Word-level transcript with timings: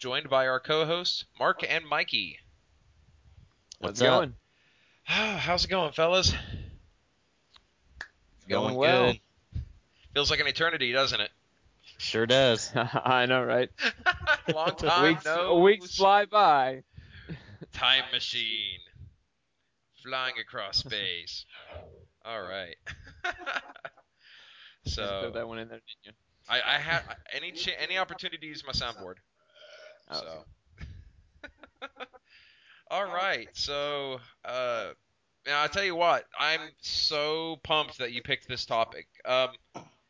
joined 0.00 0.28
by 0.30 0.48
our 0.48 0.58
co-hosts 0.58 1.26
Mark 1.38 1.62
and 1.68 1.86
Mikey. 1.86 2.38
What's 3.78 4.00
How's 4.00 4.06
it 4.06 4.10
up? 4.10 4.18
going? 4.20 4.34
How's 5.38 5.64
it 5.66 5.68
going, 5.68 5.92
fellas? 5.92 6.32
It's 8.00 8.46
Going 8.48 8.74
well. 8.74 9.12
good. 9.12 9.20
Feels 10.14 10.30
like 10.30 10.40
an 10.40 10.48
eternity, 10.48 10.90
doesn't 10.92 11.20
it? 11.20 11.30
Sure 11.98 12.26
does. 12.26 12.72
I 12.74 13.26
know, 13.26 13.44
right? 13.44 13.68
Long 14.54 14.74
time 14.76 15.04
weeks, 15.04 15.24
no 15.24 15.58
weeks 15.58 15.94
fly 15.96 16.24
by. 16.24 16.82
time 17.72 18.04
machine 18.12 18.80
flying 20.02 20.34
across 20.40 20.78
space. 20.78 21.44
All 22.24 22.40
right. 22.42 22.74
Just 24.84 24.96
throw 24.96 25.22
so 25.24 25.30
that 25.34 25.46
one 25.46 25.58
in 25.58 25.68
there, 25.68 25.78
didn't 25.78 26.04
you? 26.04 26.12
I, 26.48 26.76
I 26.76 26.78
had 26.78 27.02
any 27.32 27.52
ch- 27.52 27.76
any 27.78 27.98
opportunity 27.98 28.38
to 28.38 28.46
use 28.46 28.64
my 28.66 28.72
soundboard. 28.72 29.16
Oh, 30.10 30.20
So. 30.20 30.44
All 32.90 33.06
right. 33.06 33.48
So, 33.52 34.20
uh, 34.44 34.88
now 35.46 35.62
I 35.62 35.68
tell 35.68 35.84
you 35.84 35.94
what, 35.94 36.24
I'm 36.38 36.60
so 36.80 37.58
pumped 37.62 37.98
that 37.98 38.12
you 38.12 38.22
picked 38.22 38.48
this 38.48 38.66
topic. 38.66 39.06
Um, 39.24 39.50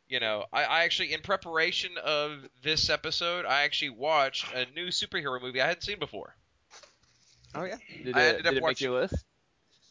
you 0.09 0.19
know, 0.19 0.45
I, 0.51 0.63
I 0.63 0.83
actually, 0.83 1.13
in 1.13 1.21
preparation 1.21 1.91
of 2.03 2.47
this 2.63 2.89
episode, 2.89 3.45
I 3.45 3.63
actually 3.63 3.91
watched 3.91 4.53
a 4.53 4.65
new 4.75 4.87
superhero 4.87 5.41
movie 5.41 5.61
I 5.61 5.67
hadn't 5.67 5.83
seen 5.83 5.99
before. 5.99 6.35
Oh 7.55 7.63
yeah. 7.63 7.77
Did 8.03 8.17
I 8.17 8.21
it, 8.21 8.27
ended 8.29 8.47
up 8.47 8.53
did 8.53 8.63
it 8.63 8.65
make 8.65 8.81
your 8.81 8.99
list? 8.99 9.25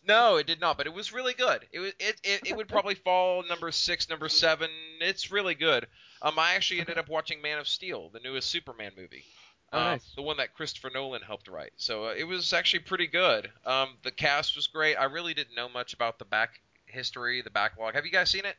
No, 0.07 0.37
it 0.37 0.47
did 0.47 0.61
not, 0.61 0.77
but 0.77 0.87
it 0.87 0.95
was 0.95 1.13
really 1.13 1.35
good. 1.35 1.67
It 1.73 1.79
was 1.79 1.93
it, 1.99 2.21
it, 2.25 2.41
it 2.47 2.57
would 2.57 2.69
probably 2.69 2.95
fall 2.95 3.45
number 3.49 3.71
six, 3.71 4.09
number 4.09 4.29
seven. 4.29 4.71
It's 5.01 5.31
really 5.31 5.55
good. 5.55 5.87
Um, 6.23 6.39
I 6.39 6.55
actually 6.55 6.81
ended 6.81 6.99
up 6.99 7.09
watching 7.09 7.41
Man 7.43 7.59
of 7.59 7.69
Steel, 7.69 8.11
the 8.11 8.21
newest 8.21 8.49
Superman 8.49 8.93
movie. 8.97 9.25
Oh, 9.73 9.79
Um, 9.79 9.85
nice. 9.85 10.13
The 10.17 10.23
one 10.23 10.37
that 10.39 10.55
Christopher 10.55 10.91
Nolan 10.93 11.23
helped 11.23 11.49
write. 11.49 11.73
So 11.77 12.07
uh, 12.07 12.15
it 12.17 12.25
was 12.25 12.53
actually 12.53 12.81
pretty 12.81 13.07
good. 13.07 13.51
Um, 13.65 13.91
the 14.03 14.11
cast 14.11 14.57
was 14.57 14.67
great. 14.67 14.97
I 14.97 15.05
really 15.05 15.35
didn't 15.35 15.55
know 15.55 15.69
much 15.69 15.93
about 15.95 16.19
the 16.19 16.25
back 16.25 16.61
history, 16.87 17.41
the 17.43 17.51
backlog. 17.51 17.95
Have 17.95 18.05
you 18.05 18.13
guys 18.13 18.31
seen 18.31 18.45
it? 18.45 18.57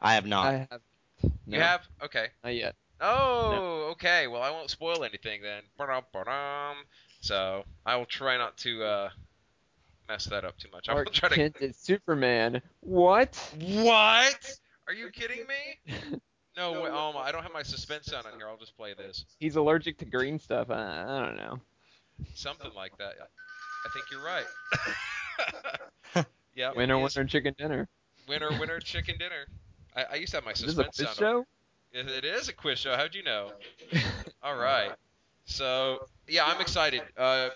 I 0.00 0.14
have 0.14 0.26
not. 0.26 0.46
I 0.46 0.68
have. 0.70 0.80
No, 1.22 1.56
You 1.56 1.60
have? 1.60 1.82
Okay. 2.04 2.28
Not 2.44 2.54
yet. 2.54 2.74
Oh, 3.00 3.88
okay. 3.92 4.26
Well, 4.26 4.42
I 4.42 4.50
won't 4.50 4.70
spoil 4.70 5.04
anything 5.04 5.42
then. 5.42 5.62
Ba-dum, 5.76 6.04
ba-dum. 6.12 6.76
So 7.20 7.64
I 7.84 7.96
will 7.96 8.06
try 8.06 8.38
not 8.38 8.56
to 8.58 8.84
uh, 8.84 9.08
mess 10.08 10.24
that 10.26 10.44
up 10.44 10.56
too 10.58 10.68
much. 10.72 10.88
I 10.88 10.94
will 10.94 11.02
Clark 11.04 11.14
try 11.14 11.28
to. 11.30 11.34
Kent 11.34 11.56
is 11.60 11.76
Superman. 11.76 12.62
What? 12.80 13.36
What? 13.60 14.58
Are 14.88 14.94
you 14.94 15.10
kidding 15.10 15.44
me? 15.46 15.94
No, 16.56 16.72
wait, 16.72 16.90
um, 16.90 17.16
I 17.18 17.32
don't 17.32 17.42
have 17.42 17.52
my 17.52 17.62
suspense 17.62 18.06
sound 18.06 18.26
on 18.26 18.38
here. 18.38 18.48
I'll 18.48 18.56
just 18.56 18.76
play 18.76 18.94
this. 18.94 19.26
He's 19.38 19.56
allergic 19.56 19.98
to 19.98 20.04
green 20.06 20.38
stuff. 20.38 20.70
I, 20.70 21.04
I 21.06 21.26
don't 21.26 21.36
know. 21.36 21.58
Something 22.34 22.70
like 22.74 22.96
that. 22.98 23.14
I 23.84 23.88
think 23.92 24.06
you're 24.10 24.24
right. 24.24 26.24
yeah. 26.54 26.72
Winner, 26.74 26.96
he 26.96 27.02
winner, 27.02 27.24
chicken 27.24 27.54
dinner. 27.58 27.88
winner, 28.26 28.50
winner, 28.58 28.80
chicken 28.80 29.16
dinner. 29.18 29.46
I, 29.94 30.04
I 30.12 30.14
used 30.16 30.30
to 30.30 30.38
have 30.38 30.44
my 30.44 30.52
Is 30.52 30.60
this 30.60 30.78
a 30.78 30.84
suspense 30.84 30.96
quiz 30.96 31.16
show? 31.16 31.38
on. 31.38 31.44
It 31.92 32.08
it 32.08 32.24
is 32.24 32.48
a 32.48 32.52
quiz 32.52 32.78
show. 32.78 32.96
How'd 32.96 33.14
you 33.14 33.22
know? 33.22 33.52
All 34.42 34.56
right. 34.56 34.92
So 35.44 36.08
yeah, 36.26 36.46
I'm 36.46 36.60
excited. 36.60 37.02
Uh, 37.16 37.50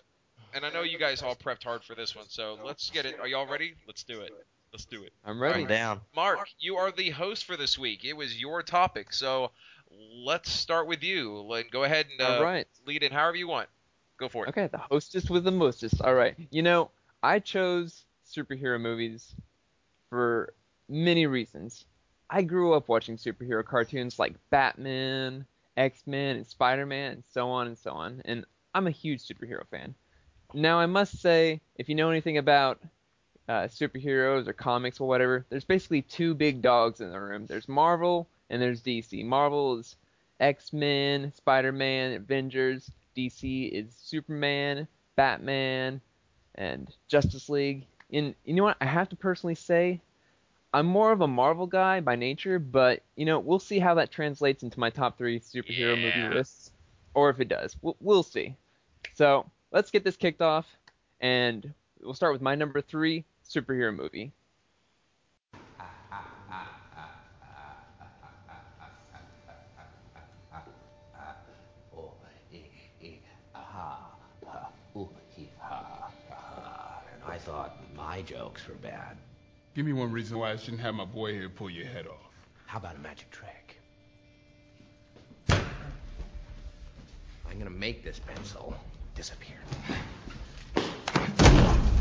and 0.54 0.64
I 0.64 0.70
know 0.70 0.82
you 0.82 0.98
guys 0.98 1.22
all 1.22 1.36
prepped 1.36 1.62
hard 1.62 1.84
for 1.84 1.94
this 1.94 2.16
one. 2.16 2.26
So 2.28 2.58
let's 2.64 2.90
get 2.90 3.06
it. 3.06 3.20
Are 3.20 3.28
y'all 3.28 3.46
ready? 3.46 3.74
Let's 3.86 4.02
do 4.02 4.20
it. 4.20 4.32
Let's 4.72 4.84
do 4.84 5.02
it. 5.02 5.12
I'm 5.24 5.42
ready. 5.42 5.62
I'm 5.62 5.66
down. 5.68 6.00
Mark, 6.14 6.48
you 6.58 6.76
are 6.76 6.92
the 6.92 7.10
host 7.10 7.44
for 7.44 7.56
this 7.56 7.76
week. 7.78 8.04
It 8.04 8.12
was 8.12 8.40
your 8.40 8.62
topic, 8.62 9.12
so 9.12 9.50
let's 9.90 10.50
start 10.50 10.86
with 10.86 11.02
you. 11.02 11.40
Like, 11.42 11.70
Go 11.70 11.84
ahead 11.84 12.06
and 12.10 12.20
uh, 12.20 12.36
All 12.36 12.42
right. 12.42 12.66
lead 12.86 13.02
in 13.02 13.10
however 13.12 13.36
you 13.36 13.48
want. 13.48 13.68
Go 14.18 14.28
for 14.28 14.44
it. 14.44 14.50
Okay, 14.50 14.68
the 14.68 14.78
hostess 14.78 15.28
with 15.28 15.44
the 15.44 15.50
mostest. 15.50 16.00
All 16.02 16.14
right. 16.14 16.36
You 16.50 16.62
know, 16.62 16.90
I 17.22 17.40
chose 17.40 18.04
superhero 18.26 18.80
movies 18.80 19.34
for 20.08 20.52
many 20.88 21.26
reasons. 21.26 21.84
I 22.28 22.42
grew 22.42 22.74
up 22.74 22.88
watching 22.88 23.16
superhero 23.16 23.64
cartoons 23.64 24.18
like 24.20 24.34
Batman, 24.50 25.46
X-Men, 25.76 26.36
and 26.36 26.46
Spider-Man, 26.46 27.12
and 27.12 27.24
so 27.32 27.48
on 27.48 27.66
and 27.66 27.76
so 27.76 27.90
on, 27.90 28.22
and 28.24 28.44
I'm 28.74 28.86
a 28.86 28.92
huge 28.92 29.20
superhero 29.26 29.66
fan. 29.68 29.94
Now, 30.54 30.78
I 30.78 30.86
must 30.86 31.20
say, 31.20 31.60
if 31.76 31.88
you 31.88 31.96
know 31.96 32.10
anything 32.10 32.38
about 32.38 32.78
uh, 33.50 33.66
superheroes 33.66 34.46
or 34.46 34.52
comics 34.52 35.00
or 35.00 35.08
whatever, 35.08 35.44
there's 35.50 35.64
basically 35.64 36.02
two 36.02 36.34
big 36.34 36.62
dogs 36.62 37.00
in 37.00 37.10
the 37.10 37.20
room. 37.20 37.46
There's 37.46 37.68
Marvel 37.68 38.28
and 38.48 38.62
there's 38.62 38.80
DC. 38.80 39.24
Marvel 39.24 39.76
is 39.78 39.96
X-Men, 40.38 41.32
Spider-Man, 41.34 42.12
Avengers. 42.14 42.92
DC 43.16 43.70
is 43.72 43.92
Superman, 44.00 44.86
Batman, 45.16 46.00
and 46.54 46.88
Justice 47.08 47.48
League. 47.48 47.86
And 48.12 48.36
you 48.44 48.54
know 48.54 48.62
what? 48.62 48.76
I 48.80 48.86
have 48.86 49.08
to 49.08 49.16
personally 49.16 49.56
say, 49.56 50.00
I'm 50.72 50.86
more 50.86 51.10
of 51.10 51.20
a 51.20 51.26
Marvel 51.26 51.66
guy 51.66 51.98
by 51.98 52.14
nature, 52.14 52.60
but 52.60 53.02
you 53.16 53.24
know, 53.24 53.40
we'll 53.40 53.58
see 53.58 53.80
how 53.80 53.94
that 53.94 54.12
translates 54.12 54.62
into 54.62 54.78
my 54.78 54.90
top 54.90 55.18
three 55.18 55.40
superhero 55.40 55.96
Yeah. 55.96 56.20
movie 56.22 56.34
lists, 56.36 56.70
or 57.14 57.30
if 57.30 57.40
it 57.40 57.48
does. 57.48 57.76
We'll, 57.82 57.96
we'll 58.00 58.22
see. 58.22 58.54
So 59.14 59.50
let's 59.72 59.90
get 59.90 60.04
this 60.04 60.16
kicked 60.16 60.40
off, 60.40 60.66
and 61.20 61.74
we'll 62.00 62.14
start 62.14 62.32
with 62.32 62.42
my 62.42 62.54
number 62.54 62.80
three 62.80 63.24
superhero 63.50 63.94
movie. 63.94 64.32
Aha, 73.52 74.10
ha, 74.46 74.68
ooh, 74.96 75.08
hee, 75.34 75.48
ha, 75.58 76.10
ha. 76.28 77.02
I 77.26 77.38
thought 77.38 77.76
my 77.96 78.22
jokes 78.22 78.66
were 78.68 78.74
bad. 78.74 79.16
Give 79.74 79.84
me 79.84 79.92
one 79.92 80.12
reason 80.12 80.38
why 80.38 80.52
I 80.52 80.56
shouldn't 80.56 80.82
have 80.82 80.94
my 80.94 81.04
boy 81.04 81.32
here 81.32 81.48
pull 81.48 81.70
your 81.70 81.86
head 81.86 82.06
off. 82.06 82.32
How 82.66 82.78
about 82.78 82.96
a 82.96 83.00
magic 83.00 83.30
trick? 83.30 83.80
I'm 85.48 85.58
gonna 87.58 87.70
make 87.70 88.04
this 88.04 88.20
pencil 88.20 88.76
disappear. 89.16 89.58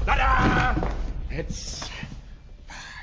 Ta-da! 0.05 0.88
It's 1.31 1.87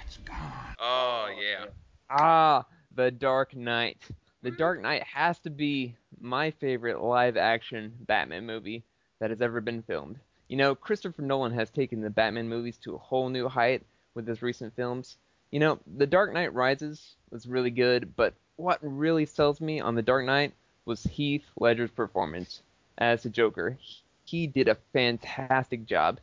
it's 0.05 0.17
gone. 0.25 0.75
Oh 0.81 1.29
yeah. 1.41 1.67
Ah, 2.11 2.67
The 2.95 3.13
Dark 3.13 3.55
Knight. 3.55 3.99
The 4.43 4.51
Dark 4.51 4.81
Knight 4.83 5.05
has 5.05 5.39
to 5.41 5.51
be 5.51 5.95
my 6.21 6.51
favorite 6.51 7.01
live 7.01 7.37
action 7.37 7.93
Batman 8.01 8.45
movie 8.45 8.83
that 9.21 9.31
has 9.31 9.41
ever 9.41 9.61
been 9.61 9.83
filmed. 9.83 10.19
You 10.49 10.57
know, 10.57 10.75
Christopher 10.75 11.23
Nolan 11.23 11.53
has 11.53 11.71
taken 11.71 12.01
the 12.01 12.11
Batman 12.11 12.49
movies 12.49 12.79
to 12.79 12.95
a 12.95 12.99
whole 12.99 13.29
new 13.29 13.49
height 13.49 13.83
with 14.15 14.27
his 14.27 14.43
recent 14.43 14.75
films. 14.75 15.17
You 15.53 15.61
know, 15.61 15.79
The 15.97 16.07
Dark 16.07 16.33
Knight 16.33 16.53
Rises 16.53 17.15
was 17.31 17.47
really 17.47 17.71
good, 17.71 18.17
but 18.17 18.35
what 18.57 18.81
really 18.83 19.27
sells 19.27 19.61
me 19.61 19.81
on 19.81 19.95
The 19.95 20.03
Dark 20.03 20.27
Knight 20.27 20.53
was 20.85 21.05
Heath 21.05 21.45
Ledger's 21.59 21.91
performance 21.93 22.63
as 22.99 23.23
the 23.23 23.31
Joker. 23.31 23.79
He 24.25 24.49
did 24.49 24.67
a 24.67 24.79
fantastic 24.93 25.87
job. 25.87 26.19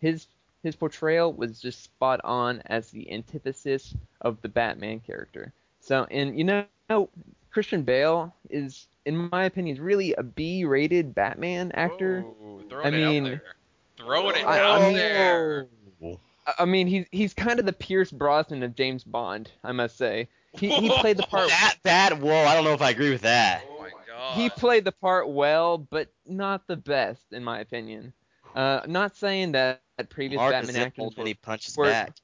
His 0.00 0.26
his 0.62 0.76
portrayal 0.76 1.32
was 1.32 1.60
just 1.60 1.82
spot 1.82 2.20
on 2.24 2.62
as 2.66 2.90
the 2.90 3.10
antithesis 3.12 3.94
of 4.20 4.40
the 4.42 4.48
Batman 4.48 5.00
character. 5.00 5.52
So, 5.80 6.06
and 6.10 6.38
you 6.38 6.44
know, 6.44 7.08
Christian 7.50 7.82
Bale 7.82 8.34
is, 8.50 8.86
in 9.04 9.28
my 9.30 9.44
opinion, 9.44 9.80
really 9.80 10.14
a 10.14 10.22
B-rated 10.22 11.14
Batman 11.14 11.72
actor. 11.72 12.20
Ooh, 12.20 12.64
throwing 12.68 12.86
I 12.86 12.88
it 12.88 12.92
mean- 13.06 13.24
out 13.26 13.28
there. 13.30 13.42
Throwing 13.98 14.36
it 14.36 14.44
I- 14.46 14.58
out 14.60 14.82
I 14.82 14.92
there. 14.92 15.66
I- 16.46 16.54
I 16.58 16.64
mean, 16.64 16.88
he's 16.88 17.06
he's 17.12 17.34
kind 17.34 17.60
of 17.60 17.66
the 17.66 17.72
Pierce 17.72 18.10
Brosnan 18.10 18.64
of 18.64 18.74
James 18.74 19.04
Bond, 19.04 19.50
I 19.62 19.70
must 19.70 19.96
say. 19.96 20.26
He 20.52 20.70
he 20.70 20.88
played 20.98 21.16
the 21.16 21.22
part. 21.22 21.48
That 21.50 21.76
that 21.84 22.18
whoa, 22.18 22.34
I 22.44 22.54
don't 22.54 22.64
know 22.64 22.72
if 22.72 22.82
I 22.82 22.90
agree 22.90 23.10
with 23.10 23.20
that. 23.22 23.62
Oh 23.70 23.80
my 23.80 23.90
god. 24.06 24.34
He 24.34 24.50
played 24.50 24.84
the 24.84 24.90
part 24.92 25.28
well, 25.28 25.78
but 25.78 26.08
not 26.26 26.66
the 26.66 26.76
best, 26.76 27.32
in 27.32 27.44
my 27.44 27.60
opinion. 27.60 28.12
Uh, 28.56 28.80
not 28.88 29.16
saying 29.16 29.52
that 29.52 29.81
previous 30.08 30.38
Mark 30.38 30.52
Batman 30.52 30.76
actors 30.76 31.16
were 31.16 31.26
he 31.26 31.34
punches 31.34 31.76
were- 31.76 31.86
back. 31.86 32.16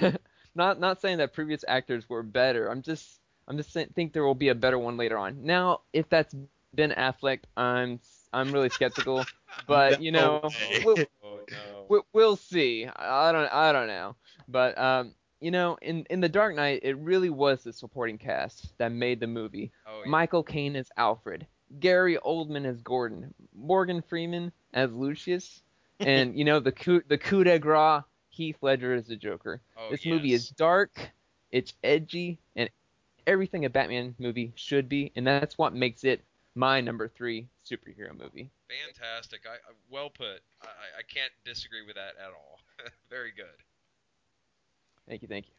not 0.54 0.80
not 0.80 1.00
saying 1.00 1.18
that 1.18 1.32
previous 1.32 1.64
actors 1.68 2.08
were 2.08 2.22
better. 2.22 2.68
I'm 2.68 2.82
just 2.82 3.20
I'm 3.46 3.56
just 3.56 3.72
saying, 3.72 3.92
think 3.94 4.12
there 4.12 4.24
will 4.24 4.34
be 4.34 4.48
a 4.48 4.54
better 4.54 4.78
one 4.78 4.96
later 4.96 5.16
on. 5.16 5.42
Now, 5.42 5.80
if 5.92 6.08
that's 6.08 6.34
Ben 6.74 6.90
Affleck, 6.92 7.40
I'm 7.56 8.00
I'm 8.32 8.52
really 8.52 8.68
skeptical. 8.70 9.24
But 9.66 10.02
you 10.02 10.12
know, 10.12 10.50
we'll, 10.84 10.98
Oh 11.24 11.38
no. 11.50 11.86
we- 11.88 12.02
we'll 12.12 12.36
see. 12.36 12.86
I 12.86 13.32
don't 13.32 13.50
I 13.50 13.72
don't 13.72 13.86
know. 13.86 14.14
But 14.46 14.76
um, 14.76 15.14
you 15.40 15.50
know, 15.50 15.78
in 15.80 16.04
in 16.10 16.20
the 16.20 16.28
Dark 16.28 16.54
Knight, 16.54 16.80
it 16.82 16.98
really 16.98 17.30
was 17.30 17.64
the 17.64 17.72
supporting 17.72 18.18
cast 18.18 18.76
that 18.76 18.92
made 18.92 19.20
the 19.20 19.26
movie. 19.26 19.72
Oh, 19.86 20.02
yeah. 20.04 20.10
Michael 20.10 20.42
Caine 20.42 20.76
as 20.76 20.90
Alfred, 20.98 21.46
Gary 21.80 22.18
Oldman 22.24 22.66
as 22.66 22.82
Gordon, 22.82 23.32
Morgan 23.56 24.02
Freeman 24.02 24.52
as 24.74 24.92
Lucius, 24.92 25.62
and 26.00 26.38
you 26.38 26.44
know 26.44 26.60
the 26.60 26.72
coup 26.72 27.02
the 27.08 27.18
coup 27.18 27.44
de 27.44 27.58
grace 27.58 28.02
Heath 28.30 28.56
Ledger 28.62 28.94
as 28.94 29.06
the 29.06 29.16
Joker. 29.16 29.60
Oh, 29.76 29.90
this 29.90 30.06
movie 30.06 30.32
is 30.32 30.48
dark, 30.50 31.10
it's 31.50 31.74
edgy, 31.82 32.38
and 32.54 32.70
everything 33.26 33.64
a 33.64 33.70
Batman 33.70 34.14
movie 34.18 34.52
should 34.54 34.88
be, 34.88 35.10
and 35.16 35.26
that's 35.26 35.58
what 35.58 35.74
makes 35.74 36.04
it 36.04 36.22
my 36.54 36.80
number 36.80 37.08
three 37.08 37.48
superhero 37.68 38.16
movie. 38.16 38.50
Fantastic. 38.68 39.40
I, 39.46 39.54
I 39.54 39.74
well 39.90 40.10
put. 40.10 40.40
I, 40.62 40.66
I- 40.66 40.98
I 40.98 41.02
can't 41.02 41.32
disagree 41.44 41.84
with 41.86 41.96
that 41.96 42.14
at 42.22 42.30
all. 42.30 42.58
Very 43.10 43.32
good. 43.32 43.46
Thank 45.08 45.22
you, 45.22 45.28
thank 45.28 45.46
you. 45.46 45.52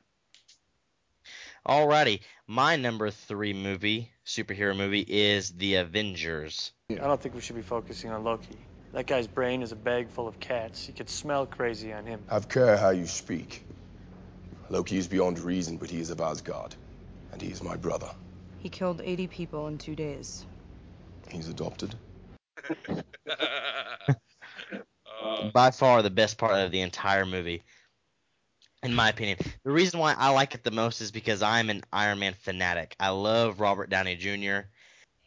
Alrighty, 1.67 2.21
my 2.47 2.75
number 2.75 3.09
three 3.11 3.53
movie, 3.53 4.11
superhero 4.25 4.75
movie, 4.75 5.05
is 5.07 5.51
The 5.51 5.75
Avengers. 5.75 6.71
I 6.91 6.95
don't 6.95 7.21
think 7.21 7.35
we 7.35 7.41
should 7.41 7.55
be 7.55 7.61
focusing 7.61 8.09
on 8.11 8.23
Loki. 8.23 8.57
That 8.93 9.05
guy's 9.05 9.27
brain 9.27 9.61
is 9.61 9.71
a 9.71 9.75
bag 9.75 10.09
full 10.09 10.27
of 10.27 10.39
cats. 10.39 10.87
You 10.87 10.93
could 10.93 11.09
smell 11.09 11.45
crazy 11.45 11.93
on 11.93 12.05
him. 12.05 12.21
Have 12.29 12.49
care 12.49 12.75
how 12.75 12.89
you 12.89 13.05
speak. 13.05 13.63
Loki 14.69 14.97
is 14.97 15.07
beyond 15.07 15.39
reason, 15.39 15.77
but 15.77 15.89
he 15.89 15.99
is 15.99 16.09
of 16.09 16.21
Asgard, 16.21 16.75
and 17.31 17.41
he 17.41 17.49
is 17.49 17.63
my 17.63 17.75
brother. 17.75 18.09
He 18.59 18.69
killed 18.69 19.01
80 19.03 19.27
people 19.27 19.67
in 19.67 19.77
two 19.77 19.95
days. 19.95 20.45
He's 21.29 21.49
adopted. 21.49 21.95
uh, 23.29 24.13
By 25.53 25.71
far 25.71 26.01
the 26.01 26.09
best 26.09 26.37
part 26.37 26.59
of 26.59 26.71
the 26.71 26.81
entire 26.81 27.25
movie, 27.25 27.63
in 28.83 28.93
my 28.93 29.09
opinion. 29.09 29.37
The 29.63 29.71
reason 29.71 29.99
why 29.99 30.15
I 30.17 30.29
like 30.31 30.55
it 30.55 30.63
the 30.63 30.71
most 30.71 31.01
is 31.01 31.11
because 31.11 31.41
I'm 31.41 31.69
an 31.69 31.81
Iron 31.91 32.19
Man 32.19 32.33
fanatic. 32.33 32.95
I 32.99 33.09
love 33.09 33.59
Robert 33.59 33.89
Downey 33.89 34.15
Jr. 34.15 34.67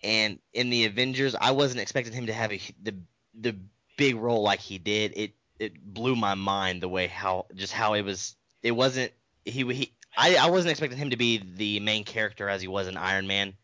And 0.03 0.41
in 0.53 0.71
the 0.71 0.85
Avengers, 0.87 1.35
I 1.35 1.53
wasn't 1.53 1.81
expecting 1.81 2.13
him 2.13 2.27
to 2.27 2.33
have 2.33 2.53
a, 2.53 2.61
the 2.83 2.97
the 3.35 3.57
big 3.97 4.17
role 4.17 4.43
like 4.43 4.61
he 4.61 4.79
did. 4.79 5.13
It 5.17 5.33
it 5.59 5.83
blew 5.83 6.17
my 6.17 6.35
mind 6.35 6.83
the 6.83 6.89
way 6.89 7.07
how 7.07 7.47
just 7.55 7.73
how 7.73 7.95
it 7.95 8.03
was. 8.03 8.37
It 8.63 8.73
wasn't 8.73 9.13
he 9.45 9.65
he. 9.73 9.93
I, 10.17 10.37
I 10.37 10.51
wasn't 10.51 10.73
expecting 10.73 10.99
him 10.99 11.11
to 11.11 11.17
be 11.17 11.39
the 11.39 11.81
main 11.81 12.05
character 12.05 12.49
as 12.49 12.61
he 12.61 12.69
was 12.69 12.87
in 12.87 12.97
Iron 12.97 13.27
Man, 13.27 13.55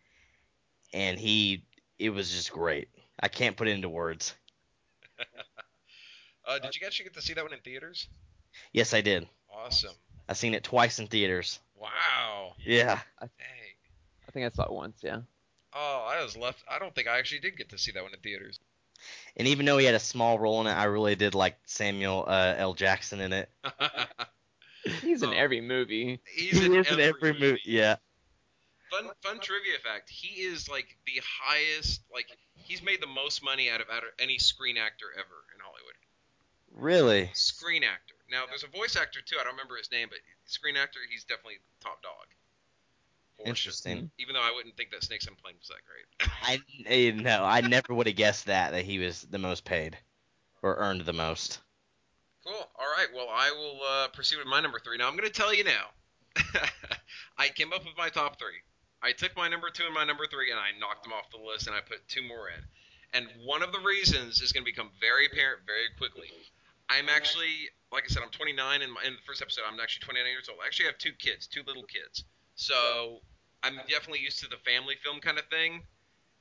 and 0.94 1.18
he 1.18 1.64
it 1.98 2.10
was 2.10 2.30
just 2.30 2.52
great. 2.52 2.88
I 3.20 3.28
can't 3.28 3.56
put 3.56 3.68
it 3.68 3.72
into 3.72 3.88
words. 3.88 4.34
uh, 6.46 6.58
did 6.58 6.76
you 6.76 6.86
actually 6.86 7.04
get 7.04 7.14
to 7.14 7.22
see 7.22 7.34
that 7.34 7.44
one 7.44 7.52
in 7.52 7.60
theaters? 7.60 8.08
Yes, 8.72 8.94
I 8.94 9.00
did. 9.00 9.28
Awesome. 9.52 9.94
I've 10.28 10.36
seen 10.36 10.54
it 10.54 10.62
twice 10.62 10.98
in 10.98 11.06
theaters. 11.06 11.58
Wow. 11.74 12.54
Yeah. 12.64 13.00
I, 13.18 13.26
Dang. 13.26 13.58
I 14.28 14.30
think 14.30 14.46
I 14.46 14.54
saw 14.54 14.64
it 14.64 14.72
once, 14.72 14.98
yeah. 15.02 15.20
Oh, 15.72 16.06
I 16.08 16.22
was 16.22 16.36
left. 16.36 16.62
I 16.70 16.78
don't 16.78 16.94
think 16.94 17.08
I 17.08 17.18
actually 17.18 17.40
did 17.40 17.56
get 17.56 17.70
to 17.70 17.78
see 17.78 17.92
that 17.92 18.02
one 18.02 18.12
in 18.12 18.20
theaters. 18.20 18.58
And 19.38 19.46
even 19.48 19.66
though 19.66 19.78
he 19.78 19.86
had 19.86 19.94
a 19.94 20.00
small 20.00 20.38
role 20.38 20.60
in 20.60 20.66
it, 20.66 20.72
I 20.72 20.84
really 20.84 21.14
did 21.14 21.34
like 21.34 21.56
Samuel 21.64 22.24
uh, 22.26 22.54
L. 22.58 22.74
Jackson 22.74 23.20
in 23.20 23.32
it. 23.32 23.48
He's 25.02 25.22
in 25.22 25.30
Oh. 25.30 25.32
every 25.32 25.60
movie. 25.60 26.20
He's 26.34 26.58
he 26.58 26.66
in 26.66 26.74
is 26.74 26.86
every, 26.98 27.38
movie. 27.38 27.60
Yeah. 27.64 27.96
Fun, 28.90 29.10
fun 29.22 29.38
trivia 29.40 29.78
fact: 29.84 30.08
He 30.08 30.42
is 30.42 30.68
like 30.68 30.96
the 31.06 31.20
highest. 31.42 32.00
Like 32.12 32.26
he's 32.54 32.82
made 32.82 33.02
the 33.02 33.06
most 33.06 33.42
money 33.44 33.68
out 33.70 33.80
of, 33.82 33.88
out 33.90 34.02
of 34.02 34.08
any 34.18 34.38
screen 34.38 34.76
actor 34.78 35.06
ever 35.14 35.44
in 35.54 35.60
Hollywood. 35.60 35.94
Really? 36.74 37.30
Screen 37.34 37.84
actor. 37.84 38.14
Now 38.30 38.44
there's 38.48 38.64
a 38.64 38.68
voice 38.68 38.96
actor 38.96 39.20
too. 39.20 39.36
I 39.38 39.44
don't 39.44 39.52
remember 39.52 39.76
his 39.76 39.90
name, 39.92 40.08
but 40.08 40.18
screen 40.46 40.76
actor, 40.76 41.00
he's 41.10 41.24
definitely 41.24 41.58
top 41.82 42.02
dog. 42.02 42.26
For 43.38 43.44
sure. 43.44 43.48
Interesting. 43.50 44.10
Even 44.18 44.34
though 44.34 44.42
I 44.42 44.52
wouldn't 44.54 44.76
think 44.76 44.90
that 44.90 45.04
Snakes 45.04 45.28
on 45.28 45.34
Plane 45.36 45.54
was 45.58 45.68
that 45.68 45.78
great. 45.86 46.30
I 46.42 46.60
eh, 46.86 47.12
no, 47.12 47.44
I 47.44 47.60
never 47.60 47.94
would 47.94 48.06
have 48.06 48.16
guessed 48.16 48.46
that 48.46 48.72
that 48.72 48.84
he 48.84 48.98
was 48.98 49.22
the 49.22 49.38
most 49.38 49.64
paid 49.64 49.96
or 50.62 50.76
earned 50.76 51.02
the 51.02 51.12
most. 51.12 51.60
Cool. 52.44 52.54
All 52.54 52.92
right. 52.96 53.06
Well, 53.14 53.28
I 53.30 53.50
will 53.50 53.78
uh, 53.86 54.08
proceed 54.08 54.36
with 54.36 54.46
my 54.46 54.60
number 54.60 54.78
three. 54.78 54.96
Now, 54.96 55.08
I'm 55.08 55.16
going 55.16 55.28
to 55.28 55.32
tell 55.32 55.54
you 55.54 55.64
now. 55.64 55.86
I 57.38 57.48
came 57.48 57.72
up 57.72 57.84
with 57.84 57.96
my 57.96 58.08
top 58.08 58.38
three. 58.38 58.62
I 59.02 59.12
took 59.12 59.36
my 59.36 59.48
number 59.48 59.70
two 59.70 59.84
and 59.84 59.94
my 59.94 60.04
number 60.04 60.26
three, 60.26 60.50
and 60.50 60.58
I 60.58 60.76
knocked 60.78 61.04
them 61.04 61.12
off 61.12 61.30
the 61.30 61.38
list, 61.38 61.66
and 61.66 61.76
I 61.76 61.80
put 61.80 62.06
two 62.08 62.22
more 62.22 62.48
in. 62.48 62.62
And 63.14 63.28
one 63.44 63.62
of 63.62 63.72
the 63.72 63.80
reasons 63.80 64.40
is 64.40 64.52
going 64.52 64.64
to 64.64 64.70
become 64.70 64.90
very 65.00 65.26
apparent 65.26 65.62
very 65.66 65.88
quickly. 65.96 66.30
I'm 66.88 67.08
actually, 67.08 67.70
like 67.92 68.04
I 68.04 68.08
said, 68.08 68.22
I'm 68.22 68.30
29, 68.30 68.82
and 68.82 68.92
in 69.06 69.12
the 69.12 69.24
first 69.26 69.42
episode, 69.42 69.62
I'm 69.68 69.78
actually 69.78 70.04
29 70.04 70.26
years 70.26 70.48
old. 70.48 70.58
I 70.62 70.66
actually 70.66 70.86
have 70.86 70.98
two 70.98 71.12
kids, 71.12 71.46
two 71.46 71.62
little 71.66 71.84
kids. 71.84 72.24
So 72.58 73.20
I'm 73.62 73.76
definitely 73.88 74.18
used 74.18 74.40
to 74.40 74.48
the 74.48 74.58
family 74.66 74.96
film 75.02 75.20
kind 75.20 75.38
of 75.38 75.46
thing. 75.46 75.82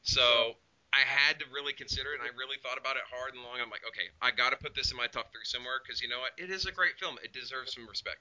So 0.01 0.55
I 0.91 1.05
had 1.05 1.37
to 1.39 1.45
really 1.53 1.73
consider 1.73 2.13
it, 2.13 2.19
and 2.19 2.27
I 2.27 2.33
really 2.35 2.57
thought 2.63 2.79
about 2.79 2.95
it 2.95 3.03
hard 3.13 3.35
and 3.35 3.43
long. 3.43 3.61
I'm 3.61 3.69
like, 3.69 3.85
okay, 3.87 4.09
I 4.19 4.31
got 4.31 4.49
to 4.49 4.57
put 4.57 4.73
this 4.73 4.89
in 4.89 4.97
my 4.97 5.05
top 5.05 5.31
three 5.31 5.45
somewhere 5.45 5.77
because 5.77 6.01
you 6.01 6.09
know 6.09 6.17
what? 6.17 6.31
It 6.37 6.49
is 6.49 6.65
a 6.65 6.71
great 6.71 6.97
film. 6.99 7.17
It 7.23 7.33
deserves 7.33 7.75
some 7.75 7.87
respect. 7.87 8.17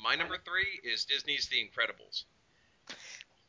My 0.00 0.14
number 0.14 0.36
three 0.44 0.78
is 0.88 1.04
Disney's 1.04 1.48
The 1.48 1.58
Incredibles. 1.58 2.22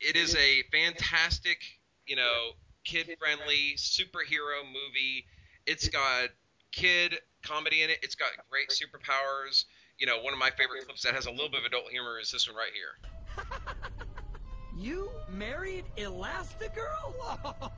It 0.00 0.16
is 0.16 0.34
a 0.34 0.64
fantastic, 0.72 1.62
you 2.04 2.16
know, 2.16 2.58
kid-friendly 2.82 3.74
superhero 3.76 4.66
movie. 4.66 5.26
It's 5.64 5.88
got 5.88 6.30
kid 6.72 7.20
comedy 7.44 7.82
in 7.82 7.90
it. 7.90 7.98
It's 8.02 8.16
got 8.16 8.30
great 8.50 8.70
superpowers. 8.70 9.64
You 9.98 10.08
know, 10.08 10.22
one 10.22 10.32
of 10.32 10.40
my 10.40 10.50
favorite 10.50 10.86
clips 10.86 11.04
that 11.04 11.14
has 11.14 11.26
a 11.26 11.30
little 11.30 11.50
bit 11.50 11.60
of 11.60 11.66
adult 11.66 11.88
humor 11.92 12.18
is 12.18 12.32
this 12.32 12.48
one 12.48 12.56
right 12.56 12.72
here. 12.74 12.98
You 14.76 15.10
married 15.28 15.84
Elastigirl? 15.98 17.74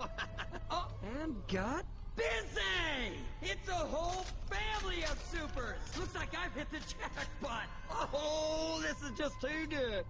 and 1.03 1.35
got 1.49 1.85
busy! 2.17 3.19
It's 3.43 3.69
a 3.69 3.73
whole 3.73 4.25
family 4.49 5.03
of 5.05 5.21
supers! 5.31 5.79
Looks 5.99 6.15
like 6.15 6.29
I've 6.35 6.55
hit 6.55 6.71
the 6.71 6.79
jackpot! 6.79 7.65
Oh, 7.91 8.81
this 8.83 9.03
is 9.03 9.19
just 9.19 9.41
too 9.41 9.67
good! 9.69 10.05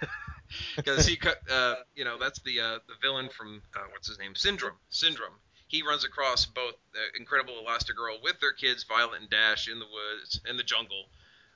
because 0.76 1.06
he 1.06 1.18
uh, 1.50 1.74
you 1.94 2.04
know 2.04 2.16
that's 2.18 2.40
the 2.40 2.60
uh, 2.60 2.78
the 2.88 2.94
villain 3.00 3.28
from 3.28 3.62
uh, 3.76 3.80
what's 3.92 4.08
his 4.08 4.18
name 4.18 4.34
syndrome 4.34 4.76
syndrome 4.90 5.34
he 5.68 5.82
runs 5.82 6.04
across 6.04 6.46
both 6.46 6.74
uh, 6.94 6.98
incredible 7.18 7.54
elastigirl 7.54 8.22
with 8.22 8.38
their 8.40 8.52
kids 8.52 8.84
violet 8.84 9.20
and 9.20 9.30
dash 9.30 9.68
in 9.68 9.78
the 9.78 9.86
woods 9.86 10.40
in 10.48 10.56
the 10.56 10.62
jungle 10.62 11.06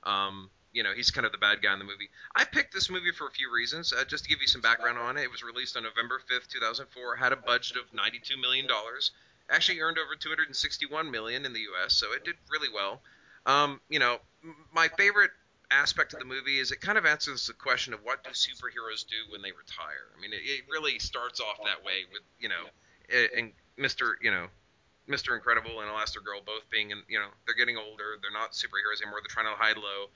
um, 0.03 0.49
you 0.73 0.83
know 0.83 0.93
he's 0.95 1.11
kind 1.11 1.25
of 1.25 1.31
the 1.31 1.37
bad 1.37 1.61
guy 1.61 1.73
in 1.73 1.79
the 1.79 1.85
movie 1.85 2.09
i 2.35 2.43
picked 2.43 2.73
this 2.73 2.89
movie 2.89 3.11
for 3.11 3.27
a 3.27 3.31
few 3.31 3.53
reasons 3.53 3.93
uh, 3.93 4.03
just 4.05 4.23
to 4.23 4.29
give 4.29 4.41
you 4.41 4.47
some 4.47 4.61
background 4.61 4.97
on 4.97 5.17
it 5.17 5.23
it 5.23 5.31
was 5.31 5.43
released 5.43 5.75
on 5.75 5.83
november 5.83 6.21
5th 6.31 6.47
2004 6.47 7.15
had 7.15 7.31
a 7.31 7.37
budget 7.37 7.77
of 7.77 7.93
92 7.93 8.37
million 8.37 8.67
dollars 8.67 9.11
actually 9.49 9.79
earned 9.79 9.97
over 9.97 10.15
261 10.15 11.09
million 11.09 11.45
in 11.45 11.53
the 11.53 11.65
us 11.83 11.93
so 11.95 12.13
it 12.13 12.23
did 12.23 12.35
really 12.51 12.69
well 12.73 13.01
um, 13.45 13.79
you 13.89 13.99
know 13.99 14.17
my 14.73 14.87
favorite 14.89 15.31
aspect 15.71 16.13
of 16.13 16.19
the 16.19 16.25
movie 16.25 16.59
is 16.59 16.71
it 16.71 16.81
kind 16.81 16.97
of 16.97 17.05
answers 17.05 17.47
the 17.47 17.53
question 17.53 17.93
of 17.93 17.99
what 18.03 18.23
do 18.23 18.31
superheroes 18.31 19.05
do 19.05 19.31
when 19.31 19.41
they 19.41 19.51
retire. 19.51 20.09
I 20.17 20.21
mean, 20.21 20.33
it, 20.33 20.41
it 20.43 20.61
really 20.69 20.97
starts 20.99 21.39
off 21.39 21.57
that 21.65 21.83
way 21.85 22.09
with 22.11 22.21
you 22.39 22.49
know, 22.49 22.65
and 23.37 23.51
Mister 23.77 24.17
you 24.21 24.31
know, 24.31 24.47
Mister 25.07 25.35
Incredible 25.35 25.81
and 25.81 25.89
Elastigirl 25.89 26.45
both 26.45 26.69
being 26.69 26.91
in 26.91 27.01
you 27.07 27.19
know 27.19 27.29
they're 27.45 27.55
getting 27.55 27.77
older. 27.77 28.17
They're 28.21 28.33
not 28.33 28.53
superheroes 28.53 29.01
anymore. 29.01 29.19
They're 29.21 29.33
trying 29.33 29.53
to 29.53 29.59
hide 29.59 29.77
low. 29.77 30.09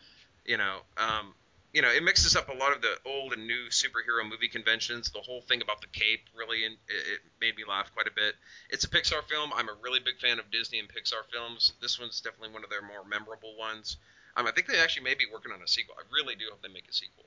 You 0.46 0.58
know, 0.58 0.80
um, 0.98 1.34
you 1.74 1.82
know, 1.82 1.90
it 1.90 2.04
mixes 2.04 2.36
up 2.36 2.50
a 2.50 2.54
lot 2.54 2.76
of 2.76 2.82
the 2.82 2.94
old 3.06 3.34
and 3.34 3.48
new 3.48 3.68
superhero 3.70 4.28
movie 4.30 4.48
conventions. 4.50 5.10
The 5.10 5.20
whole 5.20 5.42
thing 5.42 5.62
about 5.62 5.82
the 5.82 5.88
cape 5.88 6.22
really, 6.36 6.66
and 6.66 6.76
it, 6.88 7.04
it 7.14 7.20
made 7.42 7.56
me 7.56 7.64
laugh 7.68 7.92
quite 7.94 8.08
a 8.08 8.12
bit. 8.16 8.36
It's 8.70 8.84
a 8.84 8.90
Pixar 8.90 9.24
film. 9.24 9.52
I'm 9.56 9.70
a 9.70 9.76
really 9.82 10.00
big 10.00 10.20
fan 10.20 10.40
of 10.40 10.52
Disney 10.52 10.80
and 10.80 10.88
Pixar 10.88 11.26
films. 11.32 11.74
This 11.82 12.00
one's 12.00 12.22
definitely 12.22 12.54
one 12.54 12.64
of 12.64 12.70
their 12.70 12.82
more 12.82 13.04
memorable 13.08 13.56
ones. 13.58 13.98
Um, 14.36 14.48
I 14.48 14.52
think 14.52 14.68
they 14.68 14.80
actually 14.80 15.04
may 15.04 15.16
be 15.16 15.26
working 15.32 15.52
on 15.52 15.62
a 15.62 15.68
sequel. 15.68 15.96
I 15.98 16.04
really 16.14 16.36
do 16.36 16.46
hope 16.50 16.62
they 16.62 16.74
make 16.74 16.90
a 16.90 16.94
sequel. 16.94 17.26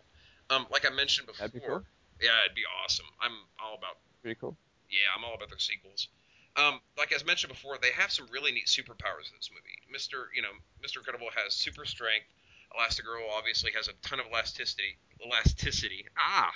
Um, 0.50 0.66
like 0.70 0.86
I 0.86 0.94
mentioned 0.94 1.26
before, 1.26 1.48
be 1.48 1.60
cool. 1.60 1.82
yeah, 2.20 2.38
it'd 2.44 2.54
be 2.54 2.66
awesome. 2.84 3.06
I'm 3.20 3.32
all 3.62 3.74
about 3.74 3.98
Pretty 4.22 4.38
cool. 4.38 4.56
yeah, 4.90 5.10
I'm 5.16 5.24
all 5.24 5.34
about 5.34 5.48
their 5.48 5.58
sequels. 5.58 6.08
Um, 6.56 6.80
like 6.96 7.12
as 7.12 7.24
mentioned 7.24 7.52
before, 7.52 7.78
they 7.80 7.90
have 7.92 8.10
some 8.10 8.26
really 8.30 8.52
neat 8.52 8.66
superpowers 8.66 9.26
in 9.30 9.36
this 9.36 9.50
movie. 9.50 9.78
Mister, 9.90 10.30
you 10.34 10.42
know, 10.42 10.54
Mister 10.82 11.00
Incredible 11.00 11.28
has 11.34 11.54
super 11.54 11.84
strength. 11.84 12.26
Elastigirl 12.76 13.28
obviously 13.36 13.72
has 13.72 13.88
a 13.88 13.92
ton 14.02 14.20
of 14.20 14.26
elasticity. 14.26 14.98
Elasticity. 15.24 16.06
Ah, 16.18 16.52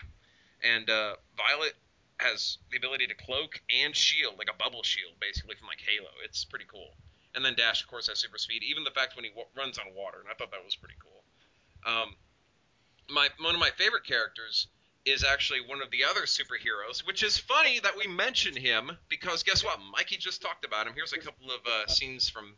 and 0.63 0.89
uh, 0.91 1.15
Violet 1.37 1.75
has 2.19 2.59
the 2.71 2.77
ability 2.77 3.07
to 3.07 3.15
cloak 3.15 3.61
and 3.71 3.97
shield, 3.97 4.35
like 4.39 4.51
a 4.51 4.57
bubble 4.57 4.83
shield, 4.83 5.13
basically 5.21 5.57
from 5.57 5.69
like 5.69 5.81
Halo. 5.81 6.11
It's 6.25 6.45
pretty 6.45 6.67
cool. 6.71 6.93
And 7.35 7.45
then 7.45 7.55
Dash, 7.55 7.83
of 7.83 7.89
course, 7.89 8.09
has 8.09 8.19
super 8.19 8.39
speed. 8.39 8.63
Even 8.63 8.85
the 8.85 8.91
fact 8.91 9.17
when 9.17 9.25
he 9.25 9.31
w- 9.31 9.49
runs 9.57 9.79
on 9.79 9.87
water, 9.95 10.19
and 10.21 10.29
I 10.29 10.35
thought 10.35 10.51
that 10.51 10.65
was 10.65 10.77
pretty 10.77 10.97
cool. 11.01 11.23
Um, 11.87 12.15
my 13.09 13.29
one 13.41 13.55
of 13.55 13.61
my 13.61 13.71
favorite 13.77 14.05
characters 14.05 14.67
is 15.07 15.25
actually 15.25 15.61
one 15.61 15.81
of 15.81 15.91
the 15.91 16.05
other 16.05 16.23
superheroes, 16.23 17.07
which 17.07 17.23
is 17.23 17.39
funny 17.39 17.81
that 17.81 17.97
we 17.97 18.07
mention 18.07 18.55
him 18.55 18.91
because 19.09 19.43
guess 19.43 19.65
what? 19.65 19.79
Mikey 19.93 20.19
just 20.19 20.43
talked 20.43 20.65
about 20.65 20.87
him. 20.87 20.93
Here's 20.95 21.13
a 21.13 21.19
couple 21.19 21.51
of 21.51 21.61
uh, 21.67 21.87
scenes 21.87 22.29
from 22.29 22.55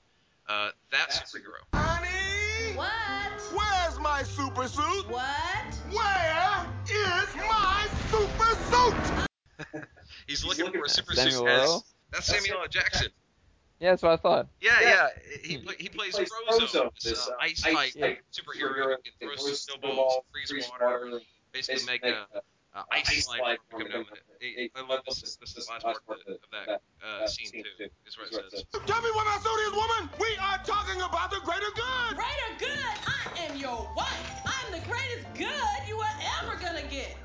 uh, 0.49 0.71
that 0.91 1.11
superhero. 1.11 2.12
Honey! 2.77 2.79
What? 2.79 3.59
Where's 3.59 4.01
my 4.01 4.23
super 4.23 4.69
suit? 4.69 5.09
What? 5.09 5.25
Where 5.91 6.67
is 6.91 7.35
my 7.37 7.87
super 8.11 8.55
suit? 9.75 9.85
He's 10.27 10.45
looking 10.45 10.71
for 10.73 10.85
a 10.85 10.89
super 10.89 11.15
suit. 11.15 11.33
Samuel 11.33 11.49
as- 11.49 11.83
That's 12.13 12.27
Samuel 12.27 12.59
L. 12.63 12.69
Jackson. 12.69 13.09
Yeah, 13.81 13.91
that's 13.91 14.03
what 14.03 14.13
I 14.13 14.17
thought. 14.17 14.49
Yeah, 14.61 14.81
yeah. 14.81 15.09
He, 15.43 15.59
pla- 15.59 15.73
he 15.77 15.89
plays 15.89 16.15
Frozone, 16.17 16.91
this 17.03 17.29
uh, 17.29 17.33
ice 17.41 17.63
type 17.63 17.91
Yeah. 17.97 18.13
superhero 18.33 18.95
who 18.95 18.97
can 19.03 19.37
throw 19.37 19.53
snowballs, 19.55 20.23
freeze 20.31 20.71
water, 20.71 21.21
basically 21.53 21.85
make 21.85 22.05
uh, 22.07 22.25
uh, 22.75 22.83
ice 22.93 23.25
slide 23.25 23.59
come 23.71 23.89
down. 23.89 24.07
The, 24.41 24.71
I 24.75 24.81
love 24.87 25.01
this. 25.07 25.37
This 25.37 25.57
is 25.57 25.67
the 25.67 25.73
last 25.73 25.83
part 25.85 25.97
of, 26.09 26.17
the, 26.27 26.33
of 26.33 26.41
that 26.53 26.81
uh, 27.05 27.27
scene 27.27 27.51
too. 27.53 27.89
Is 28.07 28.17
what 28.17 28.29
it 28.29 28.51
says. 28.51 28.65
Tell 28.73 29.03
me 29.03 29.11
what 29.15 29.27
I 29.27 29.39
saw 29.43 29.55
this 29.57 29.73
woman. 29.77 30.11
We 30.19 30.37
are 30.41 30.59
talking 30.65 31.01
about 31.03 31.31
the 31.31 31.41
greater 31.45 31.71
good. 31.75 32.17
Greater 32.17 32.53
good? 32.59 32.95
I 33.07 33.47
am 33.47 33.57
your 33.57 33.89
wife. 33.97 34.43
I'm 34.47 34.73
the 34.73 34.87
greatest 34.87 35.27
good 35.35 35.89
you 35.89 35.97
are 35.97 36.17
ever 36.41 36.57
gonna 36.61 36.87
get. 36.89 37.17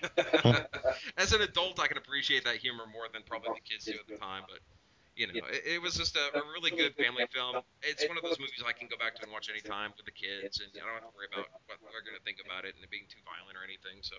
As 1.16 1.32
an 1.32 1.40
adult, 1.42 1.80
I 1.80 1.86
can 1.88 1.96
appreciate 1.96 2.44
that 2.44 2.56
humor 2.56 2.84
more 2.92 3.08
than 3.12 3.22
probably 3.26 3.50
the 3.54 3.68
kids 3.68 3.86
do 3.86 3.92
at 3.92 4.06
the 4.06 4.16
time, 4.16 4.42
but 4.48 4.60
you 5.18 5.26
know, 5.26 5.42
it, 5.50 5.66
it 5.66 5.82
was 5.82 5.98
just 5.98 6.14
a, 6.14 6.38
a 6.38 6.42
really 6.54 6.70
good 6.70 6.94
family 6.94 7.26
film. 7.34 7.58
It's 7.82 8.06
one 8.06 8.14
of 8.14 8.22
those 8.22 8.38
movies 8.38 8.62
I 8.62 8.70
can 8.70 8.86
go 8.86 8.94
back 8.94 9.18
to 9.18 9.26
and 9.26 9.34
watch 9.34 9.50
anytime 9.50 9.90
with 9.98 10.06
the 10.06 10.14
kids, 10.14 10.62
and 10.62 10.70
I 10.78 10.86
don't 10.86 11.02
have 11.02 11.10
to 11.10 11.14
worry 11.18 11.26
about 11.26 11.50
what 11.66 11.82
they're 11.90 12.06
going 12.06 12.14
to 12.14 12.22
think 12.22 12.38
about 12.38 12.62
it 12.62 12.78
and 12.78 12.86
it 12.86 12.90
being 12.94 13.10
too 13.10 13.18
violent 13.26 13.58
or 13.58 13.66
anything. 13.66 13.98
So, 14.06 14.14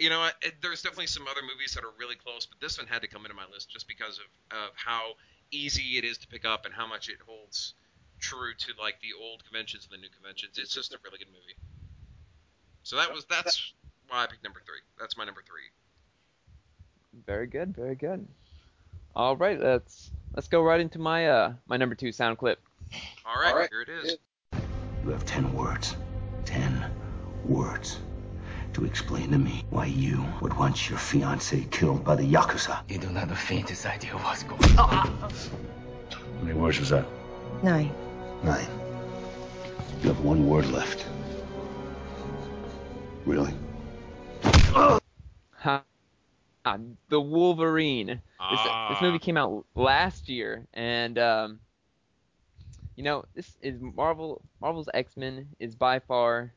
you 0.00 0.08
know, 0.08 0.24
it, 0.40 0.56
there's 0.64 0.80
definitely 0.80 1.12
some 1.12 1.28
other 1.28 1.44
movies 1.44 1.76
that 1.76 1.84
are 1.84 1.92
really 2.00 2.16
close, 2.16 2.48
but 2.48 2.56
this 2.64 2.80
one 2.80 2.88
had 2.88 3.04
to 3.04 3.08
come 3.12 3.28
into 3.28 3.36
my 3.36 3.44
list 3.52 3.68
just 3.68 3.84
because 3.84 4.16
of, 4.16 4.28
of 4.56 4.72
how 4.72 5.20
easy 5.52 6.00
it 6.00 6.04
is 6.08 6.16
to 6.24 6.26
pick 6.32 6.48
up 6.48 6.64
and 6.64 6.72
how 6.72 6.88
much 6.88 7.12
it 7.12 7.20
holds 7.28 7.76
true 8.18 8.56
to 8.56 8.72
like 8.80 8.96
the 9.04 9.12
old 9.20 9.44
conventions 9.44 9.84
and 9.84 9.92
the 9.92 10.00
new 10.00 10.10
conventions. 10.16 10.56
It's 10.56 10.72
just 10.72 10.96
a 10.96 10.98
really 11.04 11.20
good 11.20 11.28
movie. 11.28 11.60
So 12.82 12.96
that 12.96 13.12
was 13.12 13.28
that's 13.28 13.72
why 14.08 14.24
I 14.24 14.26
picked 14.26 14.44
number 14.44 14.64
three. 14.64 14.80
That's 14.98 15.16
my 15.16 15.24
number 15.24 15.42
three. 15.44 15.68
Very 17.26 17.46
good, 17.46 17.76
very 17.76 17.94
good. 17.94 18.26
All 19.14 19.36
right, 19.36 19.60
let's 19.60 20.10
let's 20.34 20.48
go 20.48 20.62
right 20.62 20.80
into 20.80 20.98
my 20.98 21.28
uh 21.28 21.52
my 21.66 21.76
number 21.76 21.94
two 21.94 22.12
sound 22.12 22.38
clip. 22.38 22.60
All 23.24 23.40
right, 23.40 23.52
All 23.52 23.58
right. 23.58 23.68
here 23.70 23.82
it 23.82 23.88
is. 23.88 24.18
You 25.04 25.10
have 25.10 25.24
ten 25.24 25.52
words. 25.54 25.96
Ten 26.44 26.90
words 27.44 27.98
to 28.74 28.84
explain 28.84 29.30
to 29.30 29.38
me 29.38 29.64
why 29.70 29.86
you 29.86 30.24
would 30.40 30.54
want 30.54 30.88
your 30.88 30.98
fiance 30.98 31.66
killed 31.70 32.04
by 32.04 32.14
the 32.14 32.22
Yakuza. 32.22 32.78
You 32.88 32.98
don't 32.98 33.16
have 33.16 33.28
the 33.28 33.36
faintest 33.36 33.86
idea 33.86 34.12
what's 34.12 34.42
going 34.42 34.78
on. 34.78 34.88
How 34.88 35.28
many 36.42 36.58
words 36.58 36.78
was 36.78 36.90
that? 36.90 37.06
Nine. 37.62 37.92
Nine. 38.44 38.66
You 40.02 40.08
have 40.08 40.20
one 40.20 40.46
word 40.46 40.66
left. 40.66 41.04
Really? 43.24 43.52
Ha. 45.54 45.82
Ah, 46.68 46.78
the 47.08 47.20
Wolverine. 47.20 48.06
This, 48.06 48.20
Ah. 48.40 48.88
this 48.90 49.00
movie 49.02 49.18
came 49.18 49.36
out 49.36 49.64
last 49.74 50.28
year, 50.28 50.66
and 50.74 51.18
um, 51.18 51.60
you 52.96 53.04
know 53.04 53.24
this 53.34 53.56
is 53.62 53.80
Marvel. 53.80 54.42
Marvel's 54.60 54.88
X 54.92 55.16
Men 55.16 55.48
is 55.58 55.74
by 55.74 55.98
far, 55.98 56.52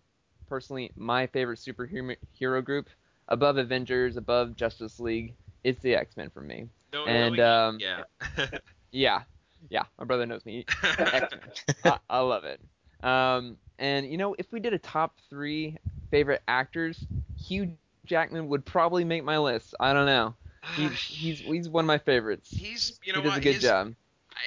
personally, 0.48 0.92
my 0.96 1.28
favorite 1.28 1.60
superhero 1.60 2.64
group. 2.64 2.90
Above 3.28 3.58
Avengers, 3.58 4.18
above 4.18 4.56
Justice 4.58 5.00
League, 5.00 5.34
it's 5.64 5.82
the 5.82 5.96
X 5.96 6.18
Men 6.18 6.30
for 6.30 6.42
me. 6.42 6.68
No, 6.92 7.06
and 7.06 7.40
um, 7.40 7.80
yeah. 7.80 8.04
yeah, 8.92 9.22
yeah, 9.70 9.84
my 9.98 10.04
brother 10.06 10.26
knows 10.26 10.46
me. 10.46 10.66
I, 10.84 11.98
I 12.10 12.20
love 12.20 12.44
it. 12.44 12.60
Um, 13.04 13.58
and 13.80 14.06
you 14.06 14.18
know, 14.18 14.36
if 14.38 14.52
we 14.52 14.60
did 14.60 14.74
a 14.74 14.80
top 14.80 15.16
three 15.30 15.78
favorite 16.10 16.42
actors, 16.48 17.06
Hugh 17.38 17.78
Jackman 18.12 18.50
would 18.50 18.66
probably 18.66 19.06
make 19.06 19.24
my 19.24 19.38
list. 19.38 19.74
I 19.80 19.94
don't 19.94 20.06
know. 20.06 20.36
He, 20.76 20.88
he's 21.08 21.40
he's 21.40 21.70
one 21.70 21.86
of 21.86 21.88
my 21.88 21.98
favorites. 21.98 22.50
He's 22.52 23.00
you 23.06 23.14
know 23.14 23.20
he 23.20 23.24
does 23.24 23.32
what 23.32 23.38
a 23.40 23.42
good 23.42 23.54
his, 23.56 23.64
job. 23.64 23.96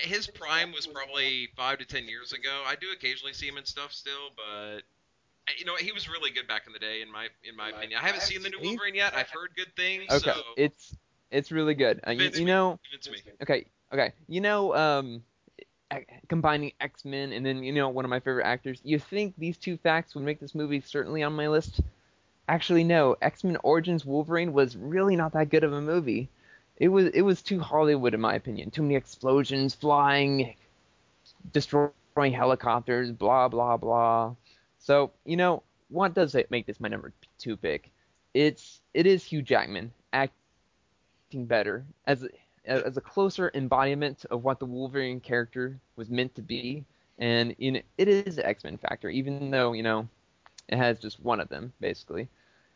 his 0.03 0.27
prime 0.27 0.71
was 0.71 0.87
probably 0.87 1.49
five 1.57 1.79
to 1.79 1.87
ten 1.87 2.07
years 2.07 2.35
ago. 2.35 2.63
I 2.67 2.77
do 2.77 2.89
occasionally 2.95 3.33
see 3.33 3.49
him 3.49 3.57
in 3.57 3.65
stuff 3.65 3.91
still, 3.91 4.31
but 4.37 4.83
you 5.59 5.65
know 5.65 5.77
he 5.77 5.93
was 5.93 6.11
really 6.11 6.31
good 6.31 6.47
back 6.47 6.67
in 6.67 6.75
the 6.75 6.79
day 6.79 7.01
in 7.01 7.11
my 7.11 7.29
in 7.43 7.57
my 7.57 7.71
opinion. 7.71 8.01
I 8.03 8.07
haven't 8.07 8.21
seen 8.21 8.43
the 8.43 8.51
new 8.51 8.61
Wolverine 8.63 8.95
yet. 8.95 9.15
I've 9.15 9.31
heard 9.31 9.51
good 9.57 9.75
things. 9.77 10.05
Okay, 10.11 10.33
So 10.33 10.43
it's 10.59 10.95
it's 11.31 11.51
really 11.51 11.75
good. 11.75 12.01
Uh, 12.07 12.11
you, 12.11 12.31
you 12.35 12.45
know, 12.45 12.79
okay, 13.43 13.65
okay. 13.91 14.13
You 14.29 14.43
know, 14.43 14.75
um, 14.75 15.23
combining 16.29 16.73
X 16.81 17.07
Men 17.07 17.33
and 17.33 17.47
then 17.47 17.65
you 17.65 17.73
know 17.73 17.89
one 17.89 18.05
of 18.05 18.11
my 18.11 18.21
favorite 18.21 18.45
actors. 18.45 18.83
You 18.85 18.99
think 18.99 19.35
these 19.39 19.57
two 19.57 19.79
facts 19.79 20.15
would 20.15 20.25
make 20.25 20.39
this 20.39 20.55
movie 20.55 20.83
certainly 20.83 21.23
on 21.23 21.33
my 21.33 21.49
list? 21.49 21.81
Actually, 22.49 22.85
no. 22.85 23.17
X 23.23 23.43
Men 23.45 23.57
Origins 23.63 24.05
Wolverine 24.05 24.53
was 24.53 24.77
really 24.77 25.17
not 25.17 25.33
that 25.33 25.49
good 25.49 25.65
of 25.65 25.73
a 25.73 25.81
movie. 25.81 26.29
It 26.77 26.89
was 26.89 27.07
it 27.09 27.23
was 27.23 27.43
too 27.43 27.61
Hollywood 27.61 28.15
in 28.15 28.21
my 28.21 28.35
opinion. 28.35 28.71
Too 28.71 28.83
many 28.83 28.97
explosions, 28.97 29.75
flying, 29.75 30.55
destroying 31.53 32.33
helicopters, 32.33 33.13
blah 33.13 33.49
blah 33.49 33.77
blah. 33.77 34.35
So 34.79 35.13
you 35.25 35.37
know 35.37 35.63
what 35.89 36.15
does 36.15 36.35
it 36.35 36.51
make 36.51 36.67
this 36.67 36.81
my 36.81 36.89
number 36.89 37.13
two 37.39 37.57
pick? 37.57 37.91
It's 38.35 38.81
it 38.93 39.07
is 39.07 39.25
Hugh 39.25 39.43
Jackman 39.43 39.93
acting 40.13 41.47
better 41.47 41.85
as 42.07 42.25
a, 42.25 42.29
as 42.67 42.97
a 42.97 43.01
closer 43.01 43.51
embodiment 43.55 44.25
of 44.31 44.45
what 44.45 44.59
the 44.59 44.67
Wolverine 44.67 45.21
character 45.21 45.79
was 45.97 46.11
meant 46.11 46.35
to 46.35 46.43
be, 46.43 46.85
and 47.19 47.55
it 47.59 47.85
is 47.97 48.39
X 48.39 48.65
Men 48.65 48.77
factor, 48.77 49.09
even 49.09 49.51
though 49.51 49.73
you 49.73 49.83
know 49.83 50.09
it 50.69 50.77
has 50.77 50.99
just 50.99 51.21
one 51.23 51.41
of 51.41 51.49
them 51.49 51.73
basically. 51.81 52.29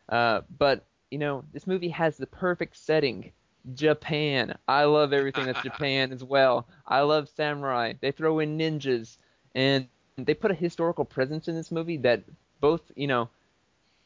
Uh, 0.07 0.41
but 0.57 0.85
you 1.11 1.17
know 1.17 1.43
this 1.53 1.67
movie 1.67 1.89
has 1.89 2.17
the 2.17 2.27
perfect 2.27 2.77
setting. 2.77 3.31
Japan. 3.75 4.57
I 4.67 4.85
love 4.85 5.13
everything 5.13 5.45
that's 5.45 5.61
Japan 5.63 6.11
as 6.11 6.23
well. 6.23 6.67
I 6.87 7.01
love 7.01 7.29
samurai. 7.29 7.93
They 7.99 8.11
throw 8.11 8.39
in 8.39 8.57
ninjas, 8.57 9.17
and 9.53 9.87
they 10.17 10.33
put 10.33 10.51
a 10.51 10.55
historical 10.55 11.05
presence 11.05 11.47
in 11.47 11.55
this 11.55 11.71
movie 11.71 11.97
that 11.97 12.23
both 12.61 12.81
you 12.95 13.07
know 13.07 13.29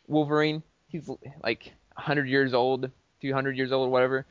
Wolverine. 0.08 0.64
He's 0.88 1.10
like 1.44 1.74
100 1.96 2.28
years 2.28 2.54
old, 2.54 2.90
200 3.22 3.58
years 3.58 3.72
old, 3.72 3.92
whatever. 3.92 4.26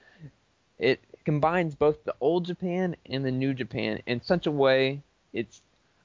It 0.79 1.01
combines 1.25 1.75
both 1.75 2.05
the 2.05 2.15
old 2.21 2.45
Japan 2.47 2.97
and 3.07 3.25
the 3.25 3.31
new 3.31 3.55
Japan 3.55 4.03
in 4.07 4.21
such 4.23 4.47
a 4.47 4.51
way. 4.51 5.03
It's 5.33 5.63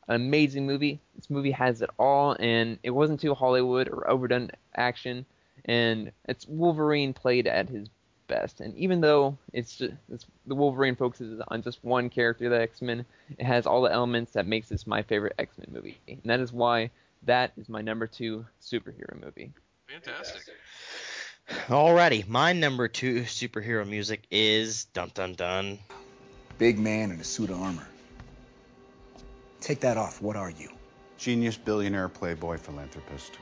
an 0.08 0.16
amazing 0.16 0.66
movie. 0.66 1.00
This 1.16 1.30
movie 1.30 1.52
has 1.52 1.82
it 1.82 1.90
all, 2.00 2.36
and 2.40 2.78
it 2.84 2.92
wasn't 2.92 3.20
too 3.20 3.34
Hollywood 3.34 3.90
or 3.90 4.10
overdone 4.10 4.52
action. 4.76 5.26
And 5.66 6.12
it's 6.26 6.48
Wolverine 6.48 7.14
played 7.14 7.48
at 7.48 7.70
his 7.70 7.90
best. 8.28 8.62
And 8.62 8.76
even 8.78 9.02
though 9.02 9.38
it's 9.54 9.76
just 9.76 9.94
it's, 10.12 10.26
the 10.46 10.56
Wolverine 10.56 10.96
focuses 10.96 11.42
on 11.48 11.62
just 11.62 11.84
one 11.84 12.10
character, 12.10 12.50
the 12.50 12.62
X 12.62 12.82
Men, 12.82 13.06
it 13.38 13.46
has 13.46 13.66
all 13.66 13.82
the 13.82 13.92
elements 13.92 14.34
that 14.34 14.48
makes 14.48 14.70
this 14.70 14.88
my 14.88 15.02
favorite 15.02 15.34
X 15.40 15.58
Men 15.58 15.68
movie. 15.72 15.98
And 16.08 16.22
that 16.26 16.40
is 16.40 16.54
why 16.54 16.92
that 17.24 17.52
is 17.58 17.70
my 17.70 17.82
number 17.82 18.08
two 18.08 18.46
superhero 18.62 19.22
movie. 19.22 19.52
Fantastic. 19.88 20.44
Alrighty, 21.68 22.28
my 22.28 22.54
number 22.54 22.88
two 22.88 23.22
superhero 23.22 23.88
music 23.88 24.24
is 24.30 24.86
dun 24.86 25.12
dun 25.14 25.34
dun. 25.34 25.80
Big 26.58 26.78
man 26.78 27.12
in 27.12 27.20
a 27.20 27.24
suit 27.24 27.50
of 27.50 27.62
armor. 27.62 27.88
Take 29.62 29.80
that 29.82 29.98
off. 29.98 30.22
What 30.22 30.36
are 30.36 30.50
you? 30.50 30.70
Genius, 31.18 31.58
billionaire, 31.58 32.10
playboy, 32.10 32.58
philanthropist. 32.58 33.38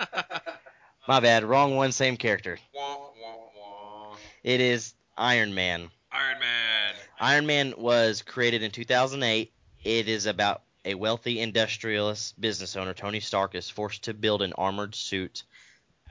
My 1.08 1.20
bad, 1.20 1.44
wrong 1.44 1.76
one, 1.76 1.92
same 1.92 2.16
character. 2.16 2.58
Wah, 2.74 2.96
wah, 2.96 3.36
wah. 3.56 4.16
It 4.42 4.60
is 4.60 4.94
Iron 5.16 5.54
Man. 5.54 5.90
Iron 6.12 6.38
Man. 6.40 6.94
Iron 7.20 7.46
Man 7.46 7.74
was 7.76 8.22
created 8.22 8.62
in 8.62 8.70
2008. 8.70 9.52
It 9.84 10.08
is 10.08 10.26
about 10.26 10.62
a 10.84 10.94
wealthy 10.94 11.40
industrialist 11.40 12.40
business 12.40 12.76
owner, 12.76 12.94
Tony 12.94 13.20
Stark, 13.20 13.54
is 13.54 13.68
forced 13.68 14.04
to 14.04 14.14
build 14.14 14.40
an 14.40 14.54
armored 14.54 14.94
suit 14.94 15.44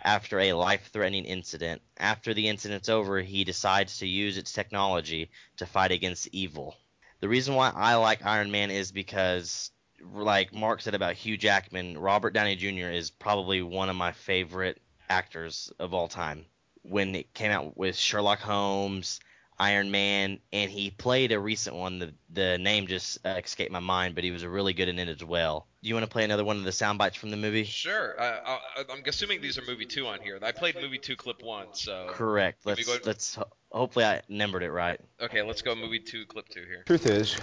after 0.03 0.39
a 0.39 0.53
life 0.53 0.89
threatening 0.93 1.25
incident. 1.25 1.81
After 1.97 2.33
the 2.33 2.47
incident's 2.47 2.89
over, 2.89 3.19
he 3.21 3.43
decides 3.43 3.97
to 3.97 4.07
use 4.07 4.37
its 4.37 4.53
technology 4.53 5.31
to 5.57 5.65
fight 5.65 5.91
against 5.91 6.27
evil. 6.31 6.77
The 7.21 7.29
reason 7.29 7.55
why 7.55 7.71
I 7.75 7.95
like 7.95 8.25
Iron 8.25 8.49
Man 8.49 8.71
is 8.71 8.91
because, 8.93 9.71
like 10.01 10.53
Mark 10.53 10.81
said 10.81 10.95
about 10.95 11.15
Hugh 11.15 11.35
Jackman, 11.37 11.97
Robert 11.97 12.31
Downey 12.31 12.55
Jr. 12.55 12.89
is 12.91 13.11
probably 13.11 13.61
one 13.61 13.89
of 13.89 13.95
my 13.97 14.13
favorite 14.13 14.81
actors 15.09 15.71
of 15.79 15.93
all 15.93 16.07
time. 16.07 16.45
When 16.83 17.15
it 17.15 17.33
came 17.33 17.51
out 17.51 17.75
with 17.75 17.97
Sherlock 17.97 18.39
Holmes, 18.39 19.19
Iron 19.59 19.91
Man, 19.91 20.39
and 20.53 20.71
he 20.71 20.89
played 20.89 21.33
a 21.33 21.39
recent 21.39 21.75
one. 21.75 21.99
The 21.99 22.13
the 22.31 22.57
name 22.57 22.87
just 22.87 23.25
uh, 23.25 23.35
escaped 23.43 23.71
my 23.71 23.79
mind, 23.79 24.15
but 24.15 24.23
he 24.23 24.31
was 24.31 24.43
a 24.43 24.49
really 24.49 24.73
good 24.73 24.87
in 24.87 24.97
it 24.99 25.09
as 25.09 25.23
well. 25.23 25.67
Do 25.83 25.89
you 25.89 25.95
want 25.95 26.05
to 26.05 26.09
play 26.09 26.23
another 26.23 26.45
one 26.45 26.57
of 26.57 26.63
the 26.63 26.71
sound 26.71 26.97
bites 26.97 27.17
from 27.17 27.29
the 27.29 27.37
movie? 27.37 27.65
Sure. 27.65 28.19
Uh, 28.19 28.39
I, 28.45 28.59
I'm 28.89 29.03
assuming 29.05 29.41
these 29.41 29.57
are 29.57 29.63
movie 29.67 29.85
two 29.85 30.07
on 30.07 30.21
here. 30.21 30.39
I 30.41 30.53
played 30.53 30.75
movie 30.75 30.97
two 30.97 31.17
clip 31.17 31.43
one, 31.43 31.67
so. 31.73 32.07
Correct. 32.11 32.65
Let's 32.65 32.85
go- 32.85 32.97
let's 33.05 33.35
ho- 33.35 33.51
hopefully 33.71 34.05
I 34.05 34.21
numbered 34.29 34.63
it 34.63 34.71
right. 34.71 34.99
Okay, 35.21 35.41
let's 35.41 35.61
go 35.61 35.75
movie 35.75 35.99
two 35.99 36.25
clip 36.25 36.47
two 36.47 36.63
here. 36.63 36.83
Truth 36.85 37.05
is, 37.07 37.37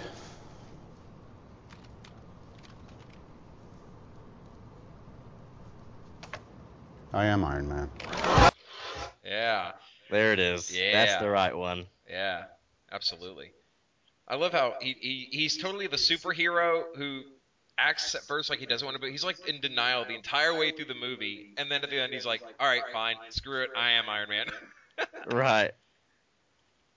I 7.13 7.25
am 7.25 7.45
Iron 7.45 7.69
Man. 7.69 7.91
Yeah. 9.23 9.73
There 10.09 10.33
it 10.33 10.39
is. 10.39 10.75
Yeah. 10.75 10.91
That's 10.93 11.21
the 11.21 11.29
right 11.29 11.55
one. 11.55 11.85
Yeah, 12.09 12.45
absolutely. 12.91 13.51
I 14.27 14.35
love 14.35 14.51
how 14.51 14.75
he, 14.81 14.95
he 14.99 15.27
he's 15.31 15.57
totally 15.57 15.87
the 15.87 15.97
superhero 15.97 16.83
who 16.95 17.21
acts 17.77 18.13
at 18.15 18.23
first 18.23 18.49
like 18.49 18.59
he 18.59 18.65
doesn't 18.65 18.85
want 18.85 18.95
to, 18.95 18.99
but 18.99 19.09
he's 19.09 19.23
like 19.23 19.47
in 19.47 19.61
denial 19.61 20.03
the 20.05 20.15
entire 20.15 20.57
way 20.57 20.71
through 20.71 20.85
the 20.85 20.95
movie, 20.95 21.53
and 21.57 21.71
then 21.71 21.83
at 21.83 21.89
the 21.89 21.99
end 21.99 22.13
he's 22.13 22.25
like, 22.25 22.41
"All 22.59 22.67
right, 22.67 22.83
fine, 22.91 23.15
screw 23.29 23.63
it, 23.63 23.69
I 23.75 23.91
am 23.91 24.09
Iron 24.09 24.29
Man." 24.29 24.47
Right. 25.27 25.71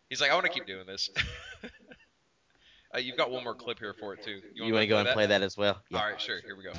he's 0.09 0.23
like, 0.23 0.31
"I 0.31 0.35
want 0.35 0.47
to 0.47 0.53
keep 0.53 0.67
doing 0.67 0.87
this." 0.87 1.11
uh, 2.95 2.99
you've 2.99 3.17
got 3.17 3.31
one 3.31 3.45
more 3.45 3.55
clip 3.55 3.79
here 3.79 3.95
for 3.99 4.15
it 4.15 4.23
too. 4.23 4.41
You 4.55 4.73
want 4.73 4.85
to 4.85 4.87
go 4.87 4.99
and 4.99 5.09
play 5.11 5.27
that 5.27 5.43
as 5.43 5.57
well? 5.57 5.83
All 5.93 6.01
right, 6.01 6.19
sure. 6.19 6.41
Here 6.41 6.57
we 6.57 6.65
go. 6.65 6.73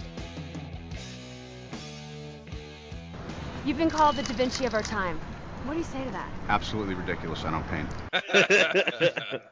You've 3.65 3.77
been 3.77 3.91
called 3.91 4.15
the 4.15 4.23
Da 4.23 4.33
Vinci 4.33 4.65
of 4.65 4.73
our 4.73 4.81
time. 4.81 5.19
What 5.63 5.73
do 5.73 5.77
you 5.77 5.83
say 5.83 6.05
to 6.05 6.11
that? 6.11 6.31
Absolutely 6.49 6.95
ridiculous. 6.95 7.45
I 7.45 7.51
don't 7.51 7.67
paint. 7.67 7.89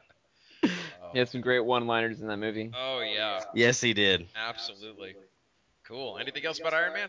He 1.12 1.18
had 1.18 1.28
some 1.28 1.40
great 1.40 1.60
one-liners 1.64 2.20
in 2.20 2.28
that 2.28 2.36
movie. 2.36 2.70
Oh 2.74 3.00
yeah, 3.00 3.40
Yes, 3.54 3.80
he 3.80 3.92
did. 3.92 4.28
absolutely. 4.36 5.16
Cool. 5.84 6.18
Anything 6.18 6.44
else 6.44 6.60
about 6.60 6.74
Iron 6.74 6.92
Man? 6.92 7.08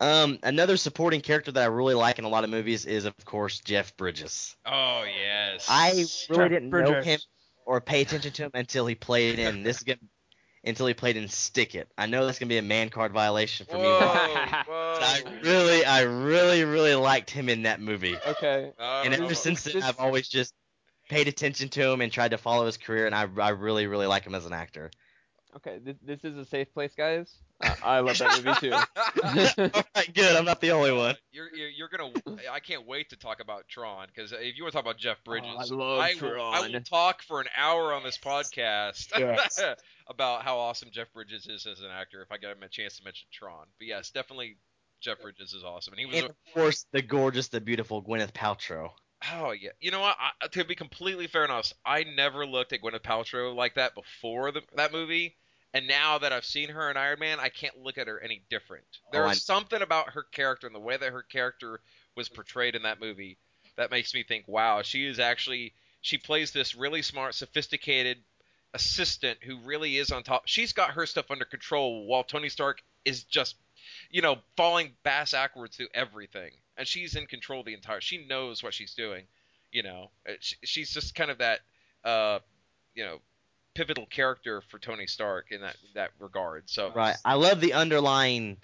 Um, 0.00 0.38
another 0.42 0.76
supporting 0.76 1.20
character 1.20 1.52
that 1.52 1.62
I 1.62 1.66
really 1.66 1.94
like 1.94 2.18
in 2.18 2.24
a 2.24 2.28
lot 2.28 2.44
of 2.44 2.50
movies 2.50 2.86
is, 2.86 3.04
of 3.04 3.14
course, 3.24 3.60
Jeff 3.60 3.96
Bridges. 3.96 4.56
Oh 4.66 5.04
yes. 5.04 5.66
I 5.68 5.92
really 6.28 6.50
Jeff 6.50 6.50
didn't 6.50 6.70
know 6.70 7.00
him 7.00 7.20
or 7.66 7.80
pay 7.80 8.02
attention 8.02 8.32
to 8.32 8.42
him 8.44 8.50
until 8.54 8.86
he 8.86 8.94
played 8.94 9.38
in 9.38 9.62
this 9.62 9.78
is 9.78 9.82
gonna, 9.84 9.98
until 10.64 10.86
he 10.86 10.94
played 10.94 11.16
in 11.16 11.28
Stick 11.28 11.74
It. 11.74 11.88
I 11.96 12.06
know 12.06 12.26
that's 12.26 12.38
gonna 12.38 12.48
be 12.48 12.58
a 12.58 12.62
man 12.62 12.90
card 12.90 13.12
violation 13.12 13.66
for 13.66 13.76
me. 13.76 13.82
Whoa, 13.82 14.62
but. 14.66 15.02
I 15.02 15.22
really, 15.42 15.84
I 15.84 16.02
really, 16.02 16.64
really 16.64 16.94
liked 16.94 17.30
him 17.30 17.48
in 17.48 17.62
that 17.62 17.80
movie. 17.80 18.16
Okay. 18.26 18.72
Oh, 18.78 19.02
And 19.04 19.16
no. 19.16 19.24
ever 19.24 19.34
since 19.34 19.64
then, 19.64 19.82
I've 19.82 19.98
always 19.98 20.28
just 20.28 20.54
paid 21.08 21.26
attention 21.28 21.68
to 21.70 21.90
him 21.90 22.00
and 22.00 22.12
tried 22.12 22.32
to 22.32 22.38
follow 22.38 22.66
his 22.66 22.76
career, 22.76 23.06
and 23.06 23.14
I, 23.14 23.26
I 23.38 23.50
really, 23.50 23.86
really 23.86 24.06
like 24.06 24.24
him 24.24 24.34
as 24.34 24.46
an 24.46 24.52
actor. 24.52 24.90
Okay, 25.56 25.80
this, 25.84 25.96
this 26.02 26.24
is 26.24 26.38
a 26.38 26.44
safe 26.44 26.72
place, 26.72 26.94
guys. 26.96 27.34
Uh, 27.62 27.74
I 27.82 28.00
love 28.00 28.16
that 28.18 28.44
movie 28.44 28.60
too. 28.60 28.72
All 29.76 29.84
right, 29.96 30.14
good. 30.14 30.36
I'm 30.36 30.44
not 30.44 30.60
the 30.60 30.70
only 30.70 30.92
one. 30.92 31.16
You're, 31.32 31.48
you're 31.54 31.68
you're 31.68 31.88
gonna. 31.88 32.12
I 32.50 32.60
can't 32.60 32.86
wait 32.86 33.10
to 33.10 33.16
talk 33.16 33.40
about 33.40 33.68
Tron 33.68 34.06
because 34.14 34.32
if 34.32 34.56
you 34.56 34.62
want 34.62 34.72
to 34.72 34.76
talk 34.76 34.84
about 34.84 34.98
Jeff 34.98 35.22
Bridges, 35.24 35.50
I 35.50 35.64
love 35.74 36.20
will, 36.22 36.40
I 36.40 36.60
will 36.68 36.80
talk 36.82 37.22
for 37.22 37.40
an 37.40 37.48
hour 37.56 37.92
on 37.92 38.02
this 38.02 38.16
podcast 38.16 39.08
Yes. 39.18 39.60
about 40.08 40.42
how 40.42 40.58
awesome 40.58 40.90
Jeff 40.92 41.12
Bridges 41.12 41.46
is 41.46 41.66
as 41.66 41.80
an 41.80 41.90
actor. 41.90 42.22
If 42.22 42.30
I 42.30 42.38
get 42.38 42.52
him 42.56 42.62
a 42.62 42.68
chance 42.68 42.96
to 42.98 43.04
mention 43.04 43.28
Tron, 43.32 43.66
but 43.78 43.86
yes, 43.88 44.10
definitely 44.10 44.56
Jeff 45.00 45.20
Bridges 45.20 45.52
is 45.52 45.64
awesome, 45.64 45.94
and 45.94 46.00
he 46.00 46.06
was. 46.06 46.14
And 46.16 46.26
A, 46.26 46.30
of 46.30 46.36
course, 46.54 46.86
the 46.92 47.02
gorgeous, 47.02 47.48
the 47.48 47.60
beautiful 47.60 48.02
Gwyneth 48.02 48.32
Paltrow. 48.32 48.90
oh 49.34 49.50
yeah, 49.50 49.70
you 49.80 49.90
know 49.90 50.00
what? 50.00 50.16
I, 50.18 50.46
to 50.46 50.64
be 50.64 50.74
completely 50.76 51.26
fair 51.26 51.42
and 51.42 51.52
honest, 51.52 51.74
I 51.84 52.04
never 52.04 52.46
looked 52.46 52.72
at 52.72 52.80
Gwyneth 52.82 53.02
Paltrow 53.02 53.54
like 53.54 53.74
that 53.74 53.94
before 53.94 54.52
the, 54.52 54.62
that 54.76 54.92
movie. 54.92 55.36
And 55.72 55.86
now 55.86 56.18
that 56.18 56.32
I've 56.32 56.44
seen 56.44 56.68
her 56.70 56.90
in 56.90 56.96
Iron 56.96 57.20
Man, 57.20 57.38
I 57.38 57.48
can't 57.48 57.78
look 57.78 57.96
at 57.96 58.08
her 58.08 58.18
any 58.20 58.42
different. 58.50 58.84
There 59.12 59.24
Oh, 59.26 59.30
is 59.30 59.44
something 59.44 59.82
about 59.82 60.10
her 60.10 60.24
character 60.24 60.66
and 60.66 60.74
the 60.74 60.80
way 60.80 60.96
that 60.96 61.12
her 61.12 61.22
character 61.22 61.80
was 62.16 62.28
portrayed 62.28 62.74
in 62.74 62.82
that 62.82 63.00
movie 63.00 63.38
that 63.76 63.90
makes 63.90 64.12
me 64.12 64.22
think, 64.24 64.48
wow, 64.48 64.82
she 64.82 65.06
is 65.06 65.18
actually 65.20 65.72
she 66.02 66.18
plays 66.18 66.50
this 66.50 66.74
really 66.74 67.02
smart, 67.02 67.34
sophisticated 67.34 68.18
assistant 68.74 69.38
who 69.42 69.58
really 69.60 69.96
is 69.96 70.10
on 70.10 70.22
top. 70.22 70.42
She's 70.46 70.72
got 70.72 70.90
her 70.92 71.06
stuff 71.06 71.30
under 71.30 71.44
control 71.44 72.06
while 72.06 72.24
Tony 72.24 72.48
Stark 72.48 72.82
is 73.04 73.24
just, 73.24 73.56
you 74.10 74.22
know, 74.22 74.38
falling 74.56 74.92
bass 75.02 75.32
backwards 75.32 75.76
through 75.76 75.88
everything, 75.94 76.50
and 76.76 76.86
she's 76.86 77.16
in 77.16 77.26
control 77.26 77.62
the 77.62 77.74
entire. 77.74 78.00
She 78.00 78.26
knows 78.26 78.62
what 78.62 78.74
she's 78.74 78.94
doing, 78.94 79.24
you 79.72 79.82
know. 79.82 80.10
Uh, 80.28 80.32
she- 80.40 80.56
She's 80.64 80.90
just 80.90 81.14
kind 81.14 81.30
of 81.30 81.38
that, 81.38 81.60
uh, 82.04 82.38
you 82.94 83.04
know, 83.04 83.20
pivotal 83.74 84.06
character 84.06 84.60
for 84.60 84.78
Tony 84.78 85.06
Stark 85.06 85.46
in 85.50 85.60
that 85.62 85.76
that 85.94 86.10
regard. 86.18 86.68
So 86.68 86.92
Right. 86.94 87.16
I 87.24 87.34
love 87.34 87.60
the 87.60 87.74
underlying. 87.74 88.58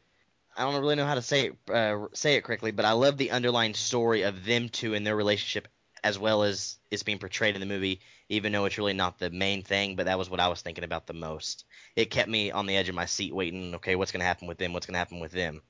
I 0.56 0.62
don't 0.62 0.80
really 0.80 0.94
know 0.94 1.06
how 1.06 1.14
to 1.14 1.22
say 1.22 1.46
it 1.48 1.70
uh, 1.70 2.06
say 2.12 2.34
it 2.36 2.44
correctly, 2.44 2.70
but 2.70 2.84
I 2.84 2.92
love 2.92 3.16
the 3.16 3.30
underlying 3.30 3.74
story 3.74 4.22
of 4.22 4.44
them 4.44 4.68
two 4.68 4.94
and 4.94 5.06
their 5.06 5.16
relationship, 5.16 5.68
as 6.02 6.18
well 6.18 6.42
as 6.42 6.78
it's 6.90 7.02
being 7.02 7.18
portrayed 7.18 7.54
in 7.54 7.60
the 7.60 7.66
movie. 7.66 8.00
Even 8.28 8.50
though 8.52 8.64
it's 8.64 8.78
really 8.78 8.92
not 8.92 9.18
the 9.18 9.30
main 9.30 9.62
thing, 9.62 9.94
but 9.94 10.06
that 10.06 10.18
was 10.18 10.28
what 10.28 10.40
I 10.40 10.48
was 10.48 10.60
thinking 10.60 10.82
about 10.82 11.06
the 11.06 11.12
most. 11.12 11.64
It 11.94 12.10
kept 12.10 12.28
me 12.28 12.50
on 12.50 12.66
the 12.66 12.76
edge 12.76 12.88
of 12.88 12.94
my 12.94 13.06
seat, 13.06 13.34
waiting. 13.34 13.76
Okay, 13.76 13.94
what's 13.94 14.12
gonna 14.12 14.24
happen 14.24 14.48
with 14.48 14.58
them? 14.58 14.72
What's 14.72 14.86
gonna 14.86 14.98
happen 14.98 15.20
with 15.20 15.32
them? 15.32 15.62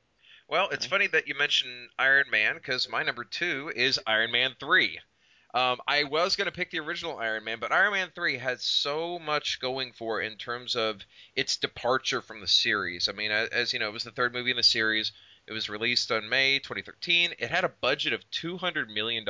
Well, 0.49 0.69
it's 0.71 0.87
funny 0.87 1.09
that 1.09 1.27
you 1.27 1.35
mention 1.35 1.89
Iron 1.99 2.27
Man 2.31 2.55
because 2.55 2.89
my 2.89 3.03
number 3.03 3.25
two 3.25 3.73
is 3.75 3.99
Iron 4.07 4.31
Man 4.31 4.55
3. 4.61 5.01
Um, 5.55 5.81
I 5.87 6.05
was 6.05 6.37
going 6.37 6.47
to 6.47 6.53
pick 6.53 6.71
the 6.71 6.81
original 6.81 7.19
Iron 7.19 7.45
Man, 7.45 7.59
but 7.61 7.73
Iron 7.73 7.93
Man 7.93 8.11
3 8.15 8.37
had 8.37 8.61
so 8.61 9.19
much 9.19 9.61
going 9.61 9.93
for 9.93 10.21
it 10.21 10.31
in 10.31 10.39
terms 10.39 10.77
of 10.77 11.03
its 11.35 11.57
departure 11.57 12.21
from 12.21 12.41
the 12.41 12.47
series. 12.47 13.09
I 13.09 13.13
mean, 13.13 13.31
as 13.31 13.73
you 13.73 13.79
know, 13.79 13.89
it 13.89 13.93
was 13.93 14.05
the 14.05 14.11
third 14.11 14.35
movie 14.35 14.51
in 14.51 14.57
the 14.57 14.63
series. 14.63 15.13
It 15.47 15.53
was 15.53 15.69
released 15.69 16.11
on 16.11 16.29
May 16.29 16.59
2013. 16.59 17.35
It 17.39 17.51
had 17.51 17.65
a 17.65 17.69
budget 17.69 18.13
of 18.13 18.29
$200 18.31 18.93
million. 18.93 19.25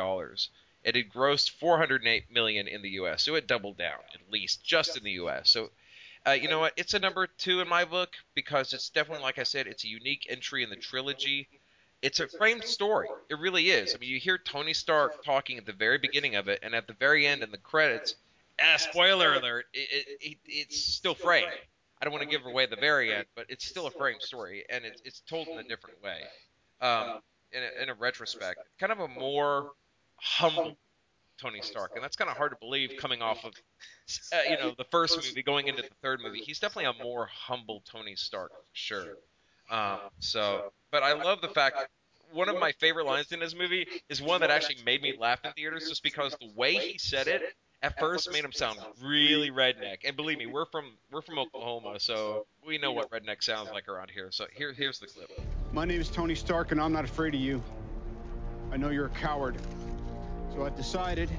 It 0.82 0.96
had 0.96 1.08
grossed 1.10 1.50
408 1.50 2.30
million 2.30 2.66
in 2.66 2.82
the 2.82 2.90
U.S., 2.90 3.22
so 3.22 3.34
it 3.34 3.46
doubled 3.46 3.76
down 3.76 3.98
at 4.14 4.32
least 4.32 4.64
just 4.64 4.96
in 4.96 5.04
the 5.04 5.12
U.S. 5.12 5.50
So 5.50 5.70
uh, 6.26 6.32
you 6.32 6.48
know 6.48 6.58
what? 6.58 6.72
It's 6.76 6.94
a 6.94 6.98
number 6.98 7.28
two 7.38 7.60
in 7.60 7.68
my 7.68 7.84
book 7.84 8.14
because 8.34 8.72
it's 8.72 8.90
definitely, 8.90 9.22
like 9.22 9.38
I 9.38 9.44
said, 9.44 9.68
it's 9.68 9.84
a 9.84 9.88
unique 9.88 10.26
entry 10.28 10.64
in 10.64 10.70
the 10.70 10.76
trilogy. 10.76 11.48
It's 12.02 12.20
a 12.20 12.28
framed 12.28 12.64
story. 12.64 13.08
It 13.30 13.38
really 13.38 13.70
is. 13.70 13.94
I 13.94 13.98
mean, 13.98 14.10
you 14.10 14.20
hear 14.20 14.38
Tony 14.38 14.74
Stark 14.74 15.24
talking 15.24 15.58
at 15.58 15.66
the 15.66 15.72
very 15.72 15.98
beginning 15.98 16.36
of 16.36 16.48
it, 16.48 16.60
and 16.62 16.74
at 16.74 16.86
the 16.86 16.92
very 16.94 17.26
end 17.26 17.42
in 17.42 17.50
the 17.50 17.58
credits. 17.58 18.14
Ah, 18.60 18.76
spoiler 18.76 19.34
alert! 19.34 19.66
It, 19.74 19.88
it, 19.90 20.18
it, 20.20 20.38
it's 20.46 20.78
still 20.78 21.14
framed. 21.14 21.52
I 22.00 22.04
don't 22.04 22.12
want 22.12 22.22
to 22.22 22.28
give 22.28 22.46
away 22.46 22.66
the 22.66 22.76
very 22.76 23.12
end, 23.12 23.26
but 23.34 23.46
it's 23.48 23.66
still 23.66 23.86
a 23.86 23.90
framed 23.90 24.22
story, 24.22 24.64
and 24.70 24.84
it's 24.84 25.00
it's 25.04 25.20
told 25.20 25.48
in 25.48 25.58
a 25.58 25.62
different 25.64 26.02
way. 26.02 26.20
Um, 26.80 27.20
in 27.52 27.62
a, 27.62 27.82
in 27.82 27.88
a 27.88 27.94
retrospect, 27.94 28.60
kind 28.78 28.92
of 28.92 29.00
a 29.00 29.08
more 29.08 29.72
humble 30.16 30.76
Tony 31.38 31.60
Stark, 31.62 31.92
and 31.94 32.04
that's 32.04 32.16
kind 32.16 32.30
of 32.30 32.36
hard 32.36 32.52
to 32.52 32.56
believe 32.58 32.92
coming 32.98 33.22
off 33.22 33.44
of, 33.44 33.54
uh, 34.32 34.38
you 34.48 34.56
know, 34.56 34.74
the 34.76 34.84
first 34.84 35.16
movie 35.16 35.42
going 35.42 35.68
into 35.68 35.82
the 35.82 35.88
third 36.02 36.20
movie. 36.22 36.40
He's 36.40 36.58
definitely 36.58 36.90
a 36.98 37.04
more 37.04 37.26
humble 37.26 37.82
Tony 37.90 38.16
Stark, 38.16 38.50
for 38.50 38.70
sure. 38.72 39.16
Um, 39.70 39.98
so, 40.20 40.72
but 40.90 41.02
I 41.02 41.12
love 41.12 41.40
the 41.40 41.48
fact 41.48 41.88
one 42.32 42.48
of 42.48 42.58
my 42.58 42.72
favorite 42.72 43.06
lines 43.06 43.32
in 43.32 43.40
this 43.40 43.54
movie 43.54 43.86
is 44.08 44.20
one 44.20 44.40
that 44.40 44.50
actually 44.50 44.76
made 44.84 45.02
me 45.02 45.14
laugh 45.18 45.40
in 45.44 45.52
theaters, 45.52 45.88
just 45.88 46.02
because 46.02 46.36
the 46.40 46.50
way 46.54 46.74
he 46.74 46.98
said 46.98 47.28
it 47.28 47.42
at 47.82 47.98
first 47.98 48.32
made 48.32 48.44
him 48.44 48.52
sound 48.52 48.78
really 49.02 49.50
redneck. 49.50 49.98
And 50.04 50.16
believe 50.16 50.38
me, 50.38 50.46
we're 50.46 50.66
from 50.66 50.84
we're 51.10 51.22
from 51.22 51.38
Oklahoma, 51.38 52.00
so 52.00 52.46
we 52.66 52.78
know 52.78 52.92
what 52.92 53.10
redneck 53.10 53.42
sounds 53.42 53.70
like 53.72 53.88
around 53.88 54.10
here. 54.10 54.28
So 54.30 54.46
here 54.54 54.72
here's 54.72 54.98
the 54.98 55.06
clip. 55.06 55.30
My 55.72 55.84
name 55.84 56.00
is 56.00 56.08
Tony 56.08 56.34
Stark, 56.34 56.72
and 56.72 56.80
I'm 56.80 56.92
not 56.92 57.04
afraid 57.04 57.34
of 57.34 57.40
you. 57.40 57.62
I 58.72 58.76
know 58.76 58.90
you're 58.90 59.06
a 59.06 59.10
coward. 59.10 59.56
So 60.54 60.64
I've 60.64 60.76
decided 60.76 61.30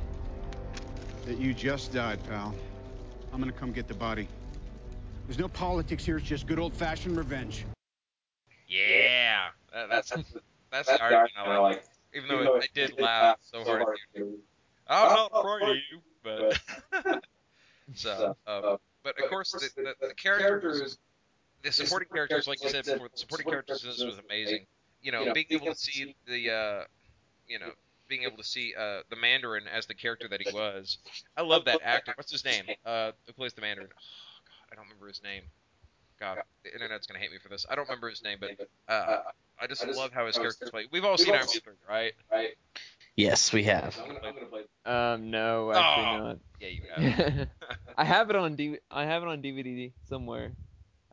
that 1.25 1.37
you 1.37 1.53
just 1.53 1.93
died, 1.93 2.19
pal. 2.29 2.53
I'm 3.33 3.39
gonna 3.39 3.51
come 3.51 3.71
get 3.71 3.87
the 3.87 3.93
body. 3.93 4.27
There's 5.25 5.39
no 5.39 5.49
politics 5.49 6.05
here, 6.05 6.17
it's 6.17 6.25
just 6.25 6.47
good 6.47 6.59
old 6.59 6.73
fashioned 6.73 7.17
revenge. 7.17 7.65
Yeah, 8.67 9.47
that, 9.73 9.89
that's 9.89 10.09
that's 10.71 10.87
the 10.89 11.01
argument 11.01 11.31
I 11.37 11.57
like. 11.57 11.83
Even 12.13 12.29
though 12.29 12.55
it, 12.55 12.63
I 12.63 12.67
did 12.73 12.99
laugh 12.99 13.37
so 13.41 13.63
hard. 13.63 13.81
at 13.81 13.87
you. 14.13 14.39
I'm 14.87 15.13
not 15.13 15.31
afraid 15.33 15.69
of 15.69 15.75
you, 15.91 16.01
but 16.23 17.21
so. 17.93 18.35
Um, 18.47 18.77
but 19.03 19.19
of 19.19 19.29
course, 19.29 19.51
the, 19.51 19.69
the, 19.81 20.07
the 20.07 20.13
characters, 20.15 20.97
the 21.63 21.71
supporting 21.71 22.09
characters, 22.13 22.47
like 22.47 22.61
you 22.63 22.69
said 22.69 22.85
before, 22.85 23.09
the 23.09 23.17
supporting 23.17 23.47
characters 23.47 23.83
in 23.83 23.89
this 23.89 24.03
was 24.03 24.19
amazing. 24.29 24.65
You 25.01 25.11
know, 25.11 25.33
being 25.33 25.45
able 25.51 25.67
to 25.67 25.75
see 25.75 26.15
the, 26.25 26.51
uh, 26.51 26.83
you 27.47 27.59
know, 27.59 27.69
being 28.09 28.23
able 28.23 28.37
to 28.37 28.43
see 28.43 28.73
uh, 28.77 29.01
the 29.09 29.15
Mandarin 29.15 29.67
as 29.67 29.85
the 29.85 29.93
character 29.93 30.27
that 30.29 30.41
he 30.41 30.53
was. 30.53 30.97
I 31.35 31.41
love 31.41 31.65
that 31.65 31.81
actor. 31.83 32.13
What's 32.15 32.31
his 32.31 32.43
name? 32.45 32.63
Uh, 32.85 33.11
who 33.25 33.33
plays 33.33 33.53
the 33.53 33.61
Mandarin? 33.61 33.89
Oh 33.91 33.99
God, 34.45 34.71
I 34.71 34.75
don't 34.75 34.85
remember 34.85 35.07
his 35.07 35.21
name. 35.23 35.43
God, 36.19 36.39
the 36.63 36.73
internet's 36.73 37.05
gonna 37.07 37.19
hate 37.19 37.31
me 37.31 37.37
for 37.37 37.49
this. 37.49 37.65
I 37.69 37.75
don't 37.75 37.87
remember 37.87 38.09
his 38.09 38.23
name, 38.23 38.37
but 38.39 38.67
uh, 38.91 39.19
I 39.61 39.67
just 39.67 39.85
love 39.87 40.11
how 40.11 40.25
his 40.25 40.35
character's 40.37 40.69
played. 40.69 40.87
We've 40.91 41.05
all 41.05 41.17
seen 41.17 41.33
Iron 41.35 41.45
Man 41.65 41.75
right? 41.87 42.13
Right. 42.31 42.49
Yes, 43.15 43.51
we 43.51 43.63
have. 43.63 43.97
Um, 44.85 45.31
no, 45.31 45.71
actually 45.71 46.05
Oh, 46.05 46.17
not. 46.27 46.37
Yeah, 46.59 46.67
you 46.67 46.81
have. 46.95 47.47
I 47.97 48.03
have 48.03 48.29
it 48.29 48.35
on 48.35 48.55
D. 48.55 48.77
I 48.91 49.05
have 49.05 49.23
it 49.23 49.29
on 49.29 49.41
DVD 49.41 49.91
somewhere. 50.09 50.51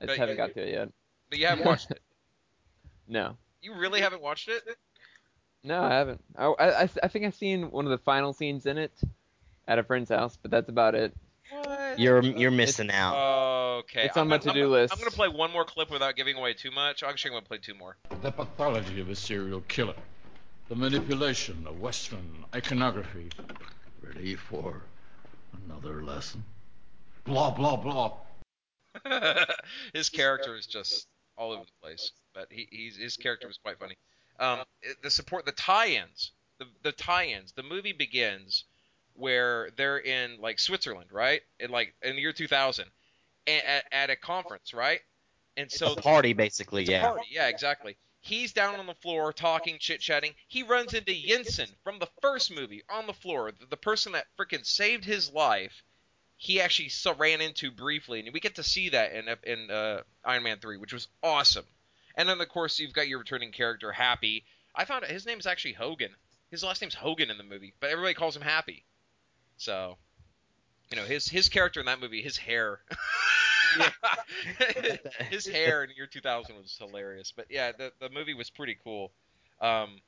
I 0.01 0.07
just 0.07 0.19
But- 0.19 0.19
haven't 0.19 0.37
got 0.37 0.55
to 0.55 0.61
it 0.67 0.73
yet. 0.73 0.89
But 1.31 1.39
you 1.39 1.47
haven't 1.47 1.65
watched 1.67 1.91
it. 1.91 2.01
No, 3.07 3.37
You 3.61 3.75
really 3.75 4.01
haven't 4.01 4.23
watched 4.23 4.49
it? 4.49 4.63
no, 5.63 5.83
I 5.83 5.91
haven't. 5.91 6.25
I, 6.39 6.47
I, 6.47 6.83
I 7.03 7.09
think 7.09 7.27
I've 7.27 7.35
seen 7.35 7.71
one 7.71 7.85
of 7.85 7.91
the 7.91 7.99
final 7.99 8.33
scenes 8.33 8.65
in 8.65 8.79
it 8.79 8.93
at 9.69 9.79
a 9.79 9.83
friend's 9.83 10.09
house, 10.09 10.39
but 10.41 10.51
that's 10.51 10.71
about 10.71 10.95
it. 10.95 11.15
What? 11.51 11.99
You're 11.99 12.23
you're 12.23 12.51
missing 12.51 12.91
out. 12.91 13.79
Okay. 13.81 14.05
It's 14.05 14.17
on 14.17 14.23
I'm 14.23 14.29
my 14.29 14.39
gonna- 14.39 14.51
I'm 14.51 14.55
to-do 14.57 14.69
list. 14.69 14.93
I'm 14.93 14.99
gonna 14.99 15.11
play 15.11 15.29
one 15.29 15.53
more 15.53 15.65
clip 15.65 15.91
without 15.91 16.17
giving 16.17 16.37
away 16.37 16.55
too 16.55 16.71
much. 16.71 17.03
Actually, 17.03 17.31
I'm 17.33 17.37
gonna 17.37 17.47
play 17.47 17.59
two 17.59 17.75
more. 17.75 17.97
The 18.23 18.31
pathology 18.33 19.01
of 19.01 19.11
a 19.11 19.17
serial 19.17 19.61
killer. 19.63 19.95
The 20.69 20.77
manipulation 20.77 21.67
of 21.67 21.79
Western 21.81 22.45
iconography. 22.55 23.29
Ready 24.01 24.35
for 24.35 24.83
another 25.67 26.03
lesson? 26.03 26.45
Blah, 27.25 27.51
blah, 27.51 27.77
blah. 27.77 28.13
his 29.93 30.09
character 30.09 30.57
is 30.57 30.67
just 30.67 31.07
all 31.37 31.53
over 31.53 31.65
the 31.65 31.73
place, 31.87 32.13
but 32.33 32.47
he, 32.51 32.69
he's 32.71 32.97
his 32.97 33.17
character 33.17 33.47
was 33.47 33.59
quite 33.59 33.79
funny. 33.79 33.97
Um, 34.39 34.61
the 35.03 35.11
support, 35.11 35.47
the 35.47 35.53
tie-ins, 35.53 36.33
the 36.59 36.67
the 36.83 36.93
tie-ins. 36.93 37.53
The 37.53 37.63
movie 37.63 37.93
begins 37.93 38.65
where 39.15 39.71
they're 39.77 39.99
in 39.99 40.41
like 40.41 40.59
Switzerland, 40.59 41.11
right? 41.13 41.43
In 41.61 41.71
like 41.71 41.95
in 42.03 42.17
the 42.17 42.23
year 42.23 42.33
2000, 42.33 42.87
at, 43.47 43.85
at 43.93 44.11
a 44.11 44.17
conference, 44.17 44.75
right? 44.75 45.01
And 45.57 45.71
so 45.71 45.93
a 45.93 45.97
party, 45.97 46.33
basically, 46.33 46.83
it's 46.83 46.91
yeah. 46.91 47.03
party, 47.03 47.27
yeah, 47.31 47.49
exactly. 47.49 47.97
He's 48.21 48.53
down 48.53 48.81
on 48.81 48.87
the 48.87 48.95
floor 48.95 49.33
talking, 49.33 49.77
chit 49.79 50.01
chatting. 50.01 50.33
He 50.49 50.63
runs 50.63 50.95
into 50.95 51.13
Yinsen 51.13 51.69
from 51.85 51.99
the 51.99 52.09
first 52.23 52.55
movie 52.55 52.83
on 52.89 53.07
the 53.07 53.13
floor, 53.13 53.53
the, 53.53 53.67
the 53.67 53.77
person 53.77 54.13
that 54.13 54.27
freaking 54.39 54.65
saved 54.65 55.05
his 55.05 55.31
life. 55.31 55.85
He 56.37 56.61
actually 56.61 56.89
so, 56.89 57.15
ran 57.15 57.41
into 57.41 57.71
briefly, 57.71 58.21
and 58.21 58.33
we 58.33 58.41
get 58.41 58.57
to 58.57 58.63
see 58.63 58.89
that 58.89 59.13
in 59.13 59.29
in 59.45 59.71
uh, 59.71 60.03
Iron 60.25 60.43
Man 60.43 60.59
three, 60.59 60.77
which 60.77 60.93
was 60.93 61.07
awesome. 61.23 61.65
And 62.17 62.29
then 62.29 62.41
of 62.41 62.49
course 62.49 62.79
you've 62.79 62.93
got 62.93 63.09
your 63.09 63.21
returning 63.21 63.53
character 63.53 63.93
Happy. 63.93 64.45
I 64.75 64.85
found 64.85 65.05
out 65.05 65.11
his 65.11 65.27
name's 65.27 65.47
actually 65.47 65.75
Hogan. 65.75 66.11
His 66.51 66.65
last 66.65 66.81
name's 66.81 66.95
Hogan 66.95 67.31
in 67.31 67.39
the 67.39 67.45
movie, 67.45 67.75
but 67.79 67.91
everybody 67.91 68.15
calls 68.15 68.37
him 68.37 68.43
Happy. 68.43 68.85
So, 69.57 69.97
you 70.91 70.97
know 70.97 71.05
his 71.05 71.29
his 71.29 71.49
character 71.49 71.81
in 71.81 71.87
that 71.87 72.01
movie, 72.01 72.23
his 72.23 72.37
hair. 72.37 72.81
his 75.31 75.47
hair 75.47 75.83
in 75.83 75.91
year 75.97 76.07
2000 76.07 76.57
was 76.57 76.77
hilarious. 76.79 77.33
But 77.35 77.47
yeah, 77.51 77.73
the 77.73 77.93
the 78.01 78.11
movie 78.11 78.35
was 78.35 78.51
pretty 78.51 78.77
cool. 78.83 79.13
Um, 79.61 80.01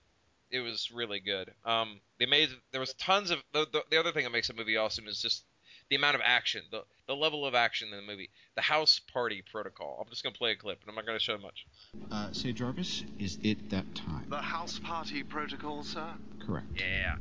it 0.51 0.61
was 0.61 0.91
really 0.93 1.21
good. 1.21 1.53
Um, 1.65 2.01
they 2.19 2.27
made 2.27 2.51
there 2.73 2.81
was 2.81 2.95
tons 2.95 3.31
of 3.31 3.43
the, 3.53 3.67
the 3.73 3.83
the 3.91 3.99
other 3.99 4.13
thing 4.13 4.25
that 4.25 4.33
makes 4.33 4.49
the 4.49 4.55
movie 4.55 4.77
awesome 4.77 5.09
is 5.09 5.21
just 5.21 5.45
the 5.91 5.97
amount 5.97 6.15
of 6.17 6.23
action, 6.25 6.63
the 6.71 6.83
the 7.07 7.17
level 7.17 7.47
of 7.47 7.55
action 7.55 7.89
in 7.91 7.97
the 7.97 8.07
movie. 8.07 8.31
The 8.55 8.63
house 8.63 9.01
party 9.13 9.43
protocol. 9.51 9.99
I'm 10.01 10.11
just 10.11 10.23
gonna 10.23 10.35
play 10.35 10.53
a 10.53 10.57
clip, 10.57 10.81
and 10.83 10.91
I'm 10.91 10.95
not 10.95 11.07
gonna 11.07 11.19
show 11.19 11.39
much. 11.39 11.67
Uh, 12.11 12.33
say, 12.33 12.53
Jarvis, 12.53 13.05
is 13.19 13.39
it 13.43 13.71
that 13.71 13.95
time? 13.95 14.27
The 14.29 14.39
house 14.39 14.79
party 14.79 15.23
protocol, 15.23 15.83
sir? 15.83 16.15
Correct. 16.45 16.67
Yeah. 16.77 17.17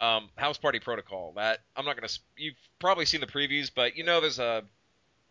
Um, 0.00 0.30
house 0.36 0.56
party 0.56 0.80
protocol. 0.80 1.34
That 1.36 1.58
I'm 1.76 1.84
not 1.84 1.96
gonna. 1.96 2.08
You've 2.36 2.56
probably 2.78 3.04
seen 3.04 3.20
the 3.20 3.26
previews, 3.26 3.70
but 3.74 3.96
you 3.96 4.04
know 4.04 4.20
there's 4.20 4.38
a 4.38 4.64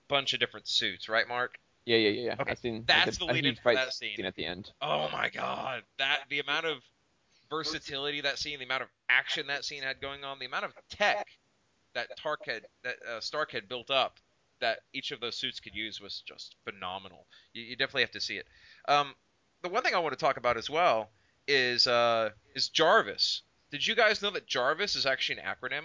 bunch 0.08 0.34
of 0.34 0.40
different 0.40 0.68
suits, 0.68 1.10
right, 1.10 1.28
Mark? 1.28 1.58
Yeah, 1.86 1.98
yeah, 1.98 2.10
yeah. 2.10 2.36
Okay, 2.40 2.52
I've 2.52 2.60
seen 2.60 2.84
that's 2.88 3.18
the 3.18 3.26
a 3.26 3.34
lead 3.34 3.46
into 3.46 3.62
fight 3.62 3.76
that 3.76 3.94
scene. 3.94 4.24
at 4.26 4.36
the 4.36 4.46
end. 4.46 4.72
Oh 4.82 5.10
my 5.12 5.30
god, 5.30 5.84
that 5.98 6.20
the 6.30 6.40
amount 6.40 6.68
of 6.68 6.78
versatility 7.50 8.22
that 8.22 8.38
scene, 8.38 8.60
the 8.60 8.66
amount 8.66 8.84
of 8.84 8.90
action 9.10 9.48
that 9.48 9.66
scene 9.66 9.82
had 9.82 10.00
going 10.00 10.24
on, 10.24 10.40
the 10.40 10.46
amount 10.46 10.66
of 10.66 10.74
tech 10.90 11.28
that 11.96 12.10
Tark 12.18 12.42
had, 12.46 12.64
that 12.84 12.96
uh, 13.10 13.20
Stark 13.20 13.52
had 13.52 13.68
built 13.68 13.90
up, 13.90 14.18
that 14.62 14.80
each 14.94 15.12
of 15.12 15.20
those 15.20 15.36
suits 15.36 15.60
could 15.60 15.74
use 15.74 16.00
was 16.00 16.24
just 16.28 16.56
phenomenal. 16.64 17.26
You, 17.54 17.64
you 17.64 17.76
definitely 17.76 18.04
have 18.04 18.12
to 18.12 18.22
see 18.22 18.38
it. 18.38 18.46
Um, 18.88 19.14
the 19.64 19.70
one 19.70 19.84
thing 19.84 19.96
I 19.96 20.00
want 20.00 20.14
to 20.14 20.24
talk 20.24 20.38
about 20.38 20.58
as 20.58 20.70
well 20.70 21.10
is 21.48 21.88
uh, 21.88 22.30
is 22.56 22.70
Jarvis. 22.70 23.42
Did 23.72 23.86
you 23.86 23.96
guys 23.96 24.22
know 24.22 24.32
that 24.32 24.48
Jarvis 24.48 24.96
is 24.96 25.06
actually 25.06 25.40
an 25.40 25.46
acronym? 25.46 25.84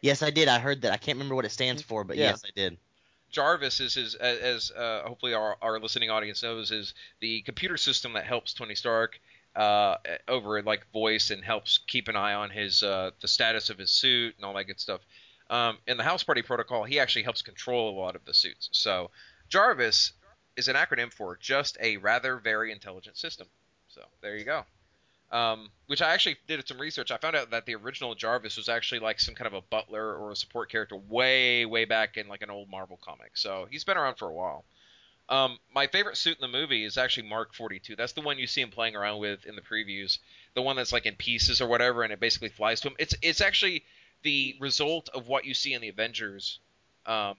Yes, 0.00 0.22
I 0.22 0.30
did. 0.30 0.48
I 0.48 0.58
heard 0.58 0.82
that. 0.82 0.92
I 0.92 0.96
can't 0.96 1.16
remember 1.16 1.34
what 1.34 1.44
it 1.44 1.52
stands 1.52 1.82
for, 1.82 2.04
but 2.04 2.16
Yeah. 2.16 2.30
yes, 2.30 2.44
I 2.44 2.50
did. 2.54 2.78
Jarvis 3.30 3.80
is 3.80 3.94
his, 3.94 4.14
as, 4.16 4.38
as 4.38 4.70
uh, 4.72 5.02
hopefully 5.06 5.32
our, 5.32 5.56
our 5.62 5.80
listening 5.80 6.10
audience 6.10 6.42
knows, 6.42 6.70
is 6.70 6.92
the 7.20 7.40
computer 7.42 7.78
system 7.78 8.12
that 8.12 8.24
helps 8.24 8.52
Tony 8.52 8.74
Stark 8.74 9.18
uh, 9.56 9.96
over 10.28 10.62
like 10.62 10.90
voice 10.92 11.30
and 11.30 11.42
helps 11.42 11.78
keep 11.86 12.08
an 12.08 12.16
eye 12.16 12.34
on 12.34 12.50
his 12.50 12.82
uh, 12.82 13.10
the 13.20 13.28
status 13.28 13.70
of 13.70 13.78
his 13.78 13.90
suit 13.90 14.34
and 14.36 14.44
all 14.44 14.54
that 14.54 14.64
good 14.64 14.80
stuff. 14.80 15.00
Um, 15.50 15.78
in 15.86 15.96
the 15.96 16.02
House 16.02 16.22
Party 16.22 16.42
Protocol, 16.42 16.84
he 16.84 16.98
actually 16.98 17.22
helps 17.24 17.42
control 17.42 17.90
a 17.90 17.96
lot 17.98 18.16
of 18.16 18.24
the 18.24 18.34
suits. 18.34 18.68
So 18.72 19.10
Jarvis 19.48 20.12
is 20.56 20.68
an 20.68 20.76
acronym 20.76 21.12
for 21.12 21.36
just 21.36 21.76
a 21.80 21.96
rather 21.98 22.36
very 22.36 22.72
intelligent 22.72 23.16
system. 23.16 23.46
So 23.88 24.02
there 24.22 24.36
you 24.36 24.44
go. 24.44 24.64
Um, 25.32 25.70
which 25.86 26.02
I 26.02 26.12
actually 26.12 26.36
did 26.46 26.68
some 26.68 26.78
research. 26.78 27.10
I 27.10 27.16
found 27.16 27.36
out 27.36 27.50
that 27.52 27.64
the 27.64 27.74
original 27.74 28.14
Jarvis 28.14 28.58
was 28.58 28.68
actually 28.68 29.00
like 29.00 29.18
some 29.18 29.34
kind 29.34 29.46
of 29.46 29.54
a 29.54 29.62
butler 29.62 30.14
or 30.14 30.30
a 30.30 30.36
support 30.36 30.70
character 30.70 30.94
way, 30.94 31.64
way 31.64 31.86
back 31.86 32.18
in 32.18 32.28
like 32.28 32.42
an 32.42 32.50
old 32.50 32.68
Marvel 32.68 32.98
comic. 33.02 33.30
So 33.34 33.66
he's 33.70 33.82
been 33.82 33.96
around 33.96 34.16
for 34.16 34.28
a 34.28 34.32
while. 34.32 34.66
Um, 35.30 35.58
my 35.74 35.86
favorite 35.86 36.18
suit 36.18 36.36
in 36.36 36.42
the 36.42 36.58
movie 36.58 36.84
is 36.84 36.98
actually 36.98 37.28
Mark 37.28 37.54
42. 37.54 37.96
That's 37.96 38.12
the 38.12 38.20
one 38.20 38.38
you 38.38 38.46
see 38.46 38.60
him 38.60 38.70
playing 38.70 38.94
around 38.94 39.20
with 39.20 39.46
in 39.46 39.56
the 39.56 39.62
previews. 39.62 40.18
The 40.54 40.60
one 40.60 40.76
that's 40.76 40.92
like 40.92 41.06
in 41.06 41.14
pieces 41.14 41.62
or 41.62 41.68
whatever, 41.68 42.02
and 42.02 42.12
it 42.12 42.20
basically 42.20 42.50
flies 42.50 42.80
to 42.80 42.88
him. 42.88 42.96
It's 42.98 43.14
it's 43.22 43.40
actually 43.40 43.84
the 44.22 44.56
result 44.60 45.08
of 45.14 45.28
what 45.28 45.46
you 45.46 45.54
see 45.54 45.72
in 45.72 45.80
the 45.80 45.88
Avengers. 45.88 46.58
Um, 47.06 47.36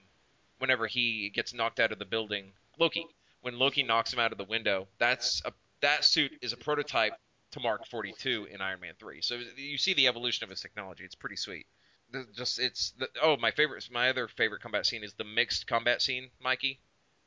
whenever 0.58 0.86
he 0.86 1.30
gets 1.30 1.54
knocked 1.54 1.78
out 1.78 1.92
of 1.92 1.98
the 1.98 2.04
building, 2.04 2.52
Loki. 2.78 3.06
When 3.42 3.58
Loki 3.58 3.82
knocks 3.82 4.12
him 4.12 4.18
out 4.18 4.32
of 4.32 4.38
the 4.38 4.44
window, 4.44 4.88
that's 4.98 5.42
a 5.44 5.52
that 5.82 6.04
suit 6.04 6.32
is 6.40 6.52
a 6.52 6.56
prototype 6.56 7.12
to 7.54 7.60
Mark 7.60 7.86
42 7.86 8.48
in 8.52 8.60
Iron 8.60 8.80
Man 8.80 8.94
3. 8.98 9.20
So 9.22 9.38
you 9.56 9.78
see 9.78 9.94
the 9.94 10.08
evolution 10.08 10.44
of 10.44 10.50
his 10.50 10.60
technology. 10.60 11.04
It's 11.04 11.14
pretty 11.14 11.36
sweet. 11.36 11.66
The- 12.10 12.26
Just 12.34 12.58
it's 12.58 12.92
the, 12.98 13.08
oh 13.22 13.36
my 13.36 13.50
favorite 13.52 13.88
my 13.90 14.08
other 14.10 14.28
favorite 14.28 14.60
combat 14.60 14.86
scene 14.86 15.02
is 15.04 15.14
the 15.14 15.24
mixed 15.24 15.66
combat 15.66 16.02
scene, 16.02 16.30
Mikey. 16.42 16.78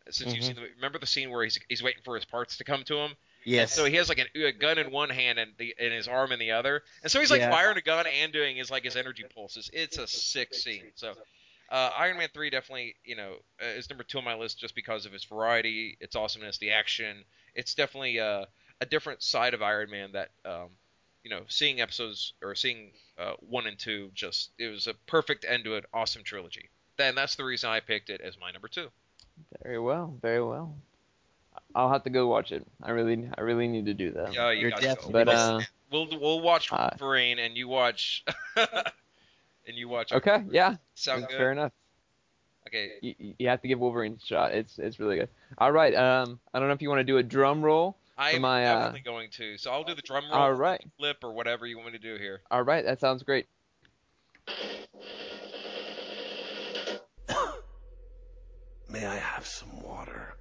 Since 0.09 0.33
you've 0.33 0.43
Mhm. 0.43 0.47
seen 0.47 0.55
the, 0.55 0.61
remember 0.75 0.99
the 0.99 1.07
scene 1.07 1.29
where 1.31 1.43
he's 1.43 1.59
he's 1.67 1.81
waiting 1.83 2.01
for 2.03 2.15
his 2.15 2.25
parts 2.25 2.57
to 2.57 2.63
come 2.63 2.83
to 2.85 2.97
him. 2.97 3.15
Yes. 3.43 3.73
So 3.73 3.85
he 3.85 3.95
has 3.95 4.09
like 4.09 4.19
an, 4.19 4.27
a 4.35 4.51
gun 4.51 4.77
in 4.77 4.91
one 4.91 5.09
hand 5.09 5.39
and 5.39 5.51
the 5.57 5.73
and 5.79 5.93
his 5.93 6.07
arm 6.07 6.31
in 6.31 6.39
the 6.39 6.51
other, 6.51 6.83
and 7.03 7.11
so 7.11 7.19
he's 7.19 7.31
like 7.31 7.39
Yeah. 7.41 7.49
firing 7.51 7.77
a 7.77 7.81
gun 7.81 8.05
and 8.07 8.31
doing 8.33 8.57
his 8.57 8.69
like 8.69 8.83
his 8.83 8.95
energy 8.95 9.23
pulses. 9.33 9.69
It's 9.73 9.97
a 9.97 10.07
sick 10.07 10.53
scene. 10.53 10.91
So 10.95 11.15
uh, 11.69 11.91
Iron 11.97 12.17
Man 12.17 12.29
three 12.33 12.49
definitely 12.49 12.95
you 13.03 13.15
know 13.15 13.37
uh, 13.61 13.65
is 13.65 13.89
number 13.89 14.03
two 14.03 14.17
on 14.19 14.23
my 14.25 14.35
list 14.35 14.59
just 14.59 14.75
because 14.75 15.05
of 15.05 15.13
its 15.13 15.23
variety, 15.25 15.97
its 15.99 16.15
awesomeness, 16.15 16.57
the 16.57 16.71
action. 16.71 17.23
It's 17.55 17.73
definitely 17.73 18.19
uh, 18.19 18.45
a 18.81 18.85
different 18.85 19.21
side 19.23 19.53
of 19.53 19.61
Iron 19.61 19.89
Man 19.89 20.11
that 20.13 20.29
um, 20.45 20.69
you 21.23 21.29
know 21.29 21.41
seeing 21.47 21.81
episodes 21.81 22.33
or 22.41 22.55
seeing 22.55 22.91
uh, 23.17 23.33
one 23.39 23.67
and 23.67 23.77
two 23.77 24.11
just 24.13 24.51
it 24.57 24.67
was 24.67 24.87
a 24.87 24.93
perfect 25.05 25.45
end 25.47 25.63
to 25.65 25.75
an 25.75 25.83
awesome 25.93 26.23
trilogy. 26.23 26.69
Then 26.97 27.15
that's 27.15 27.35
the 27.35 27.43
reason 27.43 27.69
I 27.69 27.79
picked 27.79 28.09
it 28.09 28.21
as 28.21 28.37
my 28.39 28.51
number 28.51 28.67
two. 28.67 28.87
Very 29.63 29.79
well, 29.79 30.15
very 30.21 30.43
well. 30.43 30.75
I'll 31.75 31.91
have 31.91 32.03
to 32.05 32.09
go 32.09 32.27
watch 32.27 32.51
it. 32.51 32.65
I 32.81 32.91
really, 32.91 33.29
I 33.37 33.41
really 33.41 33.67
need 33.67 33.85
to 33.85 33.93
do 33.93 34.11
that. 34.11 34.33
Yeah, 34.33 34.51
you 34.51 34.69
gotta. 34.69 34.97
But 35.11 35.27
uh, 35.27 35.59
We'll 35.91 36.07
we'll 36.19 36.41
watch 36.41 36.69
Wolverine 36.71 37.39
and 37.39 37.55
you 37.55 37.67
watch 37.69 38.25
and 38.57 38.67
you 39.75 39.87
watch. 39.87 40.11
okay, 40.11 40.43
yeah, 40.51 40.75
Sound 40.95 41.27
good? 41.27 41.37
fair 41.37 41.51
enough. 41.51 41.71
Okay. 42.67 42.91
You, 43.01 43.33
you 43.39 43.47
have 43.47 43.61
to 43.61 43.69
give 43.69 43.79
Wolverine 43.79 44.17
a 44.21 44.25
shot. 44.25 44.53
It's 44.53 44.77
it's 44.79 44.99
really 44.99 45.15
good. 45.17 45.29
All 45.57 45.71
right. 45.71 45.95
Um, 45.95 46.39
I 46.53 46.59
don't 46.59 46.67
know 46.67 46.73
if 46.73 46.81
you 46.81 46.89
want 46.89 46.99
to 46.99 47.05
do 47.05 47.17
a 47.19 47.23
drum 47.23 47.61
roll 47.61 47.91
for 47.91 48.06
I'm 48.17 48.41
my. 48.41 48.65
Uh, 48.65 48.79
definitely 48.79 49.01
going 49.01 49.29
to. 49.31 49.57
So 49.57 49.71
I'll 49.71 49.83
do 49.83 49.93
the 49.93 50.01
drum 50.01 50.25
roll, 50.25 50.33
All 50.33 50.53
right. 50.53 50.83
flip, 50.97 51.17
or 51.23 51.33
whatever 51.33 51.67
you 51.67 51.77
want 51.77 51.91
me 51.91 51.99
to 51.99 51.99
do 51.99 52.17
here. 52.17 52.41
all 52.51 52.63
right, 52.63 52.83
that 52.83 52.99
sounds 52.99 53.23
great. 53.23 53.47
May 58.89 59.05
I 59.05 59.15
have 59.15 59.45
some 59.45 59.81
water? 59.83 60.37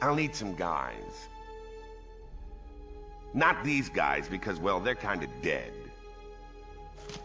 I'll 0.00 0.14
need 0.14 0.34
some 0.34 0.54
guys. 0.54 1.28
Not 3.34 3.62
these 3.64 3.88
guys, 3.88 4.28
because, 4.28 4.58
well, 4.58 4.80
they're 4.80 4.94
kind 4.94 5.22
of 5.22 5.28
dead. 5.42 5.72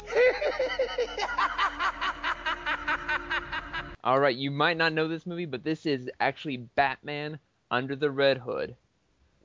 All 4.04 4.20
right, 4.20 4.36
you 4.36 4.52
might 4.52 4.78
not 4.78 4.94
know 4.94 5.08
this 5.08 5.26
movie, 5.26 5.46
but 5.46 5.64
this 5.64 5.86
is 5.86 6.10
actually 6.20 6.58
Batman 6.58 7.40
Under 7.72 7.96
the 7.96 8.12
Red 8.12 8.38
Hood. 8.38 8.76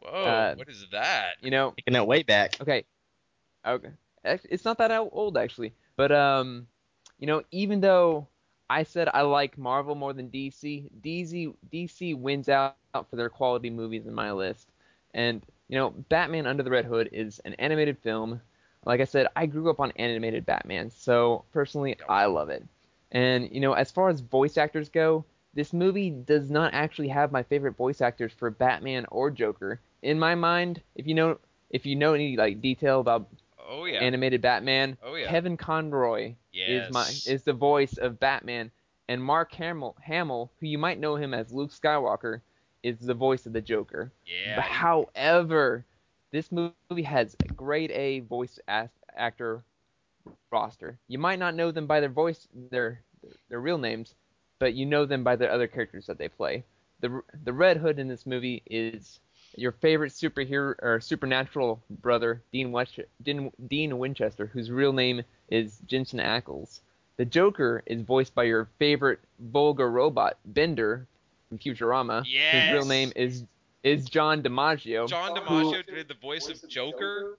Whoa, 0.02 0.24
Uh, 0.24 0.54
what 0.56 0.68
is 0.68 0.84
that? 0.92 1.34
You 1.40 1.50
know, 1.50 1.72
Taking 1.76 1.94
it 1.94 2.06
way 2.06 2.22
back. 2.22 2.60
Okay. 2.60 2.84
Okay. 3.66 3.90
It's 4.24 4.64
not 4.64 4.78
that 4.78 4.90
old 4.90 5.38
actually, 5.38 5.72
but 5.96 6.12
um, 6.12 6.66
you 7.18 7.26
know, 7.26 7.42
even 7.52 7.80
though 7.80 8.26
I 8.68 8.82
said 8.82 9.08
I 9.14 9.22
like 9.22 9.56
Marvel 9.56 9.94
more 9.94 10.12
than 10.12 10.28
DC, 10.28 10.90
DC 11.02 11.54
DC 11.72 12.18
wins 12.18 12.48
out 12.48 12.76
for 12.92 13.16
their 13.16 13.28
quality 13.28 13.70
movies 13.70 14.06
in 14.06 14.14
my 14.14 14.32
list. 14.32 14.68
And 15.14 15.42
you 15.68 15.76
know, 15.78 15.90
Batman 15.90 16.46
Under 16.46 16.62
the 16.62 16.70
Red 16.70 16.84
Hood 16.86 17.10
is 17.12 17.38
an 17.40 17.54
animated 17.54 17.98
film. 17.98 18.40
Like 18.84 19.00
I 19.00 19.04
said, 19.04 19.26
I 19.36 19.46
grew 19.46 19.70
up 19.70 19.80
on 19.80 19.92
animated 19.96 20.46
Batman, 20.46 20.90
so 20.90 21.44
personally, 21.52 21.96
I 22.08 22.26
love 22.26 22.48
it. 22.48 22.64
And 23.12 23.50
you 23.52 23.60
know, 23.60 23.72
as 23.72 23.90
far 23.90 24.08
as 24.08 24.20
voice 24.20 24.56
actors 24.56 24.88
go, 24.88 25.24
this 25.54 25.72
movie 25.72 26.10
does 26.10 26.50
not 26.50 26.74
actually 26.74 27.08
have 27.08 27.32
my 27.32 27.42
favorite 27.42 27.76
voice 27.76 28.00
actors 28.00 28.32
for 28.32 28.50
Batman 28.50 29.06
or 29.10 29.30
Joker. 29.30 29.80
In 30.02 30.18
my 30.18 30.34
mind, 30.34 30.80
if 30.94 31.06
you 31.06 31.14
know 31.14 31.38
if 31.70 31.84
you 31.84 31.96
know 31.96 32.14
any 32.14 32.36
like 32.36 32.60
detail 32.60 33.00
about 33.00 33.28
Oh 33.68 33.84
yeah. 33.84 34.00
animated 34.00 34.40
Batman. 34.40 34.96
Oh, 35.02 35.14
yeah. 35.14 35.28
Kevin 35.28 35.56
Conroy 35.56 36.34
is 36.52 36.90
my 36.90 37.06
is 37.26 37.42
the 37.42 37.52
voice 37.52 37.98
of 37.98 38.20
Batman, 38.20 38.70
and 39.08 39.22
Mark 39.22 39.52
Hamill, 39.52 39.96
Hamill, 40.00 40.50
who 40.60 40.66
you 40.66 40.78
might 40.78 40.98
know 40.98 41.16
him 41.16 41.34
as 41.34 41.52
Luke 41.52 41.70
Skywalker, 41.70 42.40
is 42.82 42.98
the 42.98 43.14
voice 43.14 43.46
of 43.46 43.52
the 43.52 43.60
Joker. 43.60 44.12
Yeah. 44.26 44.56
But 44.56 44.64
however, 44.64 45.84
this 46.30 46.52
movie 46.52 47.02
has 47.02 47.36
a 47.44 47.48
grade 47.48 47.90
A 47.92 48.20
voice 48.20 48.58
actor 49.16 49.62
roster. 50.50 50.98
You 51.08 51.18
might 51.18 51.38
not 51.38 51.54
know 51.54 51.70
them 51.70 51.86
by 51.86 52.00
their 52.00 52.08
voice, 52.08 52.48
their 52.70 53.00
their 53.48 53.60
real 53.60 53.78
names, 53.78 54.14
but 54.58 54.74
you 54.74 54.86
know 54.86 55.04
them 55.04 55.24
by 55.24 55.36
the 55.36 55.50
other 55.50 55.66
characters 55.66 56.06
that 56.06 56.18
they 56.18 56.28
play. 56.28 56.64
The 57.00 57.22
the 57.44 57.52
Red 57.52 57.78
Hood 57.78 57.98
in 57.98 58.08
this 58.08 58.26
movie 58.26 58.62
is 58.66 59.20
your 59.56 59.72
favorite 59.72 60.12
superhero 60.12 60.74
or 60.82 61.00
supernatural 61.00 61.82
brother, 61.88 62.42
Dean, 62.52 62.70
West, 62.70 62.98
Dean, 63.22 63.50
Dean 63.66 63.98
Winchester, 63.98 64.46
whose 64.46 64.70
real 64.70 64.92
name 64.92 65.22
is 65.48 65.78
Jensen 65.86 66.20
Ackles. 66.20 66.80
The 67.16 67.24
Joker 67.24 67.82
is 67.86 68.02
voiced 68.02 68.34
by 68.34 68.44
your 68.44 68.68
favorite 68.78 69.20
vulgar 69.40 69.90
robot, 69.90 70.36
Bender, 70.44 71.06
from 71.48 71.58
Futurama. 71.58 72.24
His 72.50 72.72
real 72.72 72.84
name 72.84 73.12
is 73.16 73.44
is 73.82 74.04
John 74.06 74.42
DiMaggio. 74.42 75.08
John 75.08 75.36
who- 75.36 75.72
DiMaggio 75.72 75.86
did 75.86 76.08
the 76.08 76.14
voice 76.14 76.48
of 76.48 76.68
Joker. 76.68 77.38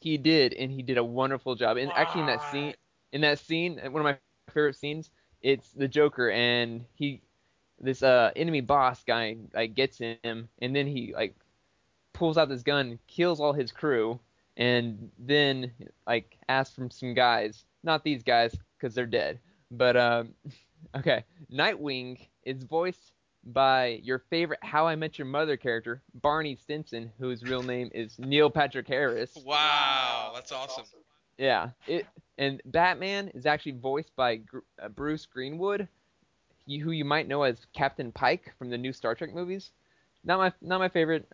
he 0.00 0.16
did, 0.16 0.54
and 0.54 0.70
he 0.70 0.82
did 0.82 0.98
a 0.98 1.04
wonderful 1.04 1.54
job. 1.54 1.76
And 1.76 1.90
actually, 1.92 2.22
in 2.22 2.26
that 2.26 2.42
scene, 2.50 2.74
in 3.12 3.20
that 3.22 3.38
scene, 3.38 3.78
one 3.78 3.96
of 3.96 4.04
my 4.04 4.16
favorite 4.52 4.76
scenes, 4.76 5.10
it's 5.42 5.72
the 5.72 5.88
Joker, 5.88 6.30
and 6.30 6.84
he, 6.94 7.20
this 7.80 8.02
uh 8.02 8.30
enemy 8.36 8.60
boss 8.60 9.04
guy, 9.04 9.36
like 9.54 9.74
gets 9.74 9.98
him, 9.98 10.48
and 10.60 10.74
then 10.74 10.86
he 10.86 11.12
like 11.14 11.34
pulls 12.12 12.38
out 12.38 12.48
this 12.48 12.62
gun, 12.62 12.98
kills 13.06 13.40
all 13.40 13.52
his 13.52 13.72
crew, 13.72 14.18
and 14.56 15.10
then 15.18 15.72
like 16.06 16.36
asks 16.48 16.74
from 16.74 16.90
some 16.90 17.14
guys, 17.14 17.64
not 17.82 18.04
these 18.04 18.22
guys, 18.22 18.56
because 18.78 18.94
they're 18.94 19.06
dead, 19.06 19.38
but 19.70 19.96
um, 19.96 20.34
okay, 20.96 21.24
Nightwing 21.52 22.18
is 22.44 22.62
voiced 22.62 23.12
by 23.44 24.00
your 24.02 24.18
favorite 24.30 24.60
How 24.62 24.86
I 24.86 24.96
Met 24.96 25.18
Your 25.18 25.26
Mother 25.26 25.56
character, 25.56 26.02
Barney 26.14 26.56
Stinson, 26.56 27.12
whose 27.18 27.42
real 27.44 27.62
name 27.62 27.90
is 27.94 28.18
Neil 28.18 28.50
Patrick 28.50 28.88
Harris. 28.88 29.36
Wow, 29.44 30.32
that's 30.34 30.52
awesome. 30.52 30.84
Yeah, 31.38 31.70
it 31.86 32.06
and 32.38 32.60
Batman 32.66 33.28
is 33.28 33.46
actually 33.46 33.72
voiced 33.72 34.14
by 34.16 34.36
Gr- 34.36 34.58
uh, 34.82 34.88
Bruce 34.88 35.26
Greenwood, 35.26 35.88
he, 36.66 36.78
who 36.78 36.90
you 36.90 37.04
might 37.04 37.28
know 37.28 37.42
as 37.42 37.66
Captain 37.72 38.12
Pike 38.12 38.52
from 38.58 38.70
the 38.70 38.78
new 38.78 38.92
Star 38.92 39.14
Trek 39.14 39.34
movies. 39.34 39.70
Not 40.24 40.38
my 40.38 40.52
not 40.60 40.78
my 40.78 40.88
favorite. 40.88 41.28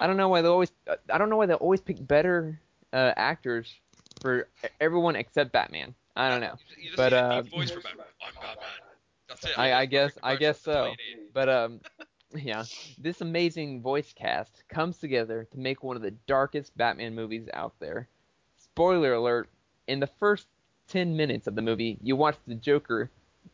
I 0.00 0.06
don't 0.06 0.16
know 0.16 0.28
why 0.28 0.42
they 0.42 0.48
always 0.48 0.72
uh, 0.88 0.96
I 1.10 1.18
don't 1.18 1.30
know 1.30 1.36
why 1.36 1.46
they 1.46 1.54
always 1.54 1.80
pick 1.80 2.06
better 2.06 2.60
uh, 2.92 3.12
actors 3.16 3.74
for 4.20 4.48
everyone 4.80 5.16
except 5.16 5.52
Batman. 5.52 5.94
I 6.16 6.28
don't 6.28 6.40
know, 6.40 6.56
You 6.78 6.90
just 6.90 6.98
but 6.98 7.12
need 7.12 7.18
a 7.18 7.18
uh, 7.18 7.42
voice 7.42 7.70
for 7.70 7.80
Batman. 7.80 8.06
I'm 8.22 8.34
Batman. 8.34 8.85
It. 9.28 9.58
I, 9.58 9.80
I 9.80 9.86
guess 9.86 10.12
I 10.22 10.36
guess 10.36 10.60
so. 10.60 10.94
But 11.32 11.48
um, 11.48 11.80
yeah, 12.34 12.64
this 12.98 13.20
amazing 13.20 13.82
voice 13.82 14.12
cast 14.12 14.62
comes 14.68 14.98
together 14.98 15.46
to 15.52 15.58
make 15.58 15.82
one 15.82 15.96
of 15.96 16.02
the 16.02 16.12
darkest 16.26 16.76
Batman 16.76 17.14
movies 17.14 17.48
out 17.52 17.74
there. 17.80 18.08
Spoiler 18.56 19.14
alert: 19.14 19.48
in 19.86 20.00
the 20.00 20.06
first 20.06 20.46
ten 20.88 21.16
minutes 21.16 21.46
of 21.46 21.54
the 21.54 21.62
movie, 21.62 21.98
you 22.02 22.16
watch 22.16 22.36
the 22.46 22.54
Joker 22.54 23.10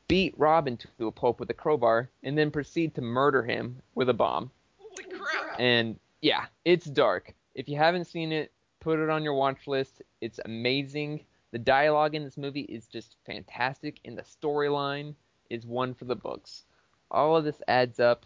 beat 0.09 0.35
Robin 0.37 0.77
to 0.77 1.07
a 1.07 1.13
pulp 1.13 1.41
with 1.41 1.51
a 1.51 1.55
crowbar, 1.55 2.11
and 2.23 2.37
then 2.37 2.51
proceed 2.51 2.95
to 2.95 3.03
murder 3.03 3.43
him 3.43 3.81
with 3.95 4.09
a 4.09 4.15
bomb. 4.15 4.51
Holy 4.79 5.05
crap! 5.05 5.59
And 5.59 5.99
yeah, 6.21 6.47
it's 6.65 6.87
dark. 6.87 7.35
If 7.55 7.69
you 7.69 7.77
haven't 7.77 8.07
seen 8.07 8.33
it, 8.33 8.53
put 8.81 8.99
it 8.99 9.11
on 9.11 9.23
your 9.23 9.35
watch 9.35 9.67
list. 9.67 10.03
It's 10.21 10.41
amazing. 10.45 11.25
The 11.53 11.59
dialogue 11.59 12.15
in 12.15 12.25
this 12.25 12.39
movie 12.39 12.63
is 12.63 12.87
just 12.87 13.17
fantastic, 13.27 14.01
and 14.05 14.17
the 14.17 14.23
storyline 14.23 15.15
is 15.53 15.67
one 15.67 15.95
for 15.95 16.07
the 16.07 16.17
books. 16.17 16.65
All 17.11 17.37
of 17.37 17.45
this 17.45 17.61
adds 17.69 18.01
up 18.01 18.23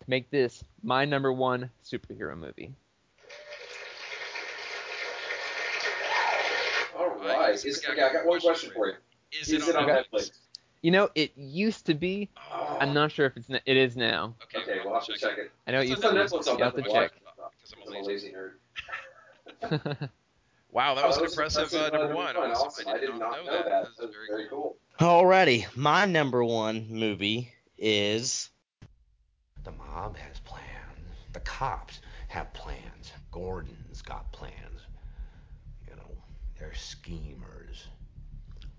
to 0.00 0.08
make 0.08 0.30
this 0.30 0.64
my 0.82 1.04
number 1.04 1.32
one 1.32 1.70
superhero 1.84 2.36
movie. 2.36 2.72
All 6.98 7.10
right. 7.20 7.54
Is, 7.54 7.84
okay, 7.88 8.02
I 8.02 8.12
got 8.12 8.26
one 8.26 8.40
question 8.40 8.70
for 8.74 8.88
you. 8.88 8.94
Is, 9.32 9.52
it 9.52 9.76
on 9.76 9.88
Okay. 9.88 10.02
Netflix? 10.12 10.30
You 10.82 10.90
know, 10.90 11.10
it 11.14 11.32
used 11.36 11.84
to 11.86 11.94
be. 11.94 12.30
I'm 12.80 12.94
not 12.94 13.12
sure 13.12 13.26
if 13.26 13.36
it's. 13.36 13.50
n- 13.50 13.60
It 13.66 13.76
is 13.76 13.96
now. 13.96 14.34
Okay, 14.56 14.80
we'll 14.84 14.94
have 14.94 15.04
to 15.04 15.12
check 15.18 15.36
it. 15.36 15.52
I 15.66 15.72
know 15.72 15.80
it 15.80 15.88
used 15.88 16.04
on 16.04 16.14
to. 16.14 16.20
Netflix. 16.20 16.48
I'll 16.48 16.56
You 16.56 16.64
have 16.64 16.74
to 16.74 16.82
definitely 16.82 17.00
check. 17.00 17.12
watch 17.36 17.52
it, 17.52 17.74
because 17.76 17.96
I'm 17.96 18.04
a 18.04 18.08
lazy 18.08 18.32
nerd. 18.32 20.08
Wow, 20.72 20.94
that 20.94 21.04
Oh, 21.04 21.08
was 21.08 21.16
an 21.18 21.24
impressive 21.24 21.72
uh, 21.74 21.88
number 21.90 22.14
one. 22.14 22.36
Awesome. 22.36 22.66
Awesome. 22.66 22.88
I 22.88 22.98
did, 22.98 23.10
not, 23.18 23.32
know 23.32 23.44
that. 23.44 23.64
That 23.68 23.88
was 23.98 24.14
very 24.14 24.46
cool. 24.48 24.76
Alrighty, 25.00 25.64
my 25.74 26.04
number 26.04 26.44
one 26.44 26.88
movie 26.90 27.50
is 27.78 28.50
The 29.64 29.70
mob 29.70 30.14
has 30.18 30.40
plans. 30.40 31.16
The 31.32 31.40
cops 31.40 32.02
have 32.28 32.52
plans. 32.52 33.10
Gordon's 33.32 34.02
got 34.02 34.30
plans. 34.30 34.82
You 35.88 35.96
know, 35.96 36.10
they're 36.58 36.74
schemers. 36.74 37.86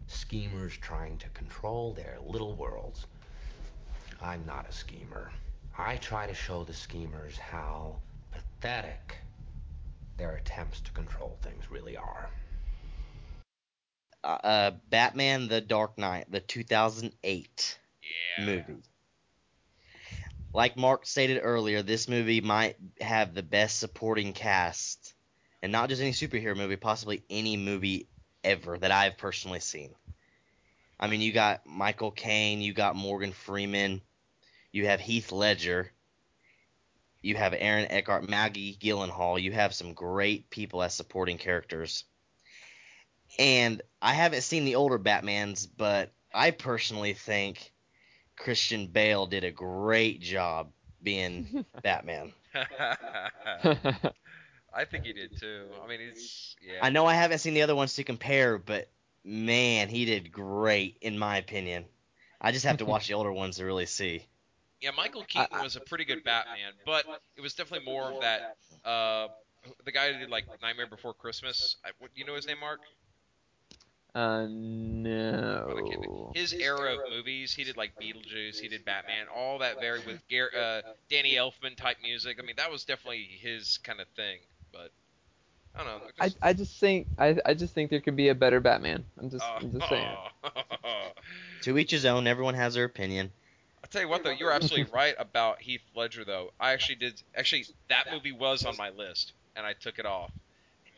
Schemers 0.05 0.77
trying 0.77 1.17
to 1.17 1.29
control 1.29 1.93
their 1.93 2.19
little 2.23 2.53
worlds. 2.55 3.07
I'm 4.21 4.45
not 4.45 4.69
a 4.69 4.71
schemer. 4.71 5.31
I 5.75 5.95
try 5.95 6.27
to 6.27 6.35
show 6.35 6.63
the 6.63 6.73
schemers 6.73 7.35
how 7.35 7.95
pathetic 8.29 9.17
their 10.17 10.35
attempts 10.35 10.81
to 10.81 10.91
control 10.91 11.39
things 11.41 11.71
really 11.71 11.97
are. 11.97 12.29
Uh, 14.23 14.27
uh, 14.27 14.71
Batman: 14.89 15.47
The 15.47 15.61
Dark 15.61 15.97
Knight, 15.97 16.31
the 16.31 16.39
2008 16.39 17.79
movie. 18.39 18.83
Like 20.53 20.75
Mark 20.75 21.05
stated 21.05 21.39
earlier, 21.41 21.81
this 21.81 22.09
movie 22.09 22.41
might 22.41 22.75
have 22.99 23.33
the 23.33 23.43
best 23.43 23.79
supporting 23.79 24.33
cast, 24.33 25.13
and 25.61 25.71
not 25.71 25.89
just 25.89 26.01
any 26.01 26.11
superhero 26.11 26.57
movie, 26.57 26.75
possibly 26.75 27.23
any 27.29 27.55
movie 27.55 28.07
ever 28.43 28.77
that 28.77 28.91
I've 28.91 29.17
personally 29.17 29.61
seen. 29.61 29.95
I 30.99 31.07
mean, 31.07 31.21
you 31.21 31.31
got 31.31 31.65
Michael 31.65 32.11
Caine, 32.11 32.61
you 32.61 32.73
got 32.73 32.95
Morgan 32.95 33.31
Freeman, 33.31 34.01
you 34.71 34.87
have 34.87 34.99
Heath 34.99 35.31
Ledger, 35.31 35.91
you 37.21 37.35
have 37.35 37.53
Aaron 37.57 37.87
Eckhart, 37.89 38.27
Maggie 38.27 38.75
Gyllenhaal. 38.75 39.41
You 39.41 39.51
have 39.51 39.73
some 39.73 39.93
great 39.93 40.49
people 40.49 40.81
as 40.81 40.93
supporting 40.95 41.37
characters. 41.37 42.03
And 43.39 43.81
I 44.01 44.13
haven't 44.13 44.41
seen 44.41 44.65
the 44.65 44.75
older 44.75 44.99
Batmans, 44.99 45.67
but 45.77 46.11
I 46.33 46.51
personally 46.51 47.13
think 47.13 47.71
Christian 48.35 48.87
Bale 48.87 49.27
did 49.27 49.43
a 49.43 49.51
great 49.51 50.21
job 50.21 50.71
being 51.01 51.65
Batman. 51.83 52.33
I 54.73 54.85
think 54.85 55.05
he 55.05 55.13
did 55.13 55.37
too. 55.39 55.67
I 55.83 55.87
mean, 55.87 55.99
he's 55.99 56.55
yeah. 56.61 56.79
I 56.81 56.89
know 56.89 57.05
I 57.05 57.13
haven't 57.13 57.39
seen 57.39 57.53
the 57.53 57.61
other 57.61 57.75
ones 57.75 57.95
to 57.95 58.03
compare, 58.03 58.57
but 58.57 58.89
man, 59.23 59.89
he 59.89 60.05
did 60.05 60.31
great 60.31 60.97
in 61.01 61.17
my 61.17 61.37
opinion. 61.37 61.85
I 62.39 62.51
just 62.51 62.65
have 62.65 62.77
to 62.77 62.85
watch 62.85 63.07
the 63.07 63.13
older 63.13 63.31
ones 63.31 63.57
to 63.57 63.65
really 63.65 63.85
see. 63.85 64.25
Yeah, 64.79 64.91
Michael 64.97 65.23
Keaton 65.23 65.61
was 65.61 65.75
a 65.75 65.81
pretty 65.81 66.05
good 66.05 66.23
Batman, 66.23 66.73
but 66.85 67.05
it 67.35 67.41
was 67.41 67.53
definitely 67.53 67.85
more 67.85 68.11
of 68.11 68.21
that. 68.21 68.57
Uh, 68.83 69.27
the 69.85 69.91
guy 69.91 70.11
who 70.11 70.19
did 70.19 70.29
like 70.29 70.45
Nightmare 70.61 70.87
Before 70.87 71.13
Christmas. 71.13 71.75
I, 71.85 71.91
what, 71.99 72.09
you 72.15 72.25
know 72.25 72.33
his 72.33 72.47
name, 72.47 72.59
Mark? 72.59 72.79
Uh, 74.13 74.45
no. 74.49 76.31
His 76.35 76.51
era 76.53 76.95
of 76.95 76.99
movies, 77.09 77.53
he 77.53 77.63
did 77.63 77.77
like 77.77 77.93
Beetlejuice, 77.99 78.59
he 78.59 78.67
did 78.67 78.83
Batman, 78.83 79.27
all 79.33 79.59
that 79.59 79.79
very 79.79 79.99
with 79.99 80.21
Gar- 80.29 80.51
uh, 80.57 80.81
Danny 81.09 81.35
Elfman 81.35 81.77
type 81.77 81.97
music. 82.03 82.37
I 82.41 82.45
mean, 82.45 82.55
that 82.57 82.69
was 82.69 82.83
definitely 82.83 83.23
his 83.23 83.79
kind 83.83 84.01
of 84.01 84.07
thing. 84.09 84.39
But 84.73 84.91
I 85.75 85.83
don't 85.83 85.87
know. 85.87 86.07
I, 86.19 86.31
I 86.41 86.53
just 86.53 86.77
think 86.77 87.07
I, 87.17 87.37
I 87.45 87.53
just 87.53 87.73
think 87.73 87.89
there 87.89 88.01
could 88.01 88.17
be 88.17 88.29
a 88.29 88.35
better 88.35 88.59
Batman. 88.59 89.05
I'm 89.17 89.29
just 89.29 89.45
I'm 89.45 89.71
just 89.71 89.89
saying. 89.89 90.17
To 91.63 91.77
each 91.77 91.91
his 91.91 92.05
own. 92.05 92.25
Everyone 92.25 92.55
has 92.55 92.73
their 92.73 92.85
opinion. 92.85 93.31
I'll 93.83 93.89
tell 93.89 94.01
you 94.01 94.07
what 94.07 94.23
though, 94.23 94.31
you're 94.31 94.51
absolutely 94.51 94.91
right 94.93 95.13
about 95.19 95.61
Heath 95.61 95.83
Ledger 95.95 96.25
though. 96.25 96.51
I 96.59 96.73
actually 96.73 96.95
did 96.95 97.21
actually 97.35 97.65
that 97.87 98.07
movie 98.11 98.31
was 98.31 98.65
on 98.65 98.75
my 98.77 98.89
list 98.89 99.33
and 99.55 99.63
I 99.63 99.73
took 99.73 99.99
it 99.99 100.05
off. 100.07 100.31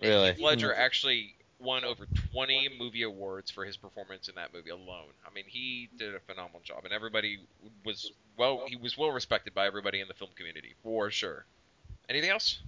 And 0.01 0.09
Really? 0.09 0.33
Heath 0.33 0.41
Ledger 0.41 0.73
actually 0.73 1.35
won 1.59 1.83
over 1.83 2.05
20 2.33 2.69
movie 2.79 3.03
awards 3.03 3.51
for 3.51 3.65
his 3.65 3.77
performance 3.77 4.27
in 4.27 4.35
that 4.35 4.53
movie 4.53 4.69
alone. 4.69 5.11
I 5.25 5.33
mean, 5.33 5.45
he 5.47 5.87
mm-hmm. 5.87 5.97
did 5.97 6.15
a 6.15 6.19
phenomenal 6.19 6.61
job 6.63 6.83
and 6.83 6.93
everybody 6.93 7.39
was 7.85 8.11
well 8.37 8.63
he 8.67 8.75
was 8.75 8.97
well 8.97 9.11
respected 9.11 9.53
by 9.53 9.65
everybody 9.67 10.01
in 10.01 10.07
the 10.07 10.13
film 10.13 10.31
community 10.35 10.73
for 10.83 11.09
sure. 11.11 11.45
Anything 12.09 12.29
else? 12.29 12.59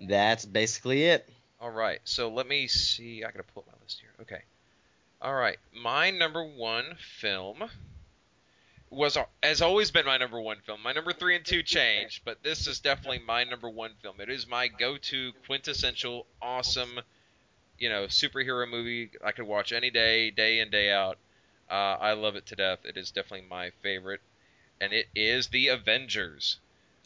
That's 0.00 0.44
basically 0.44 1.04
it. 1.04 1.28
All 1.60 1.70
right. 1.70 2.00
So 2.04 2.28
let 2.28 2.46
me 2.46 2.66
see. 2.68 3.24
I 3.24 3.30
gotta 3.30 3.44
pull 3.44 3.64
up 3.66 3.74
my 3.74 3.82
list 3.82 4.00
here. 4.00 4.10
Okay. 4.20 4.42
All 5.20 5.34
right. 5.34 5.58
My 5.72 6.10
number 6.10 6.44
one 6.44 6.96
film 7.20 7.64
was 8.90 9.18
has 9.42 9.60
always 9.60 9.90
been 9.90 10.06
my 10.06 10.16
number 10.16 10.40
one 10.40 10.58
film. 10.64 10.82
My 10.82 10.92
number 10.92 11.12
three 11.12 11.36
and 11.36 11.44
two 11.44 11.62
changed, 11.62 12.22
but 12.24 12.42
this 12.42 12.66
is 12.66 12.80
definitely 12.80 13.20
my 13.26 13.44
number 13.44 13.68
one 13.68 13.92
film. 14.02 14.20
It 14.20 14.30
is 14.30 14.46
my 14.46 14.68
go-to 14.68 15.32
quintessential 15.46 16.26
awesome 16.40 17.00
you 17.78 17.88
know, 17.88 18.04
superhero 18.04 18.68
movie 18.68 19.10
I 19.24 19.32
could 19.32 19.46
watch 19.46 19.72
any 19.72 19.90
day, 19.90 20.30
day 20.30 20.60
in 20.60 20.70
day 20.70 20.90
out. 20.92 21.18
Uh, 21.70 21.96
I 22.00 22.12
love 22.14 22.36
it 22.36 22.46
to 22.46 22.56
death. 22.56 22.80
It 22.84 22.96
is 22.96 23.10
definitely 23.10 23.46
my 23.48 23.70
favorite, 23.82 24.20
and 24.80 24.92
it 24.92 25.06
is 25.14 25.48
the 25.48 25.68
Avengers. 25.68 26.58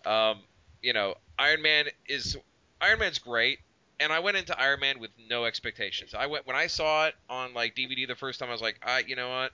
Um, 0.06 0.40
you 0.82 0.92
know, 0.92 1.16
Iron 1.38 1.62
Man 1.62 1.86
is 2.06 2.36
Iron 2.80 3.00
Man's 3.00 3.18
great, 3.18 3.58
and 4.00 4.12
I 4.12 4.20
went 4.20 4.36
into 4.36 4.58
Iron 4.58 4.80
Man 4.80 4.98
with 5.00 5.10
no 5.28 5.44
expectations. 5.44 6.14
I 6.14 6.26
went 6.26 6.46
when 6.46 6.56
I 6.56 6.68
saw 6.68 7.06
it 7.06 7.14
on 7.28 7.54
like 7.54 7.74
DVD 7.74 8.06
the 8.06 8.16
first 8.16 8.38
time. 8.40 8.48
I 8.48 8.52
was 8.52 8.62
like, 8.62 8.78
I, 8.82 9.00
you 9.00 9.16
know 9.16 9.30
what? 9.30 9.52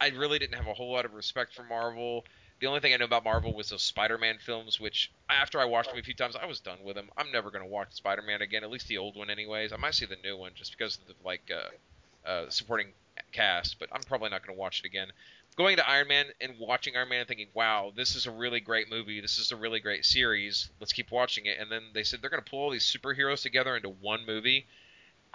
I 0.00 0.08
really 0.08 0.38
didn't 0.38 0.56
have 0.56 0.66
a 0.66 0.74
whole 0.74 0.92
lot 0.92 1.04
of 1.04 1.14
respect 1.14 1.54
for 1.54 1.62
Marvel. 1.62 2.24
The 2.58 2.66
only 2.66 2.80
thing 2.80 2.94
I 2.94 2.96
know 2.96 3.04
about 3.04 3.24
Marvel 3.24 3.54
was 3.54 3.68
those 3.68 3.82
Spider-Man 3.82 4.38
films, 4.38 4.80
which 4.80 5.12
after 5.28 5.60
I 5.60 5.66
watched 5.66 5.90
them 5.90 5.98
a 5.98 6.02
few 6.02 6.14
times, 6.14 6.36
I 6.36 6.46
was 6.46 6.60
done 6.60 6.78
with 6.82 6.96
them. 6.96 7.10
I'm 7.16 7.30
never 7.30 7.50
gonna 7.50 7.66
watch 7.66 7.92
Spider-Man 7.92 8.40
again, 8.40 8.64
at 8.64 8.70
least 8.70 8.88
the 8.88 8.98
old 8.98 9.16
one, 9.16 9.28
anyways. 9.28 9.72
I 9.72 9.76
might 9.76 9.94
see 9.94 10.06
the 10.06 10.16
new 10.22 10.36
one 10.36 10.52
just 10.54 10.76
because 10.76 10.96
of 10.96 11.06
the 11.06 11.14
like 11.24 11.50
uh, 11.50 12.28
uh, 12.28 12.50
supporting 12.50 12.88
cast, 13.32 13.78
but 13.78 13.90
I'm 13.92 14.02
probably 14.02 14.30
not 14.30 14.46
gonna 14.46 14.58
watch 14.58 14.80
it 14.80 14.86
again. 14.86 15.08
Going 15.56 15.76
to 15.76 15.88
Iron 15.88 16.08
Man 16.08 16.26
and 16.40 16.54
watching 16.58 16.96
Iron 16.96 17.08
Man 17.10 17.20
and 17.20 17.28
thinking, 17.28 17.48
wow, 17.54 17.92
this 17.94 18.14
is 18.14 18.26
a 18.26 18.30
really 18.30 18.60
great 18.60 18.90
movie. 18.90 19.20
This 19.20 19.38
is 19.38 19.52
a 19.52 19.56
really 19.56 19.80
great 19.80 20.04
series. 20.04 20.70
Let's 20.80 20.92
keep 20.92 21.10
watching 21.10 21.46
it. 21.46 21.58
And 21.58 21.70
then 21.70 21.82
they 21.94 22.04
said 22.04 22.20
they're 22.20 22.30
gonna 22.30 22.42
pull 22.42 22.60
all 22.60 22.70
these 22.70 22.84
superheroes 22.84 23.42
together 23.42 23.76
into 23.76 23.88
one 23.88 24.26
movie. 24.26 24.66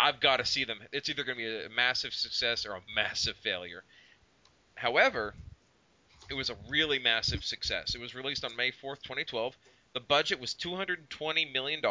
I've 0.01 0.19
got 0.19 0.37
to 0.37 0.45
see 0.45 0.63
them. 0.63 0.79
It's 0.91 1.09
either 1.09 1.23
going 1.23 1.37
to 1.37 1.43
be 1.43 1.65
a 1.65 1.69
massive 1.69 2.13
success 2.13 2.65
or 2.65 2.73
a 2.73 2.81
massive 2.95 3.35
failure. 3.37 3.83
However, 4.73 5.35
it 6.31 6.37
was 6.37 6.49
a 6.49 6.55
really 6.69 6.97
massive 6.97 7.43
success. 7.43 7.93
It 7.93 7.99
was 7.99 8.15
released 8.15 8.45
on 8.45 8.55
May 8.55 8.71
4th, 8.71 9.01
2012. 9.03 9.57
The 9.93 9.99
budget 9.99 10.39
was 10.39 10.53
$220 10.53 11.51
million. 11.51 11.81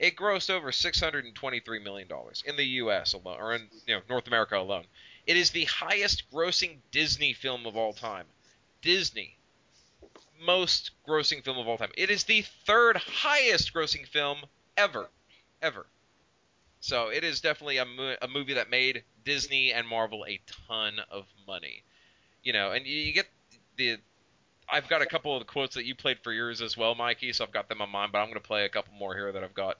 It 0.00 0.16
grossed 0.16 0.50
over 0.50 0.72
$623 0.72 1.84
million 1.84 2.08
in 2.44 2.56
the 2.56 2.64
U.S. 2.64 3.12
alone, 3.12 3.36
or 3.38 3.54
in 3.54 3.68
you 3.86 3.94
know 3.94 4.00
North 4.08 4.26
America 4.26 4.58
alone. 4.58 4.86
It 5.24 5.36
is 5.36 5.50
the 5.50 5.66
highest 5.66 6.24
grossing 6.32 6.78
Disney 6.90 7.32
film 7.32 7.64
of 7.64 7.76
all 7.76 7.92
time. 7.92 8.26
Disney. 8.82 9.36
Most 10.44 10.90
grossing 11.06 11.44
film 11.44 11.58
of 11.58 11.68
all 11.68 11.78
time. 11.78 11.92
It 11.96 12.10
is 12.10 12.24
the 12.24 12.42
third 12.66 12.96
highest 12.96 13.72
grossing 13.72 14.08
film 14.08 14.38
ever. 14.76 15.10
Ever. 15.62 15.86
So 16.80 17.10
it 17.10 17.22
is 17.22 17.40
definitely 17.40 17.76
a, 17.76 17.84
mo- 17.84 18.16
a 18.20 18.26
movie 18.26 18.54
that 18.54 18.68
made 18.70 19.04
Disney 19.24 19.72
and 19.72 19.86
Marvel 19.86 20.24
a 20.26 20.40
ton 20.66 20.94
of 21.08 21.26
money. 21.46 21.84
You 22.42 22.52
know, 22.52 22.72
and 22.72 22.84
you, 22.86 22.96
you 22.96 23.12
get 23.12 23.28
the. 23.80 23.96
I've 24.72 24.88
got 24.88 25.02
a 25.02 25.06
couple 25.06 25.34
of 25.34 25.40
the 25.40 25.46
quotes 25.46 25.74
that 25.74 25.84
you 25.84 25.96
played 25.96 26.18
for 26.22 26.32
yours 26.32 26.62
as 26.62 26.76
well, 26.76 26.94
Mikey. 26.94 27.32
So 27.32 27.44
I've 27.44 27.50
got 27.50 27.68
them 27.68 27.82
on 27.82 27.90
mine, 27.90 28.10
but 28.12 28.18
I'm 28.18 28.26
going 28.26 28.34
to 28.40 28.46
play 28.46 28.64
a 28.64 28.68
couple 28.68 28.94
more 28.94 29.14
here 29.14 29.32
that 29.32 29.42
I've 29.42 29.54
got. 29.54 29.78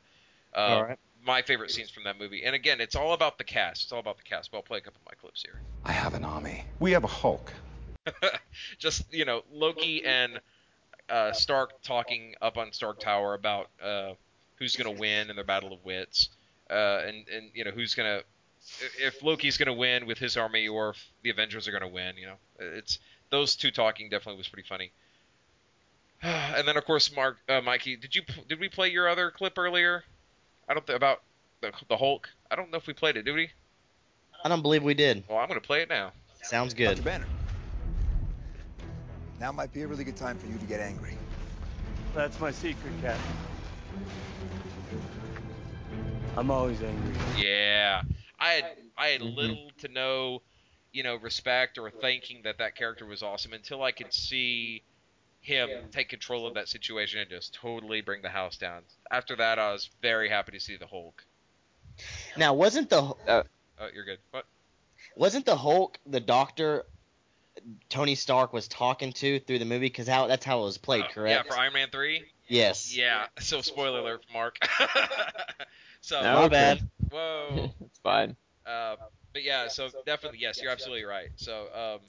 Uh, 0.55 0.59
All 0.59 0.83
right. 0.83 0.99
My 1.25 1.43
favorite 1.43 1.71
scenes 1.71 1.91
from 1.91 2.05
that 2.05 2.19
movie, 2.19 2.45
and 2.45 2.55
again, 2.55 2.81
it's 2.81 2.97
all 2.97 3.13
about 3.13 3.37
the 3.37 3.45
cast. 3.45 3.85
It's 3.85 3.93
all 3.93 4.01
about 4.01 4.17
the 4.17 4.23
cast. 4.23 4.51
But 4.51 4.57
I'll 4.59 4.63
play 4.63 4.79
a 4.79 4.81
couple 4.81 5.01
of 5.05 5.13
my 5.13 5.15
clips 5.21 5.43
here. 5.43 5.61
I 5.85 5.93
have 5.93 6.15
an 6.15 6.25
army. 6.25 6.65
We 6.81 6.93
have 6.93 7.05
a 7.05 7.09
Hulk. 7.09 7.53
Just 8.79 9.13
you 9.13 9.27
know, 9.27 9.43
Loki 9.53 10.03
and 10.05 10.41
uh, 11.11 11.33
Stark 11.33 11.83
talking 11.83 12.35
up 12.41 12.57
on 12.57 12.73
Stark 12.73 13.01
Tower 13.01 13.35
about 13.35 13.69
uh, 13.85 14.15
who's 14.57 14.77
going 14.77 14.93
to 14.93 14.99
win 14.99 15.29
in 15.29 15.37
their 15.37 15.45
battle 15.45 15.75
of 15.75 15.85
wits, 15.85 16.31
uh, 16.71 17.03
and 17.07 17.29
and 17.29 17.51
you 17.53 17.65
know 17.65 17.71
who's 17.71 17.95
going 17.95 18.19
to 18.19 18.25
if 18.99 19.23
Loki's 19.23 19.57
going 19.57 19.67
to 19.67 19.73
win 19.73 20.07
with 20.07 20.19
his 20.19 20.37
army 20.37 20.69
or 20.69 20.91
if 20.91 21.11
the 21.23 21.31
Avengers 21.31 21.67
are 21.69 21.71
going 21.71 21.83
to 21.83 21.89
win. 21.89 22.17
You 22.17 22.27
know, 22.27 22.37
it's 22.59 22.99
those 23.31 23.57
two 23.57 23.71
talking 23.71 24.09
definitely 24.09 24.39
was 24.39 24.49
pretty 24.49 24.69
funny. 24.69 24.93
and 26.23 26.67
then 26.67 26.77
of 26.77 26.85
course, 26.85 27.15
Mark, 27.15 27.39
uh, 27.49 27.61
Mikey, 27.61 27.97
did 27.97 28.15
you 28.15 28.23
did 28.49 28.61
we 28.61 28.69
play 28.69 28.89
your 28.89 29.09
other 29.09 29.31
clip 29.31 29.59
earlier? 29.59 30.05
I 30.69 30.75
don't 30.75 30.87
th- 30.87 30.97
about 30.97 31.23
the, 31.61 31.73
the 31.89 31.97
Hulk. 31.97 32.29
I 32.51 32.57
don't 32.57 32.71
know 32.71 32.79
if 32.79 32.87
we 32.87 32.93
played 32.93 33.17
it, 33.17 33.25
did 33.25 33.35
we? 33.35 33.51
I 34.45 34.49
don't 34.49 34.63
believe 34.63 34.83
we 34.83 34.95
did. 34.95 35.25
Well, 35.29 35.39
I'm 35.39 35.49
going 35.49 35.61
to 35.61 35.67
play 35.67 35.83
it 35.83 35.89
now. 35.89 36.13
Sounds 36.43 36.75
good. 36.75 36.97
Dr. 36.97 37.03
Banner. 37.03 37.27
Now 39.39 39.53
might 39.53 39.73
be 39.73 39.83
a 39.83 39.87
really 39.87 40.05
good 40.05 40.17
time 40.17 40.39
for 40.39 40.47
you 40.47 40.59
to 40.59 40.65
get 40.67 40.81
angry. 40.81 41.17
That's 42.15 42.39
my 42.41 42.51
secret, 42.51 42.93
Captain. 43.03 43.23
I'm 46.37 46.51
always 46.51 46.81
angry. 46.83 47.15
Yeah, 47.37 48.03
I 48.39 48.49
had 48.53 48.65
I 48.97 49.07
had 49.09 49.23
little 49.23 49.71
to 49.79 49.89
no, 49.89 50.43
you 50.93 51.03
know, 51.03 51.17
respect 51.17 51.79
or 51.79 51.91
thinking 51.91 52.43
that 52.45 52.59
that 52.59 52.77
character 52.77 53.07
was 53.07 53.23
awesome 53.23 53.53
until 53.53 53.83
I 53.83 53.93
could 53.93 54.13
see 54.13 54.83
him 55.41 55.69
take 55.93 56.09
control 56.09 56.47
of 56.47 56.55
that 56.55 56.69
situation 56.69 57.21
and 57.21 57.31
just 57.31 57.55
totally 57.55 58.01
bring 58.03 58.23
the 58.23 58.29
house 58.29 58.57
down. 58.59 58.83
After 59.11 59.37
that, 59.37 59.59
I 59.59 59.73
was 59.73 59.89
very 60.03 60.29
happy 60.29 60.53
to 60.53 60.61
see 60.61 60.77
the 60.77 60.87
Hulk. 60.87 61.25
Now, 62.37 62.55
wasn't 62.55 62.91
the 62.91 63.01
Oh, 63.03 63.89
you're 63.95 64.05
good. 64.05 64.19
What? 64.31 64.45
wasn't 65.17 65.47
the 65.47 65.57
Hulk 65.57 65.99
the 66.07 66.21
doctor 66.21 66.85
Tony 67.89 68.15
Stark 68.15 68.53
was 68.53 68.69
talking 68.69 69.13
to 69.15 69.39
through 69.41 69.59
the 69.59 69.65
movie? 69.65 69.87
Because 69.87 70.09
how 70.09 70.27
that's 70.27 70.45
how 70.45 70.61
it 70.61 70.65
was 70.65 70.79
played, 70.79 71.05
Yeah, 71.09 71.13
correct? 71.13 71.47
Yeah, 71.47 71.53
for 71.55 71.59
Iron 71.59 71.73
Man 71.73 71.89
three. 71.91 72.25
yes. 72.49 72.95
Yeah. 72.97 73.27
So 73.39 73.61
spoiler 73.63 74.01
alert 74.01 74.25
for 74.27 74.33
Mark. 74.33 74.57
so 76.01 76.23
No, 76.23 76.35
My 76.43 76.49
bad. 76.49 76.83
whoa. 77.11 77.71
it's 77.81 77.99
fine. 78.01 78.37
Uh, 78.67 78.97
but 79.33 79.43
yeah, 79.43 79.69
so 79.69 79.89
definitely 80.07 80.39
yes, 80.41 80.61
you're 80.63 80.71
absolutely 80.73 81.05
right. 81.05 81.31
So 81.37 81.67
um, 81.75 82.01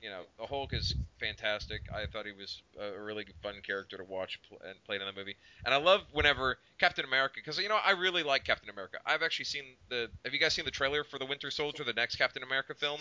you 0.00 0.10
know, 0.10 0.22
the 0.38 0.46
Hulk 0.46 0.72
is 0.72 0.94
fantastic. 1.18 1.82
I 1.94 2.06
thought 2.06 2.26
he 2.26 2.32
was 2.32 2.62
a 2.78 3.00
really 3.00 3.26
fun 3.42 3.54
character 3.66 3.96
to 3.96 4.04
watch 4.04 4.38
pl- 4.48 4.58
and 4.68 4.74
played 4.84 5.00
in 5.00 5.06
the 5.06 5.12
movie. 5.12 5.36
And 5.64 5.72
I 5.72 5.78
love 5.78 6.02
whenever 6.12 6.58
Captain 6.78 7.04
America, 7.04 7.34
because 7.36 7.58
you 7.58 7.68
know 7.68 7.78
I 7.84 7.92
really 7.92 8.22
like 8.22 8.44
Captain 8.44 8.68
America. 8.70 8.98
I've 9.06 9.22
actually 9.22 9.46
seen 9.46 9.64
the. 9.88 10.08
Have 10.24 10.34
you 10.34 10.40
guys 10.40 10.54
seen 10.54 10.64
the 10.64 10.70
trailer 10.70 11.04
for 11.04 11.18
the 11.18 11.26
Winter 11.26 11.50
Soldier, 11.50 11.84
the 11.84 11.92
next 11.92 12.16
Captain 12.16 12.42
America 12.42 12.74
film? 12.74 13.00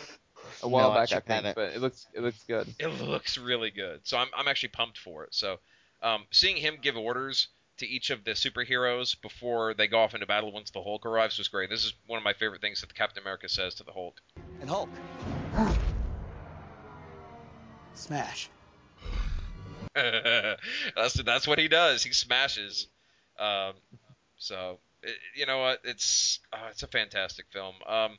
A 0.63 0.67
while 0.67 0.89
No, 0.89 0.95
back, 0.95 1.03
I 1.03 1.05
should 1.05 1.23
have 1.27 1.43
think, 1.43 1.45
it. 1.45 1.55
but 1.55 1.73
it 1.73 1.81
looks 1.81 2.07
it 2.13 2.21
looks 2.21 2.43
good. 2.47 2.67
It 2.79 2.87
looks 2.87 3.37
really 3.37 3.71
good. 3.71 4.01
So 4.03 4.17
I'm 4.17 4.27
I'm 4.35 4.47
actually 4.47 4.69
pumped 4.69 4.97
for 4.97 5.23
it. 5.23 5.33
So 5.33 5.59
um, 6.01 6.25
seeing 6.31 6.57
him 6.57 6.77
give 6.81 6.95
orders 6.97 7.47
to 7.77 7.87
each 7.87 8.09
of 8.09 8.23
the 8.23 8.31
superheroes 8.31 9.19
before 9.21 9.73
they 9.73 9.87
go 9.87 9.99
off 9.99 10.13
into 10.13 10.25
battle 10.25 10.51
once 10.51 10.71
the 10.71 10.81
Hulk 10.81 11.05
arrives 11.05 11.37
was 11.37 11.47
great. 11.47 11.69
This 11.69 11.83
is 11.83 11.93
one 12.07 12.17
of 12.17 12.23
my 12.23 12.33
favorite 12.33 12.61
things 12.61 12.81
that 12.81 12.93
Captain 12.93 13.21
America 13.21 13.49
says 13.49 13.75
to 13.75 13.83
the 13.83 13.91
Hulk. 13.91 14.21
And 14.61 14.69
Hulk. 14.69 14.89
Smash. 17.93 18.49
that's 19.95 21.13
that's 21.23 21.47
what 21.47 21.57
he 21.57 21.67
does. 21.67 22.03
He 22.03 22.11
smashes. 22.11 22.87
Um, 23.39 23.73
so 24.37 24.79
it, 25.03 25.15
you 25.35 25.45
know 25.45 25.59
what? 25.59 25.79
It's 25.85 26.39
uh, 26.51 26.67
it's 26.69 26.83
a 26.83 26.87
fantastic 26.87 27.45
film. 27.51 27.75
Um, 27.87 28.17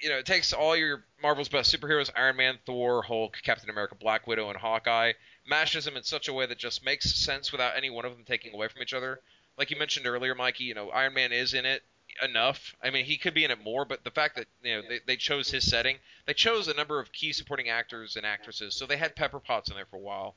you 0.00 0.10
know, 0.10 0.18
it 0.18 0.26
takes 0.26 0.52
all 0.52 0.76
your 0.76 1.04
Marvel's 1.20 1.48
best 1.48 1.74
superheroes: 1.74 2.10
Iron 2.16 2.36
Man, 2.36 2.58
Thor, 2.66 3.02
Hulk, 3.02 3.36
Captain 3.42 3.68
America, 3.70 3.96
Black 3.98 4.26
Widow, 4.28 4.48
and 4.48 4.56
Hawkeye, 4.56 5.12
mashes 5.48 5.84
them 5.84 5.96
in 5.96 6.02
such 6.02 6.28
a 6.28 6.32
way 6.32 6.46
that 6.46 6.58
just 6.58 6.84
makes 6.84 7.14
sense 7.14 7.52
without 7.52 7.76
any 7.76 7.90
one 7.90 8.04
of 8.04 8.12
them 8.12 8.24
taking 8.26 8.54
away 8.54 8.68
from 8.68 8.82
each 8.82 8.94
other. 8.94 9.20
Like 9.58 9.70
you 9.70 9.78
mentioned 9.78 10.06
earlier, 10.06 10.34
Mikey, 10.34 10.64
you 10.64 10.74
know, 10.74 10.90
Iron 10.90 11.14
Man 11.14 11.32
is 11.32 11.54
in 11.54 11.64
it 11.64 11.82
enough. 12.22 12.74
I 12.82 12.90
mean, 12.90 13.04
he 13.04 13.16
could 13.16 13.34
be 13.34 13.44
in 13.44 13.50
it 13.50 13.62
more, 13.62 13.84
but 13.84 14.04
the 14.04 14.10
fact 14.10 14.36
that 14.36 14.46
you 14.62 14.74
know 14.76 14.82
they, 14.88 15.00
they 15.06 15.16
chose 15.16 15.50
his 15.50 15.68
setting, 15.68 15.96
they 16.26 16.34
chose 16.34 16.68
a 16.68 16.74
number 16.74 17.00
of 17.00 17.12
key 17.12 17.32
supporting 17.32 17.68
actors 17.68 18.16
and 18.16 18.24
actresses. 18.26 18.74
So 18.74 18.86
they 18.86 18.96
had 18.96 19.16
Pepper 19.16 19.40
Potts 19.40 19.70
in 19.70 19.76
there 19.76 19.86
for 19.86 19.96
a 19.96 20.00
while. 20.00 20.34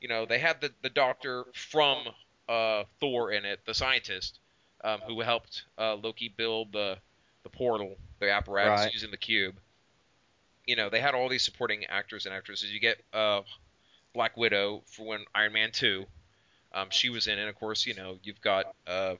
You 0.00 0.08
know, 0.08 0.26
they 0.26 0.38
had 0.38 0.60
the 0.60 0.72
the 0.82 0.90
doctor 0.90 1.44
from 1.54 1.98
uh, 2.48 2.84
Thor 3.00 3.32
in 3.32 3.44
it, 3.44 3.60
the 3.66 3.74
scientist 3.74 4.38
um, 4.82 5.00
who 5.06 5.20
helped 5.20 5.64
uh, 5.78 5.94
Loki 5.96 6.28
build 6.28 6.72
the 6.72 6.98
the 7.42 7.50
portal, 7.50 7.96
the 8.18 8.30
apparatus 8.30 8.84
Right. 8.84 8.92
using 8.92 9.10
the 9.10 9.16
cube. 9.16 9.56
You 10.66 10.76
know, 10.76 10.90
they 10.90 11.00
had 11.00 11.14
all 11.14 11.28
these 11.28 11.42
supporting 11.42 11.84
actors 11.86 12.26
and 12.26 12.34
actresses. 12.34 12.72
You 12.72 12.80
get 12.80 13.02
uh, 13.12 13.42
Black 14.12 14.36
Widow 14.36 14.82
for 14.86 15.06
when 15.06 15.20
Iron 15.34 15.52
Man 15.52 15.70
two. 15.72 16.06
Um, 16.72 16.88
she 16.90 17.08
was 17.10 17.26
in 17.26 17.38
it, 17.38 17.48
of 17.48 17.56
course. 17.56 17.86
You 17.86 17.94
know, 17.94 18.18
you've 18.22 18.40
got 18.40 18.66
uh, 18.86 19.16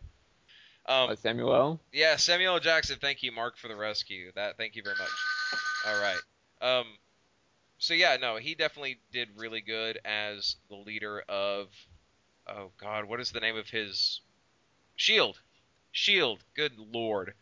um, 0.87 1.11
Uh, 1.11 1.17
Samuel. 1.17 1.81
yeah, 1.93 2.17
Samuel 2.17 2.61
Jackson. 2.61 2.99
Thank 3.01 3.23
you, 3.23 3.33
Mark, 3.33 3.57
for 3.57 3.69
the 3.69 3.77
rescue. 3.77 4.31
That 4.35 4.57
thank 4.57 4.77
you 4.77 4.83
very 4.83 4.97
much. 4.97 5.11
All 5.87 6.01
right. 6.01 6.21
Um, 6.81 6.87
so 7.79 7.95
yeah, 7.95 8.17
no, 8.21 8.37
he 8.37 8.55
definitely 8.55 8.99
did 9.13 9.29
really 9.37 9.61
good 9.63 9.99
as 10.05 10.57
the 10.69 10.77
leader 10.77 11.23
of. 11.29 11.69
Oh 12.47 12.71
God, 12.81 13.05
what 13.07 13.21
is 13.21 13.31
the 13.33 13.41
name 13.41 13.57
of 13.57 13.69
his? 13.69 14.21
Shield. 14.97 15.39
Shield. 15.93 16.41
Good 16.55 16.73
lord, 16.79 17.35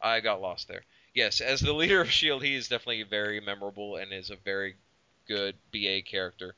I 0.00 0.20
got 0.20 0.40
lost 0.40 0.68
there. 0.68 0.82
Yes, 1.14 1.40
as 1.40 1.60
the 1.60 1.72
leader 1.72 2.00
of 2.02 2.10
Shield, 2.10 2.42
he 2.42 2.54
is 2.54 2.68
definitely 2.68 3.02
very 3.04 3.40
memorable 3.40 3.96
and 3.96 4.12
is 4.12 4.30
a 4.30 4.36
very 4.36 4.76
good 5.26 5.54
BA 5.72 6.02
character. 6.02 6.54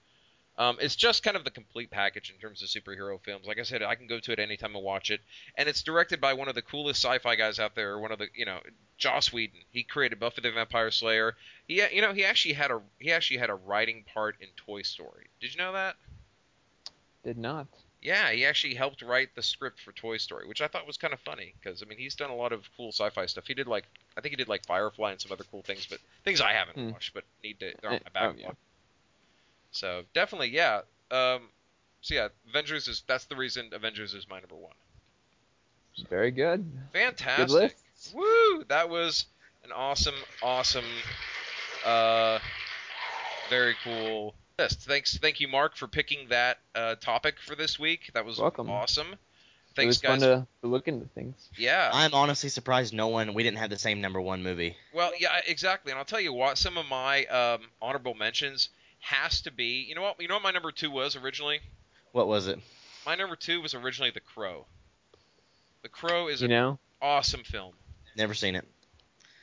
Um, 0.59 0.77
it's 0.81 0.97
just 0.97 1.23
kind 1.23 1.37
of 1.37 1.45
the 1.45 1.51
complete 1.53 1.89
package 1.91 2.31
in 2.35 2.37
terms 2.41 2.63
of 2.63 2.69
superhero 2.69 3.21
films. 3.23 3.47
Like 3.47 3.61
I 3.61 3.63
said, 3.63 3.81
I 3.83 3.95
can 3.95 4.09
go 4.09 4.19
to 4.19 4.33
it 4.33 4.41
anytime 4.41 4.75
and 4.75 4.85
watch 4.85 5.11
it, 5.11 5.21
and 5.55 5.69
it's 5.69 5.83
directed 5.85 6.21
by 6.21 6.33
one 6.35 6.49
of 6.49 6.57
the 6.57 6.63
coolest 6.63 7.01
sci-fi 7.05 7.37
guys 7.37 7.61
out 7.61 7.77
there. 7.77 7.97
One 7.99 8.11
of 8.11 8.19
the, 8.19 8.27
you 8.35 8.45
know, 8.45 8.59
Joss 8.99 9.33
Whedon. 9.33 9.61
He 9.71 9.85
created 9.85 10.19
Buffy 10.19 10.41
the 10.41 10.51
Vampire 10.51 10.91
Slayer. 10.91 11.37
He, 11.69 11.81
you 11.95 12.03
know, 12.03 12.13
he 12.13 12.25
actually 12.25 12.55
had 12.55 12.73
a 12.73 12.81
he 12.99 13.13
actually 13.13 13.39
had 13.39 13.51
a 13.51 13.55
writing 13.55 14.05
part 14.13 14.35
in 14.41 14.49
Toy 14.57 14.83
Story. 14.83 15.27
Did 15.41 15.53
you 15.55 15.59
know 15.59 15.73
that? 15.75 15.95
Did 17.25 17.39
not. 17.39 17.69
Yeah, 18.01 18.31
he 18.31 18.45
actually 18.45 18.75
helped 18.75 19.03
write 19.03 19.35
the 19.35 19.43
script 19.43 19.81
for 19.81 19.91
Toy 19.93 20.19
Story, 20.19 20.47
which 20.47 20.61
I 20.61 20.69
thought 20.69 20.87
was 20.87 20.97
kind 20.97 21.13
of 21.13 21.21
funny 21.21 21.55
because 21.61 21.83
I 21.83 21.87
mean 21.87 21.99
he's 21.99 22.15
done 22.15 22.31
a 22.31 22.35
lot 22.37 22.53
of 22.53 22.69
cool 22.77 22.91
sci-fi 22.93 23.27
stuff. 23.27 23.47
He 23.47 23.55
did 23.55 23.67
like 23.67 23.85
I 24.17 24.21
think 24.21 24.31
he 24.33 24.37
did 24.37 24.49
like 24.49 24.65
Firefly 24.67 25.13
and 25.13 25.21
some 25.21 25.33
other 25.33 25.45
cool 25.51 25.63
things, 25.63 25.87
but 25.87 25.99
things 26.25 26.41
I 26.41 26.53
haven't 26.53 26.77
Hmm. 26.77 26.91
watched 26.91 27.15
but 27.15 27.25
need 27.43 27.59
to 27.61 27.73
they're 27.81 27.91
on 27.91 27.97
Eh, 27.97 28.01
my 28.15 28.21
oh, 28.21 28.33
backlog. 28.33 28.39
yeah. 28.41 28.51
So 29.71 30.05
definitely, 30.15 30.51
yeah. 30.51 30.81
Um, 31.11 31.43
so 32.01 32.15
yeah, 32.15 32.29
Avengers 32.49 32.89
is 32.89 33.03
that's 33.07 33.27
the 33.27 33.37
reason 33.37 33.71
Avengers 33.73 34.15
is 34.15 34.27
my 34.29 34.41
number 34.41 34.57
one. 34.57 34.75
Very 36.09 36.31
good. 36.31 36.71
Fantastic. 36.93 37.47
Good 37.47 37.53
list. 37.53 38.15
Woo! 38.15 38.65
That 38.69 38.89
was 38.89 39.27
an 39.65 39.73
awesome, 39.73 40.15
awesome, 40.43 40.85
uh, 41.85 42.39
very 43.51 43.75
cool 43.83 44.35
list. 44.59 44.81
Thanks, 44.83 45.19
thank 45.19 45.41
you, 45.41 45.49
Mark, 45.49 45.77
for 45.77 45.89
picking 45.89 46.29
that 46.29 46.59
uh, 46.75 46.95
topic 46.97 47.37
for 47.45 47.57
this 47.57 47.79
week. 47.79 48.11
That 48.15 48.25
was 48.25 48.39
Welcome. 48.39 48.71
awesome. 48.71 49.17
Thanks, 49.75 49.85
it 49.85 49.87
was 49.87 49.99
guys. 49.99 50.11
fun 50.11 50.21
to, 50.21 50.47
to 50.63 50.67
look 50.69 50.89
into 50.89 51.07
things. 51.09 51.49
Yeah. 51.57 51.91
I'm 51.93 52.15
honestly 52.15 52.49
surprised 52.49 52.95
no 52.95 53.09
one 53.09 53.35
we 53.35 53.43
didn't 53.43 53.59
have 53.59 53.71
the 53.71 53.79
same 53.79 54.01
number 54.01 54.21
one 54.21 54.43
movie. 54.43 54.77
Well, 54.93 55.13
yeah, 55.19 55.41
exactly. 55.47 55.93
And 55.93 55.99
I'll 55.99 56.05
tell 56.05 56.21
you 56.21 56.33
what, 56.33 56.59
some 56.59 56.79
of 56.79 56.87
my 56.87 57.25
um, 57.27 57.63
honorable 57.83 58.15
mentions 58.15 58.71
has 59.01 59.43
to 59.43 59.51
be. 59.53 59.85
You 59.89 59.95
know 59.95 60.03
what? 60.03 60.21
You 60.21 60.29
know 60.29 60.35
what 60.35 60.43
my 60.43 60.51
number 60.51 60.73
two 60.73 60.91
was 60.91 61.17
originally. 61.17 61.61
What 62.13 62.29
was 62.29 62.47
it? 62.49 62.59
My 63.07 63.15
number 63.15 63.37
two 63.37 63.61
was 63.61 63.75
originally 63.75 64.11
The 64.11 64.21
Crow. 64.21 64.67
The 65.83 65.89
Crow 65.89 66.29
is 66.29 66.41
You 66.41 66.47
an 66.47 66.51
know, 66.51 66.79
awesome 67.01 67.43
film. 67.45 67.75
Never 68.17 68.35
seen 68.35 68.55
it. 68.55 68.67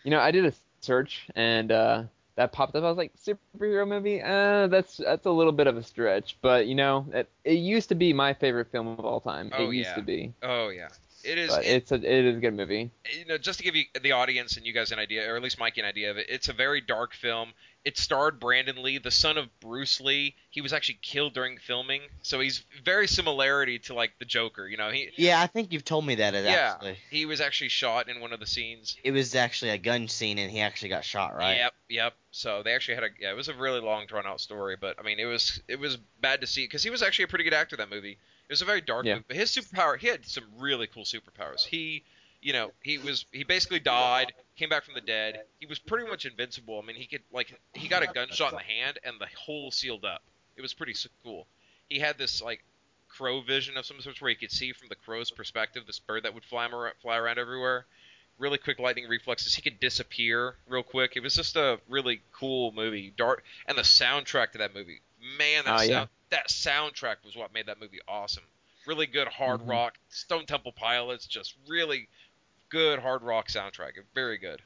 you 0.03 0.11
know, 0.11 0.19
I 0.19 0.31
did 0.31 0.45
a 0.45 0.53
search 0.81 1.25
and 1.35 1.71
uh, 1.71 2.03
that 2.35 2.51
popped 2.51 2.75
up. 2.75 2.83
I 2.83 2.89
was 2.89 2.97
like, 2.97 3.13
superhero 3.15 3.87
movie? 3.87 4.21
Uh, 4.21 4.67
that's 4.67 4.97
that's 4.97 5.25
a 5.25 5.31
little 5.31 5.53
bit 5.53 5.67
of 5.67 5.77
a 5.77 5.83
stretch, 5.83 6.37
but 6.41 6.67
you 6.67 6.75
know, 6.75 7.05
it, 7.13 7.29
it 7.43 7.53
used 7.53 7.89
to 7.89 7.95
be 7.95 8.11
my 8.13 8.33
favorite 8.33 8.71
film 8.71 8.87
of 8.87 8.99
all 9.05 9.21
time. 9.21 9.51
Oh, 9.55 9.69
it 9.69 9.75
used 9.75 9.89
yeah. 9.89 9.95
to 9.95 10.01
be, 10.01 10.33
Oh 10.43 10.69
yeah, 10.69 10.89
it 11.25 11.37
is. 11.37 11.49
but 11.49 11.65
it- 11.65 11.67
it's 11.69 11.91
a 11.91 11.95
it 11.95 12.25
is 12.25 12.37
a 12.37 12.39
good 12.39 12.53
movie. 12.53 12.91
you 13.17 13.25
know, 13.25 13.37
just 13.37 13.59
to 13.59 13.63
give 13.65 13.75
you 13.75 13.85
the 14.01 14.11
audience 14.13 14.57
and 14.57 14.65
you 14.65 14.73
guys 14.73 14.91
an 14.91 14.99
idea, 14.99 15.29
or 15.31 15.35
at 15.35 15.41
least 15.43 15.59
Mikey 15.59 15.81
an 15.81 15.87
idea 15.87 16.11
of 16.11 16.17
it, 16.17 16.27
it's 16.29 16.49
a 16.49 16.53
very 16.53 16.81
dark 16.81 17.13
film. 17.13 17.53
It 17.83 17.99
starred 17.99 18.39
Brandon 18.39 18.81
Lee, 18.81 18.97
the 18.97 19.11
son 19.11 19.37
of 19.37 19.47
Bruce 19.59 20.01
Lee. 20.01 20.33
He 20.49 20.59
was 20.61 20.73
actually 20.73 20.97
killed 21.03 21.35
during 21.35 21.59
filming, 21.59 22.01
so 22.23 22.39
he's 22.39 22.63
very 22.83 23.07
similarity 23.07 23.77
to 23.79 23.93
like 23.93 24.17
the 24.17 24.25
Joker. 24.25 24.67
You 24.67 24.75
know, 24.77 24.89
he 24.89 25.11
Yeah, 25.17 25.39
I 25.39 25.45
think 25.45 25.71
you've 25.71 25.85
told 25.85 26.03
me 26.03 26.15
that. 26.15 26.33
It 26.33 26.45
yeah, 26.45 26.73
actually. 26.73 26.97
he 27.11 27.27
was 27.27 27.41
actually 27.41 27.69
shot 27.69 28.09
in 28.09 28.19
one 28.21 28.33
of 28.33 28.39
the 28.39 28.47
scenes. 28.47 28.97
It 29.03 29.11
was 29.11 29.35
actually 29.35 29.69
a 29.69 29.77
gun 29.77 30.07
scene, 30.07 30.39
and 30.39 30.49
he 30.49 30.61
actually 30.61 30.89
got 30.89 31.05
shot, 31.05 31.35
right? 31.35 31.57
Yep, 31.57 31.73
yep. 31.89 32.13
So 32.31 32.63
they 32.63 32.73
actually 32.73 32.95
had 32.95 33.03
a 33.03 33.09
yeah, 33.19 33.29
it 33.31 33.35
was 33.35 33.49
a 33.49 33.53
really 33.53 33.81
long 33.81 34.07
drawn 34.07 34.25
out 34.25 34.41
story, 34.41 34.77
but 34.81 34.99
I 34.99 35.03
mean, 35.03 35.19
it 35.19 35.25
was 35.25 35.61
it 35.67 35.79
was 35.79 35.97
bad 36.19 36.41
to 36.41 36.47
see 36.47 36.63
because 36.65 36.81
he 36.81 36.89
was 36.89 37.03
actually 37.03 37.25
a 37.25 37.27
pretty 37.27 37.43
good 37.43 37.53
actor 37.53 37.75
that 37.77 37.91
movie. 37.91 38.17
It 38.47 38.53
was 38.53 38.61
a 38.61 38.65
very 38.65 38.81
dark 38.81 39.05
Yeah. 39.05 39.15
movie, 39.15 39.25
but 39.27 39.37
his 39.37 39.51
superpower, 39.55 39.97
he 39.97 40.07
had 40.07 40.25
some 40.25 40.45
really 40.57 40.87
cool 40.87 41.03
superpowers. 41.03 41.65
He, 41.65 42.03
you 42.41 42.53
know, 42.53 42.71
he 42.83 42.97
was 42.99 43.25
he 43.31 43.43
basically 43.43 43.79
died, 43.79 44.33
came 44.55 44.69
back 44.69 44.83
from 44.83 44.93
the 44.93 45.01
dead. 45.01 45.41
He 45.59 45.65
was 45.65 45.79
pretty 45.79 46.07
much 46.07 46.25
invincible. 46.25 46.79
I 46.81 46.85
mean, 46.85 46.95
he 46.95 47.07
could 47.07 47.23
like 47.31 47.59
he 47.73 47.87
got 47.87 48.03
a 48.03 48.07
gunshot 48.07 48.51
in 48.51 48.57
the 48.57 48.63
hand 48.63 48.99
and 49.03 49.19
the 49.19 49.27
hole 49.37 49.71
sealed 49.71 50.05
up. 50.05 50.21
It 50.55 50.61
was 50.61 50.73
pretty 50.73 50.95
cool. 51.23 51.47
He 51.89 51.99
had 51.99 52.17
this 52.17 52.41
like 52.41 52.63
crow 53.07 53.41
vision 53.41 53.77
of 53.77 53.85
some 53.85 53.99
sort 54.01 54.21
where 54.21 54.29
he 54.29 54.35
could 54.35 54.51
see 54.51 54.73
from 54.73 54.89
the 54.89 54.95
crow's 54.95 55.31
perspective 55.31 55.83
this 55.87 55.99
bird 55.99 56.23
that 56.23 56.33
would 56.33 56.43
fly 56.43 56.67
around, 56.67 56.93
fly 57.01 57.17
around 57.17 57.39
everywhere. 57.39 57.85
Really 58.37 58.57
quick 58.57 58.79
lightning 58.79 59.07
reflexes. 59.07 59.55
He 59.55 59.61
could 59.61 59.79
disappear 59.79 60.55
real 60.67 60.83
quick. 60.83 61.13
It 61.15 61.21
was 61.23 61.35
just 61.35 61.55
a 61.55 61.79
really 61.87 62.21
cool 62.33 62.73
movie. 62.73 63.13
Dark 63.15 63.43
and 63.65 63.77
the 63.77 63.81
soundtrack 63.83 64.51
to 64.51 64.57
that 64.57 64.75
movie. 64.75 64.99
Man, 65.39 65.63
that 65.65 65.73
Oh, 65.73 65.77
sound, 65.77 65.89
yeah. 65.89 66.05
That 66.29 66.49
soundtrack 66.49 67.17
was 67.25 67.35
what 67.35 67.53
made 67.53 67.67
that 67.67 67.79
movie 67.79 67.99
awesome. 68.07 68.43
Really 68.85 69.05
good 69.07 69.27
hard 69.27 69.61
Mhm. 69.61 69.69
rock. 69.69 69.97
Stone 70.09 70.45
Temple 70.45 70.71
Pilots, 70.71 71.25
just 71.27 71.55
really 71.67 72.07
good 72.69 72.99
hard 72.99 73.21
rock 73.23 73.47
soundtrack. 73.47 73.93
Very 74.13 74.37
good. 74.37 74.61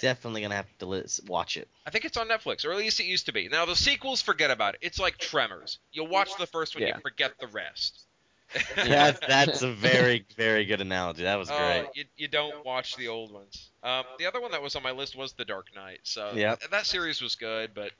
Definitely 0.00 0.40
gonna 0.42 0.56
have 0.56 0.78
to 0.78 0.86
lis- 0.86 1.20
watch 1.26 1.56
it. 1.56 1.68
I 1.86 1.90
think 1.90 2.04
it's 2.04 2.16
on 2.16 2.26
Netflix, 2.28 2.64
or 2.64 2.72
at 2.72 2.78
least 2.78 2.98
it 2.98 3.04
used 3.04 3.26
to 3.26 3.32
be. 3.32 3.48
Now 3.48 3.64
the 3.66 3.76
sequels, 3.76 4.20
forget 4.22 4.50
about 4.50 4.74
it. 4.74 4.80
It's 4.82 4.98
like 4.98 5.18
Tremors. 5.18 5.78
You'll 5.92 6.08
watch 6.08 6.30
the 6.38 6.46
first 6.46 6.74
one, 6.74 6.82
Yeah. 6.82 6.96
you 6.96 7.00
forget 7.02 7.38
the 7.38 7.46
rest. 7.48 8.04
That's 8.76 9.18
that's 9.26 9.62
a 9.62 9.72
very 9.72 10.26
very 10.36 10.66
good 10.66 10.82
analogy. 10.82 11.22
That 11.22 11.36
was 11.38 11.50
Oh, 11.50 11.56
great. 11.56 11.86
you, 11.94 12.04
you 12.16 12.28
don't 12.28 12.62
watch 12.66 12.96
the 12.96 13.08
old 13.08 13.32
ones. 13.32 13.70
Um, 13.82 14.04
the 14.18 14.26
other 14.26 14.42
one 14.42 14.50
that 14.50 14.60
was 14.60 14.76
on 14.76 14.82
my 14.82 14.90
list 14.90 15.16
was 15.16 15.32
The 15.32 15.46
Dark 15.46 15.74
Knight. 15.74 16.00
So 16.02 16.32
Yep. 16.34 16.58
th- 16.60 16.70
that 16.70 16.84
series 16.84 17.22
was 17.22 17.34
good, 17.34 17.72
but 17.74 17.92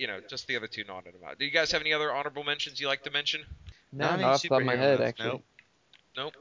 you 0.00 0.06
know, 0.06 0.18
just 0.28 0.46
the 0.46 0.56
other 0.56 0.66
two 0.66 0.82
nodded 0.84 1.12
them 1.12 1.20
out. 1.28 1.38
Do 1.38 1.44
you 1.44 1.50
guys 1.50 1.70
have 1.72 1.82
any 1.82 1.92
other 1.92 2.10
honorable 2.12 2.42
mentions 2.42 2.80
you 2.80 2.88
like 2.88 3.02
to 3.04 3.10
mention? 3.10 3.42
No, 3.92 4.06
Not 4.06 4.10
not 4.10 4.14
any 4.14 4.24
off 4.24 4.42
the 4.42 4.48
top 4.48 4.60
of 4.60 4.66
my 4.66 4.76
head, 4.76 5.00
actually. 5.02 5.28
nope. 5.28 5.44
Nope. 6.16 6.36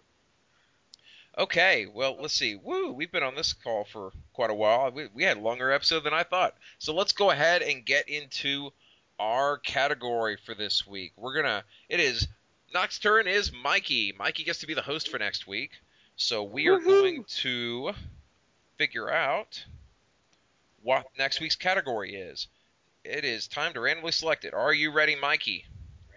Okay, 1.38 1.86
well, 1.94 2.18
let's 2.20 2.34
see. 2.34 2.56
Woo, 2.56 2.92
we've 2.94 3.12
been 3.12 3.24
on 3.24 3.36
this 3.36 3.52
call 3.54 3.84
for 3.84 4.12
quite 4.34 4.50
a 4.50 4.54
while. 4.54 4.92
We, 4.92 5.08
we 5.14 5.24
had 5.24 5.38
a 5.38 5.42
longer 5.42 5.72
episode 5.72 6.04
than 6.04 6.14
I 6.14 6.24
thought. 6.24 6.56
So 6.80 6.94
let's 6.94 7.12
go 7.12 7.32
ahead 7.32 7.62
and 7.62 7.86
get 7.86 8.08
into 8.10 8.72
our 9.20 9.58
category 9.58 10.38
for 10.46 10.56
this 10.56 10.88
week. 10.88 11.12
We're 11.18 11.36
gonna. 11.36 11.64
It 11.90 12.00
is 12.00 12.28
next 12.74 13.00
turn 13.00 13.28
is 13.28 13.52
Mikey. 13.52 14.14
Mikey 14.18 14.46
gets 14.46 14.60
to 14.60 14.68
be 14.68 14.74
the 14.74 14.82
host 14.82 15.10
for 15.10 15.20
next 15.20 15.48
week. 15.48 15.72
So 16.16 16.44
we 16.44 16.68
are 16.68 16.80
going 16.80 17.26
to 17.40 17.92
figure 18.78 19.10
out 19.10 19.64
what 20.82 21.06
next 21.18 21.42
week's 21.42 21.56
category 21.58 22.16
is. 22.16 22.48
It 23.10 23.26
is 23.26 23.48
time 23.48 23.74
to 23.74 23.80
randomly 23.80 24.12
select 24.12 24.46
it. 24.46 24.54
Are 24.54 24.72
you 24.72 24.92
ready, 24.92 25.16
Mikey? 25.16 25.66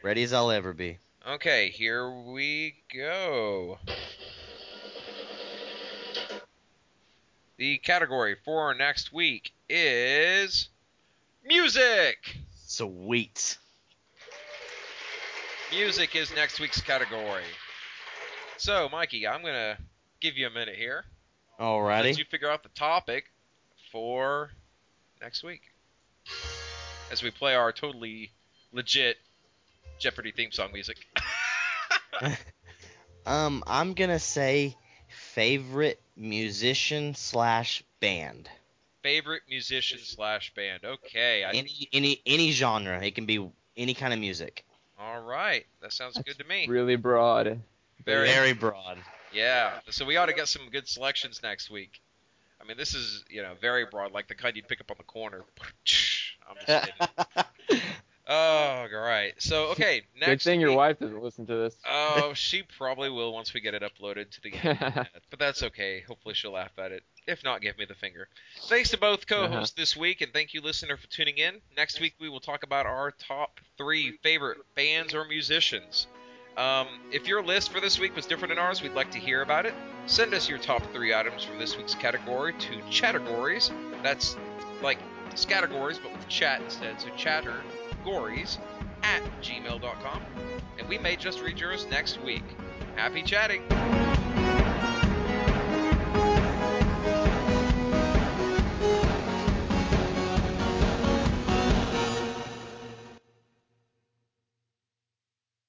Ready 0.03 0.25
as 0.25 0.35
I'll 0.35 0.51
ever 0.51 0.75
be. 0.75 0.99
Okay, 1.27 1.71
here 1.71 2.11
we 2.11 2.75
go. 2.95 3.79
The 7.57 7.79
category 7.79 8.37
for 8.45 8.75
next 8.75 9.11
week 9.11 9.55
is 9.71 10.69
music. 11.43 12.37
Sweet. 12.67 13.57
Music 15.71 16.15
is 16.15 16.31
next 16.35 16.61
week's 16.61 16.83
category. 16.83 17.45
So, 18.59 18.91
Mikey, 18.91 19.27
I'm 19.27 19.41
going 19.41 19.55
to 19.55 19.79
give 20.21 20.37
you 20.37 20.47
a 20.47 20.51
minute 20.51 20.77
here. 20.77 21.07
Alrighty. 21.59 22.19
you 22.19 22.27
figure 22.31 22.51
out 22.51 22.63
the 22.63 22.69
topic 22.69 23.33
for 23.91 24.51
next 25.23 25.43
week. 25.43 25.72
As 27.13 27.23
we 27.23 27.31
play 27.31 27.55
our 27.55 27.71
totally 27.73 28.33
legit 28.73 29.19
Jeopardy 29.99 30.33
theme 30.33 30.51
song 30.51 30.73
music. 30.73 30.97
Um, 33.25 33.63
I'm 33.69 33.95
gonna 33.95 34.19
say 34.19 34.77
favorite 35.09 36.01
musician 36.17 37.15
slash 37.15 37.85
band. 38.01 38.49
Favorite 39.03 39.43
musician 39.49 40.01
slash 40.03 40.53
band. 40.55 40.85
Okay. 40.85 41.45
I, 41.45 41.51
Any 41.51 41.89
any 41.93 42.21
any 42.27 42.51
genre. 42.51 43.01
It 43.01 43.15
can 43.15 43.27
be 43.27 43.49
any 43.77 43.95
kind 43.95 44.13
of 44.13 44.19
music. 44.19 44.65
all 44.99 45.21
right. 45.21 45.65
That 45.83 45.93
sounds 45.93 46.19
good 46.19 46.37
to 46.39 46.45
me. 46.45 46.67
Really 46.69 46.97
broad. 46.97 47.61
Very, 48.05 48.27
Very 48.27 48.53
broad. 48.55 48.99
Yeah. 49.33 49.79
So 49.91 50.05
we 50.05 50.17
ought 50.17 50.27
to 50.27 50.33
get 50.35 50.49
some 50.49 50.69
good 50.71 50.89
selections 50.89 51.41
next 51.45 51.71
week. 51.71 52.01
I 52.61 52.65
mean, 52.65 52.77
this 52.77 52.95
is 52.95 53.25
you 53.29 53.43
know 53.43 53.53
very 53.61 53.85
broad, 53.85 54.11
like 54.11 54.27
the 54.27 54.35
kind 54.35 54.57
you'd 54.57 54.67
pick 54.67 54.81
up 54.81 54.91
on 54.91 54.97
the 54.99 55.05
corner. 55.05 55.45
I'm 56.49 56.57
just 56.67 56.93
kidding. 57.69 57.83
oh, 58.29 58.87
great. 58.89 59.35
So 59.39 59.67
okay, 59.73 60.03
Good 60.21 60.27
next. 60.29 60.45
thing 60.45 60.61
your 60.61 60.77
wife 60.77 60.99
doesn't 60.99 61.23
listen 61.23 61.47
to 61.47 61.55
this. 61.57 61.77
Oh, 61.89 62.33
she 62.35 62.63
probably 62.63 63.11
will 63.11 63.33
once 63.33 63.53
we 63.55 63.61
get 63.61 63.75
it 63.75 63.83
uploaded 63.83 64.31
to 64.31 64.41
the 64.43 64.51
internet. 64.53 65.09
but 65.31 65.39
that's 65.39 65.63
okay. 65.63 66.03
Hopefully 66.07 66.35
she'll 66.35 66.53
laugh 66.53 66.73
at 66.79 66.93
it. 66.93 67.03
If 67.27 67.45
not, 67.45 67.61
give 67.61 67.79
me 67.79 67.85
the 67.85 67.95
finger. 67.95 68.29
Thanks 68.69 68.91
to 68.91 68.99
both 68.99 69.27
co-hosts 69.29 69.77
this 69.77 69.97
week, 69.97 70.23
and 70.23 70.33
thank 70.33 70.55
you, 70.55 70.61
listener, 70.61 70.97
for 70.97 71.07
tuning 71.09 71.39
in. 71.39 71.61
Next 71.77 72.01
week 72.01 72.15
we 72.21 72.29
will 72.29 72.41
talk 72.41 72.65
about 72.65 72.85
our 72.87 73.13
top 73.13 73.61
three 73.79 74.19
favorite 74.23 74.59
bands 74.75 75.15
or 75.15 75.25
musicians. 75.25 76.09
Um, 76.57 76.87
if 77.13 77.27
your 77.29 77.43
list 77.43 77.71
for 77.73 77.81
this 77.81 77.99
week 77.99 78.15
was 78.17 78.27
different 78.27 78.51
than 78.51 78.59
ours, 78.59 78.83
we'd 78.83 78.93
like 78.93 79.11
to 79.13 79.19
hear 79.19 79.41
about 79.43 79.67
it. 79.67 79.73
Send 80.07 80.35
us 80.35 80.49
your 80.49 80.59
top 80.59 80.83
three 80.93 81.15
items 81.15 81.45
from 81.45 81.59
this 81.59 81.77
week's 81.79 81.95
category 81.95 82.53
to 82.55 82.73
Chattergories. 82.91 83.71
That's 84.03 84.37
like 84.83 84.99
scattergories, 85.35 85.99
but 86.03 86.13
with 86.13 86.27
chat 86.29 86.61
instead. 86.63 87.01
So 87.01 87.09
chattergories 87.11 88.59
at 89.03 89.23
gmail.com. 89.43 90.23
And 90.79 90.89
we 90.89 90.99
may 90.99 91.17
just 91.17 91.41
read 91.41 91.59
yours 91.59 91.87
next 91.91 92.23
week. 92.23 92.45
Happy 92.97 93.23
chatting! 93.23 93.63